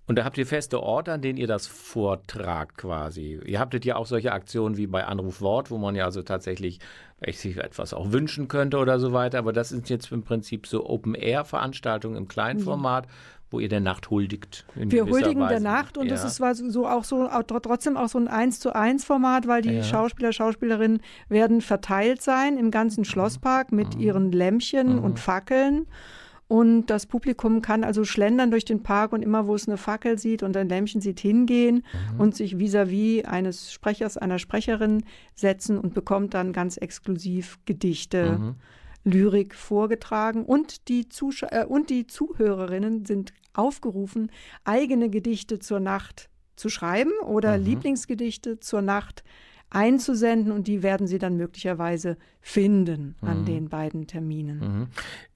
Und 0.08 0.16
da 0.16 0.24
habt 0.24 0.38
ihr 0.38 0.46
feste 0.46 0.82
Orte, 0.82 1.12
an 1.12 1.20
denen 1.20 1.38
ihr 1.38 1.46
das 1.46 1.66
vortragt 1.66 2.78
quasi. 2.78 3.38
Ihr 3.44 3.60
habtet 3.60 3.84
ja 3.84 3.96
auch 3.96 4.06
solche 4.06 4.32
Aktionen 4.32 4.78
wie 4.78 4.86
bei 4.86 5.04
Anruf 5.04 5.42
Wort, 5.42 5.70
wo 5.70 5.76
man 5.76 5.94
ja 5.94 6.06
also 6.06 6.22
tatsächlich 6.22 6.80
sich 7.30 7.58
etwas 7.58 7.92
auch 7.92 8.10
wünschen 8.10 8.48
könnte 8.48 8.78
oder 8.78 8.98
so 8.98 9.12
weiter. 9.12 9.38
Aber 9.38 9.52
das 9.52 9.68
sind 9.68 9.90
jetzt 9.90 10.10
im 10.10 10.22
Prinzip 10.22 10.66
so 10.66 10.88
Open-Air-Veranstaltungen 10.88 12.16
im 12.16 12.26
kleinen 12.26 12.60
Format, 12.60 13.06
wo 13.50 13.60
ihr 13.60 13.68
der 13.68 13.80
Nacht 13.80 14.08
huldigt. 14.08 14.64
Wir 14.74 15.06
huldigen 15.06 15.42
Weise. 15.42 15.54
der 15.54 15.60
Nacht 15.60 15.98
und 15.98 16.06
ja. 16.06 16.12
das 16.12 16.24
ist 16.24 16.40
war 16.40 16.54
so 16.54 16.86
auch 16.86 17.04
so 17.04 17.28
auch 17.28 17.42
trotzdem 17.42 17.96
auch 17.98 18.08
so 18.08 18.18
ein 18.18 18.28
1 18.28 18.60
zu 18.60 18.74
1 18.74 19.04
Format, 19.04 19.46
weil 19.46 19.60
die 19.60 19.74
ja. 19.74 19.82
Schauspieler, 19.82 20.32
Schauspielerinnen 20.32 21.00
werden 21.28 21.60
verteilt 21.60 22.22
sein 22.22 22.56
im 22.56 22.70
ganzen 22.70 23.04
Schlosspark 23.04 23.72
mit 23.72 23.96
mhm. 23.96 24.00
ihren 24.00 24.32
Lämpchen 24.32 24.96
mhm. 24.96 25.04
und 25.04 25.18
Fackeln. 25.18 25.86
Und 26.48 26.86
das 26.86 27.04
Publikum 27.04 27.60
kann 27.60 27.84
also 27.84 28.04
schlendern 28.04 28.50
durch 28.50 28.64
den 28.64 28.82
Park 28.82 29.12
und 29.12 29.22
immer, 29.22 29.46
wo 29.46 29.54
es 29.54 29.68
eine 29.68 29.76
Fackel 29.76 30.18
sieht 30.18 30.42
und 30.42 30.56
ein 30.56 30.68
Lämpchen 30.68 31.02
sieht, 31.02 31.20
hingehen 31.20 31.84
mhm. 32.14 32.20
und 32.20 32.34
sich 32.34 32.56
vis-à-vis 32.56 33.22
-vis 33.22 33.24
eines 33.26 33.70
Sprechers, 33.70 34.16
einer 34.16 34.38
Sprecherin 34.38 35.04
setzen 35.34 35.78
und 35.78 35.92
bekommt 35.92 36.32
dann 36.32 36.54
ganz 36.54 36.78
exklusiv 36.78 37.58
Gedichte, 37.66 38.38
mhm. 38.38 38.54
Lyrik 39.04 39.54
vorgetragen. 39.54 40.44
Und 40.44 40.88
die, 40.88 41.10
Zusch 41.10 41.42
äh, 41.42 41.66
und 41.68 41.90
die 41.90 42.06
Zuhörerinnen 42.06 43.04
sind 43.04 43.34
aufgerufen, 43.52 44.30
eigene 44.64 45.10
Gedichte 45.10 45.58
zur 45.58 45.80
Nacht 45.80 46.30
zu 46.56 46.70
schreiben 46.70 47.12
oder 47.26 47.58
mhm. 47.58 47.64
Lieblingsgedichte 47.64 48.58
zur 48.58 48.80
Nacht 48.80 49.22
einzusenden 49.70 50.52
und 50.52 50.66
die 50.66 50.82
werden 50.82 51.06
sie 51.06 51.18
dann 51.18 51.36
möglicherweise 51.36 52.16
finden 52.40 53.16
an 53.20 53.42
mhm. 53.42 53.44
den 53.44 53.68
beiden 53.68 54.06
Terminen. 54.06 54.58
Mhm. 54.58 54.86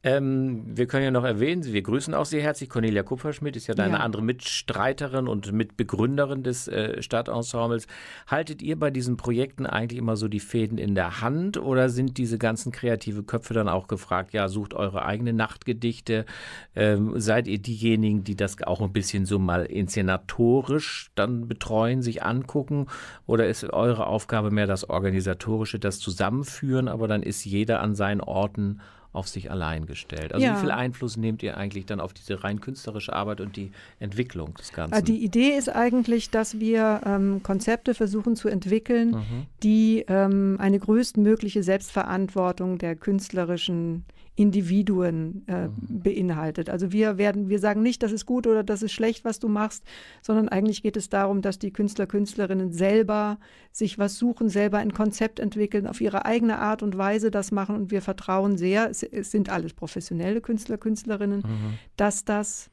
Ähm, 0.05 0.64
wir 0.66 0.86
können 0.86 1.05
ja 1.05 1.11
noch 1.12 1.22
erwähnen, 1.22 1.64
wir 1.64 1.82
grüßen 1.82 2.12
auch 2.12 2.24
sehr 2.24 2.42
herzlich. 2.42 2.68
Cornelia 2.68 3.05
Kupferschmidt 3.05 3.57
ist 3.57 3.68
ja 3.68 3.74
deine 3.74 3.94
ja. 3.94 4.00
andere 4.00 4.22
Mitstreiterin 4.22 5.28
und 5.28 5.53
Mitbegründerin 5.53 6.42
des 6.42 6.66
äh, 6.66 7.00
Stadtensembles. 7.00 7.86
Haltet 8.26 8.62
ihr 8.62 8.76
bei 8.76 8.90
diesen 8.90 9.16
Projekten 9.16 9.64
eigentlich 9.64 9.98
immer 9.98 10.16
so 10.16 10.26
die 10.26 10.40
Fäden 10.40 10.76
in 10.76 10.96
der 10.96 11.20
Hand 11.20 11.57
oder 11.57 11.88
sind 11.88 12.18
diese 12.18 12.36
ganzen 12.36 12.72
kreative 12.72 13.22
Köpfe 13.22 13.55
dann 13.55 13.68
auch 13.68 13.86
gefragt, 13.86 14.32
ja, 14.32 14.48
sucht 14.48 14.74
eure 14.74 15.05
eigenen 15.05 15.36
Nachtgedichte? 15.36 16.26
Ähm, 16.74 17.20
seid 17.20 17.46
ihr 17.46 17.59
diejenigen, 17.59 18.24
die 18.24 18.34
das 18.34 18.61
auch 18.64 18.80
ein 18.80 18.92
bisschen 18.92 19.24
so 19.24 19.38
mal 19.38 19.66
inszenatorisch 19.66 21.12
dann 21.14 21.46
betreuen, 21.46 22.03
sich 22.03 22.24
angucken? 22.24 22.86
Oder 23.26 23.46
ist 23.46 23.62
eure 23.72 24.09
Aufgabe 24.09 24.50
mehr 24.50 24.66
das 24.66 24.88
Organisatorische, 24.90 25.78
das 25.78 26.00
Zusammenführen, 26.00 26.88
aber 26.88 27.07
dann 27.07 27.22
ist 27.22 27.44
jeder 27.44 27.80
an 27.80 27.94
seinen 27.94 28.20
Orten 28.20 28.80
auf 29.12 29.28
sich 29.28 29.50
allein 29.50 29.86
gestellt. 29.86 30.32
Also 30.32 30.46
ja. 30.46 30.56
wie 30.56 30.60
viel 30.60 30.70
Einfluss 30.70 31.16
nehmt 31.16 31.42
ihr 31.42 31.56
eigentlich 31.56 31.86
dann 31.86 32.00
auf 32.00 32.14
diese 32.14 32.42
rein 32.42 32.60
künstlerische 32.60 33.12
Arbeit 33.12 33.40
und 33.40 33.56
die 33.56 33.70
Entwicklung 34.00 34.54
des 34.54 34.72
Ganzen? 34.72 34.94
Also 34.94 35.04
die 35.04 35.22
Idee 35.22 35.50
ist 35.50 35.68
eigentlich, 35.68 36.30
dass 36.30 36.58
wir 36.60 37.02
ähm, 37.04 37.42
Konzepte 37.42 37.94
versuchen 37.94 38.36
zu 38.36 38.48
entwickeln, 38.48 39.10
mhm. 39.10 39.46
die 39.62 40.04
ähm, 40.08 40.56
eine 40.58 40.78
größtmögliche 40.78 41.62
Selbstverantwortung 41.62 42.78
der 42.78 42.96
künstlerischen 42.96 44.04
Individuen 44.34 45.46
äh, 45.46 45.68
mhm. 45.68 46.02
beinhaltet. 46.02 46.70
Also 46.70 46.90
wir 46.90 47.18
werden, 47.18 47.50
wir 47.50 47.58
sagen 47.58 47.82
nicht, 47.82 48.02
das 48.02 48.12
ist 48.12 48.24
gut 48.24 48.46
oder 48.46 48.62
das 48.62 48.82
ist 48.82 48.92
schlecht, 48.92 49.26
was 49.26 49.38
du 49.38 49.48
machst, 49.48 49.84
sondern 50.22 50.48
eigentlich 50.48 50.82
geht 50.82 50.96
es 50.96 51.10
darum, 51.10 51.42
dass 51.42 51.58
die 51.58 51.70
Künstler, 51.70 52.06
Künstlerinnen 52.06 52.72
selber 52.72 53.38
sich 53.72 53.98
was 53.98 54.16
suchen, 54.16 54.48
selber 54.48 54.78
ein 54.78 54.94
Konzept 54.94 55.38
entwickeln, 55.38 55.86
auf 55.86 56.00
ihre 56.00 56.24
eigene 56.24 56.58
Art 56.58 56.82
und 56.82 56.96
Weise 56.96 57.30
das 57.30 57.52
machen 57.52 57.76
und 57.76 57.90
wir 57.90 58.00
vertrauen 58.00 58.56
sehr, 58.56 58.88
es, 58.88 59.02
es 59.02 59.30
sind 59.30 59.50
alles 59.50 59.74
professionelle 59.74 60.40
Künstler, 60.40 60.78
Künstlerinnen, 60.78 61.40
mhm. 61.40 61.74
dass 61.96 62.24
das, 62.24 62.70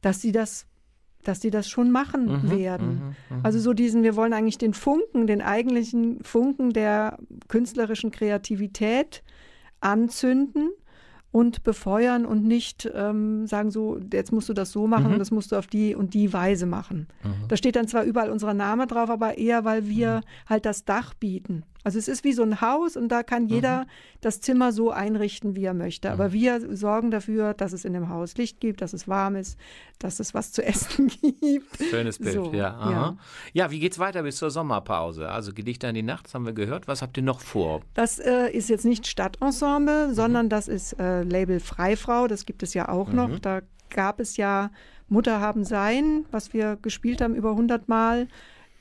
dass 0.00 0.20
sie 0.20 0.32
das 0.32 0.66
dass 1.22 1.38
die 1.38 1.50
das 1.50 1.68
schon 1.68 1.90
machen 1.90 2.44
mhm, 2.44 2.50
werden. 2.50 3.14
Mhm, 3.30 3.36
mhm, 3.36 3.44
also 3.44 3.58
so 3.58 3.74
diesen, 3.74 4.02
wir 4.02 4.16
wollen 4.16 4.32
eigentlich 4.32 4.56
den 4.56 4.72
Funken, 4.72 5.26
den 5.26 5.42
eigentlichen 5.42 6.24
Funken 6.24 6.72
der 6.72 7.18
künstlerischen 7.48 8.10
Kreativität 8.10 9.22
anzünden 9.80 10.70
und 11.32 11.62
befeuern 11.62 12.26
und 12.26 12.44
nicht 12.44 12.90
ähm, 12.92 13.46
sagen 13.46 13.70
so, 13.70 14.00
jetzt 14.12 14.32
musst 14.32 14.48
du 14.48 14.52
das 14.52 14.72
so 14.72 14.86
machen 14.86 15.06
mhm. 15.06 15.12
und 15.12 15.18
das 15.20 15.30
musst 15.30 15.52
du 15.52 15.56
auf 15.56 15.68
die 15.68 15.94
und 15.94 16.14
die 16.14 16.32
Weise 16.32 16.66
machen. 16.66 17.06
Mhm. 17.22 17.48
Da 17.48 17.56
steht 17.56 17.76
dann 17.76 17.86
zwar 17.86 18.02
überall 18.02 18.30
unser 18.30 18.52
Name 18.52 18.86
drauf, 18.86 19.10
aber 19.10 19.38
eher, 19.38 19.64
weil 19.64 19.86
wir 19.86 20.16
mhm. 20.16 20.48
halt 20.48 20.66
das 20.66 20.84
Dach 20.84 21.14
bieten. 21.14 21.62
Also 21.84 21.98
es 21.98 22.08
ist 22.08 22.24
wie 22.24 22.32
so 22.32 22.42
ein 22.42 22.60
Haus 22.60 22.96
und 22.96 23.08
da 23.08 23.22
kann 23.22 23.46
jeder 23.46 23.82
mhm. 23.82 23.86
das 24.20 24.40
Zimmer 24.40 24.72
so 24.72 24.90
einrichten, 24.90 25.56
wie 25.56 25.64
er 25.64 25.74
möchte. 25.74 26.10
Aber 26.10 26.28
mhm. 26.28 26.32
wir 26.32 26.76
sorgen 26.76 27.10
dafür, 27.10 27.54
dass 27.54 27.72
es 27.72 27.84
in 27.84 27.92
dem 27.92 28.08
Haus 28.08 28.36
Licht 28.36 28.60
gibt, 28.60 28.82
dass 28.82 28.92
es 28.92 29.08
warm 29.08 29.36
ist, 29.36 29.58
dass 29.98 30.20
es 30.20 30.34
was 30.34 30.52
zu 30.52 30.62
essen 30.64 31.08
gibt. 31.08 31.82
Schönes 31.90 32.18
Bild, 32.18 32.34
so, 32.34 32.52
ja. 32.52 32.74
Aha. 32.74 32.90
Ja. 32.90 33.16
ja, 33.52 33.70
wie 33.70 33.80
geht's 33.80 33.98
weiter 33.98 34.22
bis 34.22 34.36
zur 34.36 34.50
Sommerpause? 34.50 35.30
Also 35.30 35.52
Gedichte 35.52 35.88
an 35.88 35.94
die 35.94 36.02
Nacht, 36.02 36.32
haben 36.34 36.46
wir 36.46 36.52
gehört. 36.52 36.88
Was 36.88 37.02
habt 37.02 37.16
ihr 37.16 37.22
noch 37.22 37.40
vor? 37.40 37.80
Das 37.94 38.18
äh, 38.18 38.50
ist 38.50 38.68
jetzt 38.68 38.84
nicht 38.84 39.06
Stadtensemble, 39.06 40.08
mhm. 40.08 40.14
sondern 40.14 40.48
das 40.48 40.68
ist 40.68 40.98
äh, 40.98 41.22
Label 41.22 41.60
Freifrau. 41.60 42.26
Das 42.26 42.46
gibt 42.46 42.62
es 42.62 42.74
ja 42.74 42.88
auch 42.88 43.08
mhm. 43.08 43.16
noch. 43.16 43.38
Da 43.38 43.62
gab 43.90 44.20
es 44.20 44.36
ja 44.36 44.70
Mutter 45.08 45.40
haben 45.40 45.64
sein, 45.64 46.24
was 46.30 46.52
wir 46.52 46.78
gespielt 46.80 47.20
haben 47.20 47.34
über 47.34 47.50
100 47.50 47.88
Mal 47.88 48.28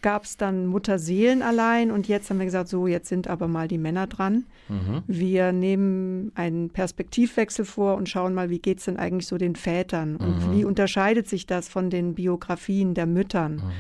gab 0.02 0.24
es 0.24 0.38
dann 0.38 0.66
Mutterseelen 0.66 1.41
allein 1.41 1.91
und 1.91 2.08
jetzt 2.08 2.30
haben 2.30 2.39
wir 2.39 2.45
gesagt, 2.45 2.70
so, 2.70 2.88
jetzt 2.88 3.10
sind 3.10 3.28
aber 3.28 3.47
mal 3.47 3.68
die 3.68 3.78
Männer 3.78 4.08
dran. 4.08 4.45
Mhm. 4.68 5.04
Wir 5.08 5.52
nehmen 5.52 6.32
einen 6.36 6.70
Perspektivwechsel 6.70 7.66
vor 7.66 7.95
und 7.95 8.08
schauen 8.08 8.34
mal, 8.34 8.50
wie 8.50 8.60
geht 8.60 8.80
es 8.80 8.86
denn 8.86 8.97
eigentlich 8.97 9.28
so 9.28 9.38
den 9.38 9.56
Vätern 9.56 10.16
und 10.16 10.47
mhm. 10.47 10.52
wie 10.54 10.66
unterscheidet 10.66 11.28
sich 11.28 11.45
das 11.45 11.68
von 11.68 11.89
den 11.89 12.16
Biografien 12.16 12.93
der 12.93 13.08
Müttern. 13.08 13.56
Mhm. 13.56 13.72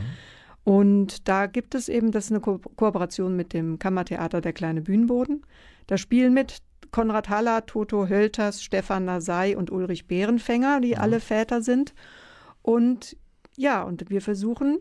Und 0.63 1.27
da 1.27 1.47
gibt 1.47 1.73
es 1.73 1.89
eben, 1.89 2.11
das 2.11 2.25
ist 2.25 2.31
eine 2.31 2.41
Ko 2.41 2.59
Kooperation 2.75 3.35
mit 3.35 3.53
dem 3.53 3.79
Kammertheater 3.79 4.41
Der 4.41 4.53
kleine 4.53 4.81
Bühnenboden. 4.81 5.45
Da 5.87 5.97
spielen 5.97 6.33
mit 6.33 6.57
Konrad 6.91 7.29
Haller, 7.29 7.65
Toto 7.65 8.09
Hölters, 8.09 8.61
Stefan 8.61 9.05
Nasai 9.05 9.55
und 9.55 9.71
Ulrich 9.71 10.07
Bärenfänger, 10.07 10.81
die 10.81 10.95
mhm. 10.95 11.01
alle 11.01 11.19
Väter 11.21 11.61
sind. 11.61 11.93
Und 12.61 13.15
ja, 13.55 13.83
und 13.83 14.09
wir 14.09 14.21
versuchen 14.21 14.79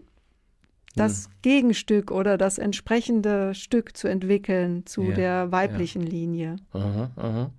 das 0.95 1.26
hm. 1.26 1.32
Gegenstück 1.43 2.11
oder 2.11 2.39
das 2.39 2.59
entsprechende 2.59 3.55
Stück 3.55 3.97
zu 3.97 4.09
entwickeln 4.09 4.86
zu 4.86 5.03
ja, 5.05 5.14
der 5.14 5.53
weiblichen 5.53 6.03
ja. 6.03 6.09
Linie. 6.09 6.57
Aha, 6.72 7.11
aha. 7.16 7.51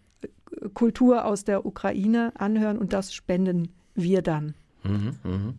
Kultur 0.73 1.25
aus 1.25 1.43
der 1.43 1.65
Ukraine 1.65 2.33
anhören 2.35 2.77
und 2.77 2.93
das 2.93 3.13
spenden 3.13 3.69
wir 3.93 4.21
dann. 4.21 4.55
Mhm, 4.87 5.15
mh. 5.23 5.53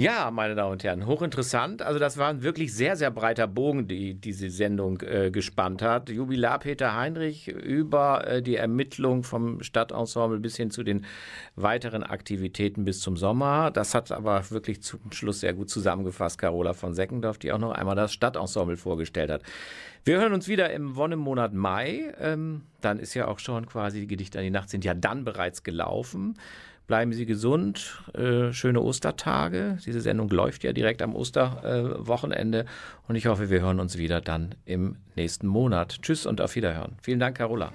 Ja, 0.00 0.30
meine 0.30 0.54
Damen 0.54 0.70
und 0.70 0.84
Herren, 0.84 1.06
hochinteressant. 1.06 1.82
Also 1.82 1.98
das 1.98 2.18
war 2.18 2.28
ein 2.28 2.44
wirklich 2.44 2.72
sehr, 2.72 2.94
sehr 2.94 3.10
breiter 3.10 3.48
Bogen, 3.48 3.88
die 3.88 4.14
diese 4.14 4.48
Sendung 4.48 5.00
äh, 5.00 5.32
gespannt 5.32 5.82
hat. 5.82 6.08
Jubilar 6.08 6.60
Peter 6.60 6.94
Heinrich 6.94 7.48
über 7.48 8.24
äh, 8.24 8.40
die 8.40 8.54
Ermittlung 8.54 9.24
vom 9.24 9.60
Stadtensemble 9.60 10.38
bis 10.38 10.56
hin 10.56 10.70
zu 10.70 10.84
den 10.84 11.04
weiteren 11.56 12.04
Aktivitäten 12.04 12.84
bis 12.84 13.00
zum 13.00 13.16
Sommer. 13.16 13.72
Das 13.72 13.92
hat 13.92 14.12
aber 14.12 14.48
wirklich 14.52 14.82
zum 14.82 15.00
Schluss 15.10 15.40
sehr 15.40 15.52
gut 15.52 15.68
zusammengefasst, 15.68 16.38
Carola 16.38 16.74
von 16.74 16.94
Seckendorf, 16.94 17.38
die 17.38 17.50
auch 17.50 17.58
noch 17.58 17.72
einmal 17.72 17.96
das 17.96 18.12
Stadtensemble 18.12 18.76
vorgestellt 18.76 19.32
hat. 19.32 19.42
Wir 20.04 20.20
hören 20.20 20.32
uns 20.32 20.46
wieder 20.46 20.70
im 20.70 20.94
Wonnemonat 20.94 21.54
Mai. 21.54 22.14
Ähm, 22.20 22.62
dann 22.80 23.00
ist 23.00 23.14
ja 23.14 23.26
auch 23.26 23.40
schon 23.40 23.66
quasi 23.66 24.02
die 24.02 24.06
Gedichte 24.06 24.38
an 24.38 24.44
die 24.44 24.50
Nacht 24.50 24.70
sind 24.70 24.84
ja 24.84 24.94
dann 24.94 25.24
bereits 25.24 25.64
gelaufen. 25.64 26.38
Bleiben 26.88 27.12
Sie 27.12 27.26
gesund, 27.26 28.02
äh, 28.14 28.50
schöne 28.54 28.80
Ostertage. 28.80 29.76
Diese 29.84 30.00
Sendung 30.00 30.30
läuft 30.30 30.64
ja 30.64 30.72
direkt 30.72 31.02
am 31.02 31.14
Osterwochenende 31.14 32.60
äh, 32.60 32.64
und 33.06 33.14
ich 33.14 33.26
hoffe, 33.26 33.50
wir 33.50 33.60
hören 33.60 33.78
uns 33.78 33.98
wieder 33.98 34.22
dann 34.22 34.54
im 34.64 34.96
nächsten 35.14 35.46
Monat. 35.46 35.98
Tschüss 36.00 36.24
und 36.24 36.40
auf 36.40 36.56
Wiederhören. 36.56 36.96
Vielen 37.02 37.20
Dank, 37.20 37.36
Carola. 37.36 37.72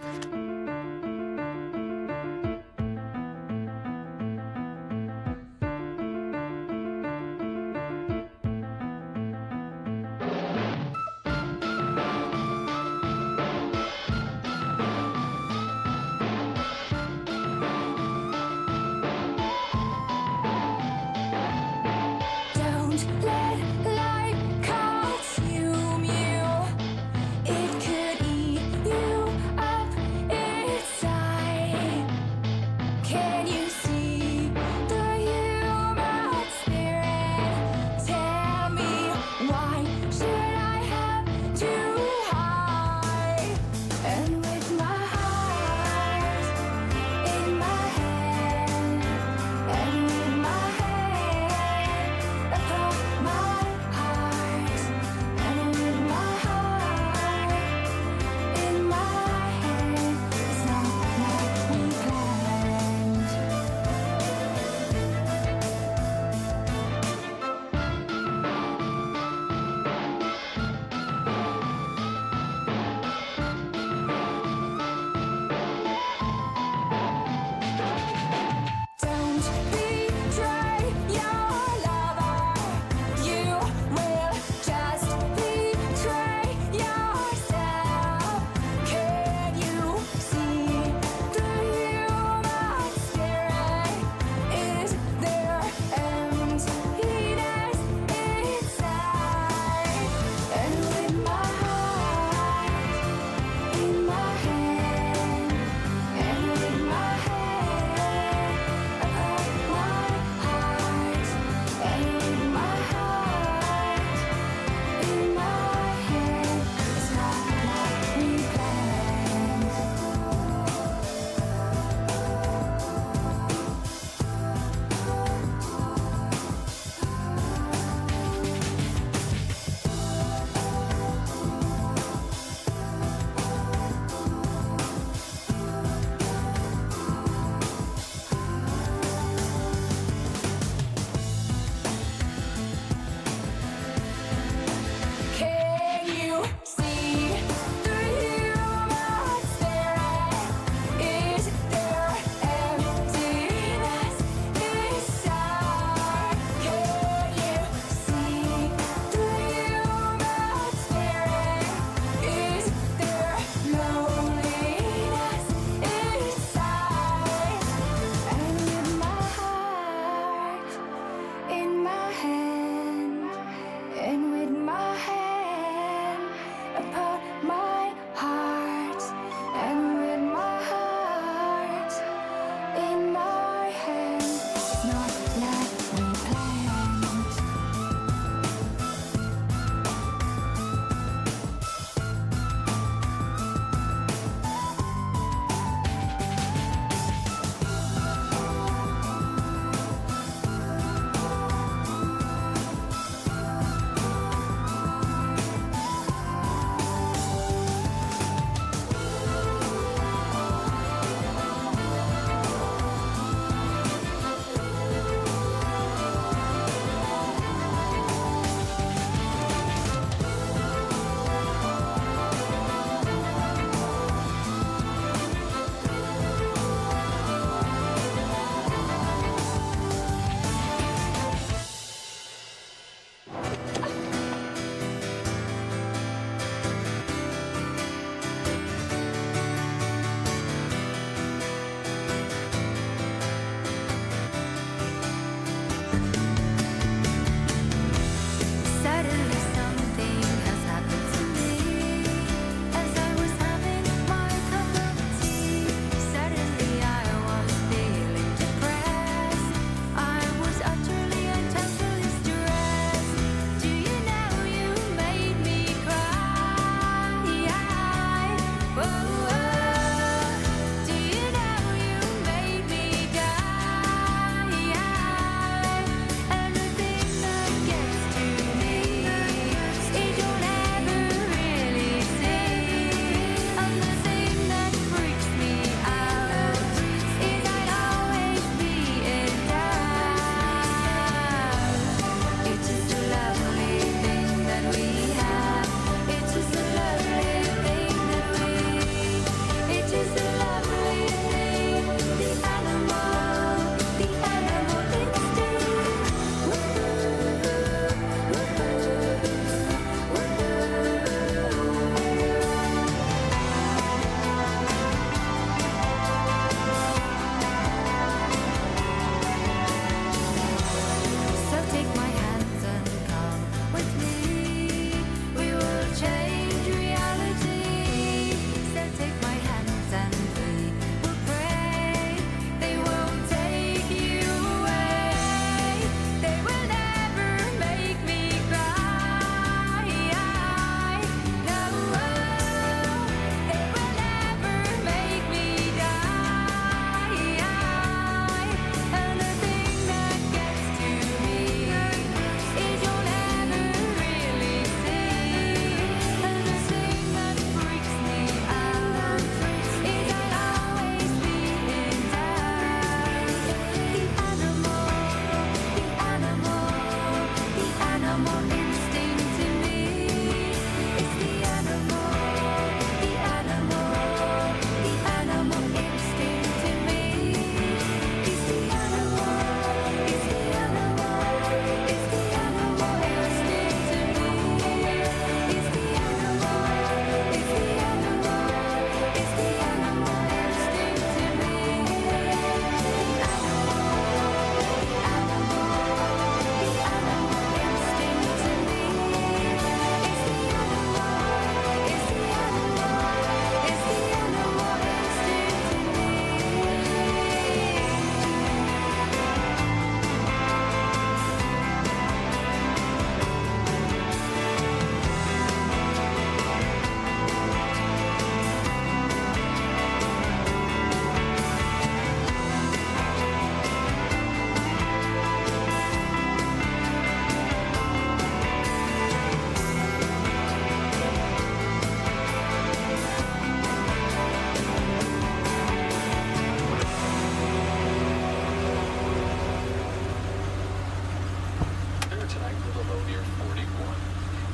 with 442.65 442.75
a 442.75 442.93
low 442.93 443.01
near 443.05 443.23
41. 443.49 443.65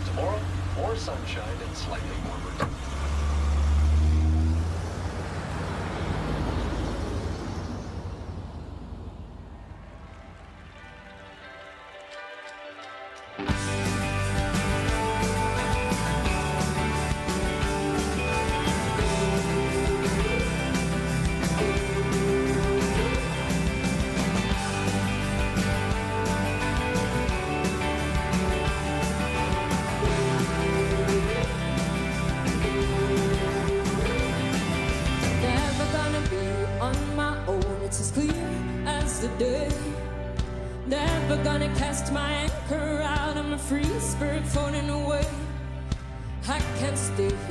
Tomorrow, 0.08 0.41
more 0.78 0.95
sunshine 0.95 1.58
and 1.66 1.76
slightly 1.76 2.18
warmer 2.26 2.78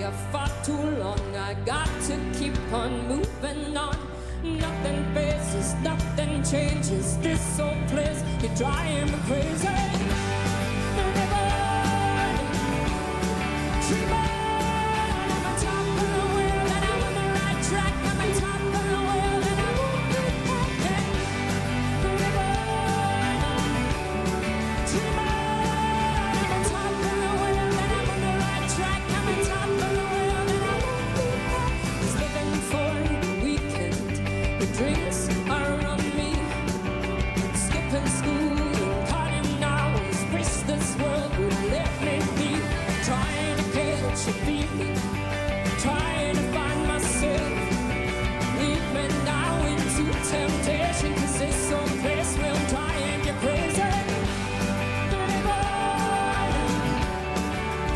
here 0.09 0.18
far 0.32 0.48
too 0.64 0.72
long. 0.98 1.36
I 1.36 1.54
got 1.64 1.88
to 2.06 2.16
keep 2.38 2.54
on 2.72 3.09
moving 3.09 3.76
on. 3.76 3.96
Nothing 4.42 5.04
phases, 5.14 5.74
nothing 5.82 6.42
changes. 6.42 7.18
This 7.18 7.61
old 7.61 7.86
place, 7.88 8.22
you're 8.40 8.54
driving 8.54 9.12
me 9.12 9.18
crazy. 9.26 10.47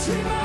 Fatima. 0.02 0.41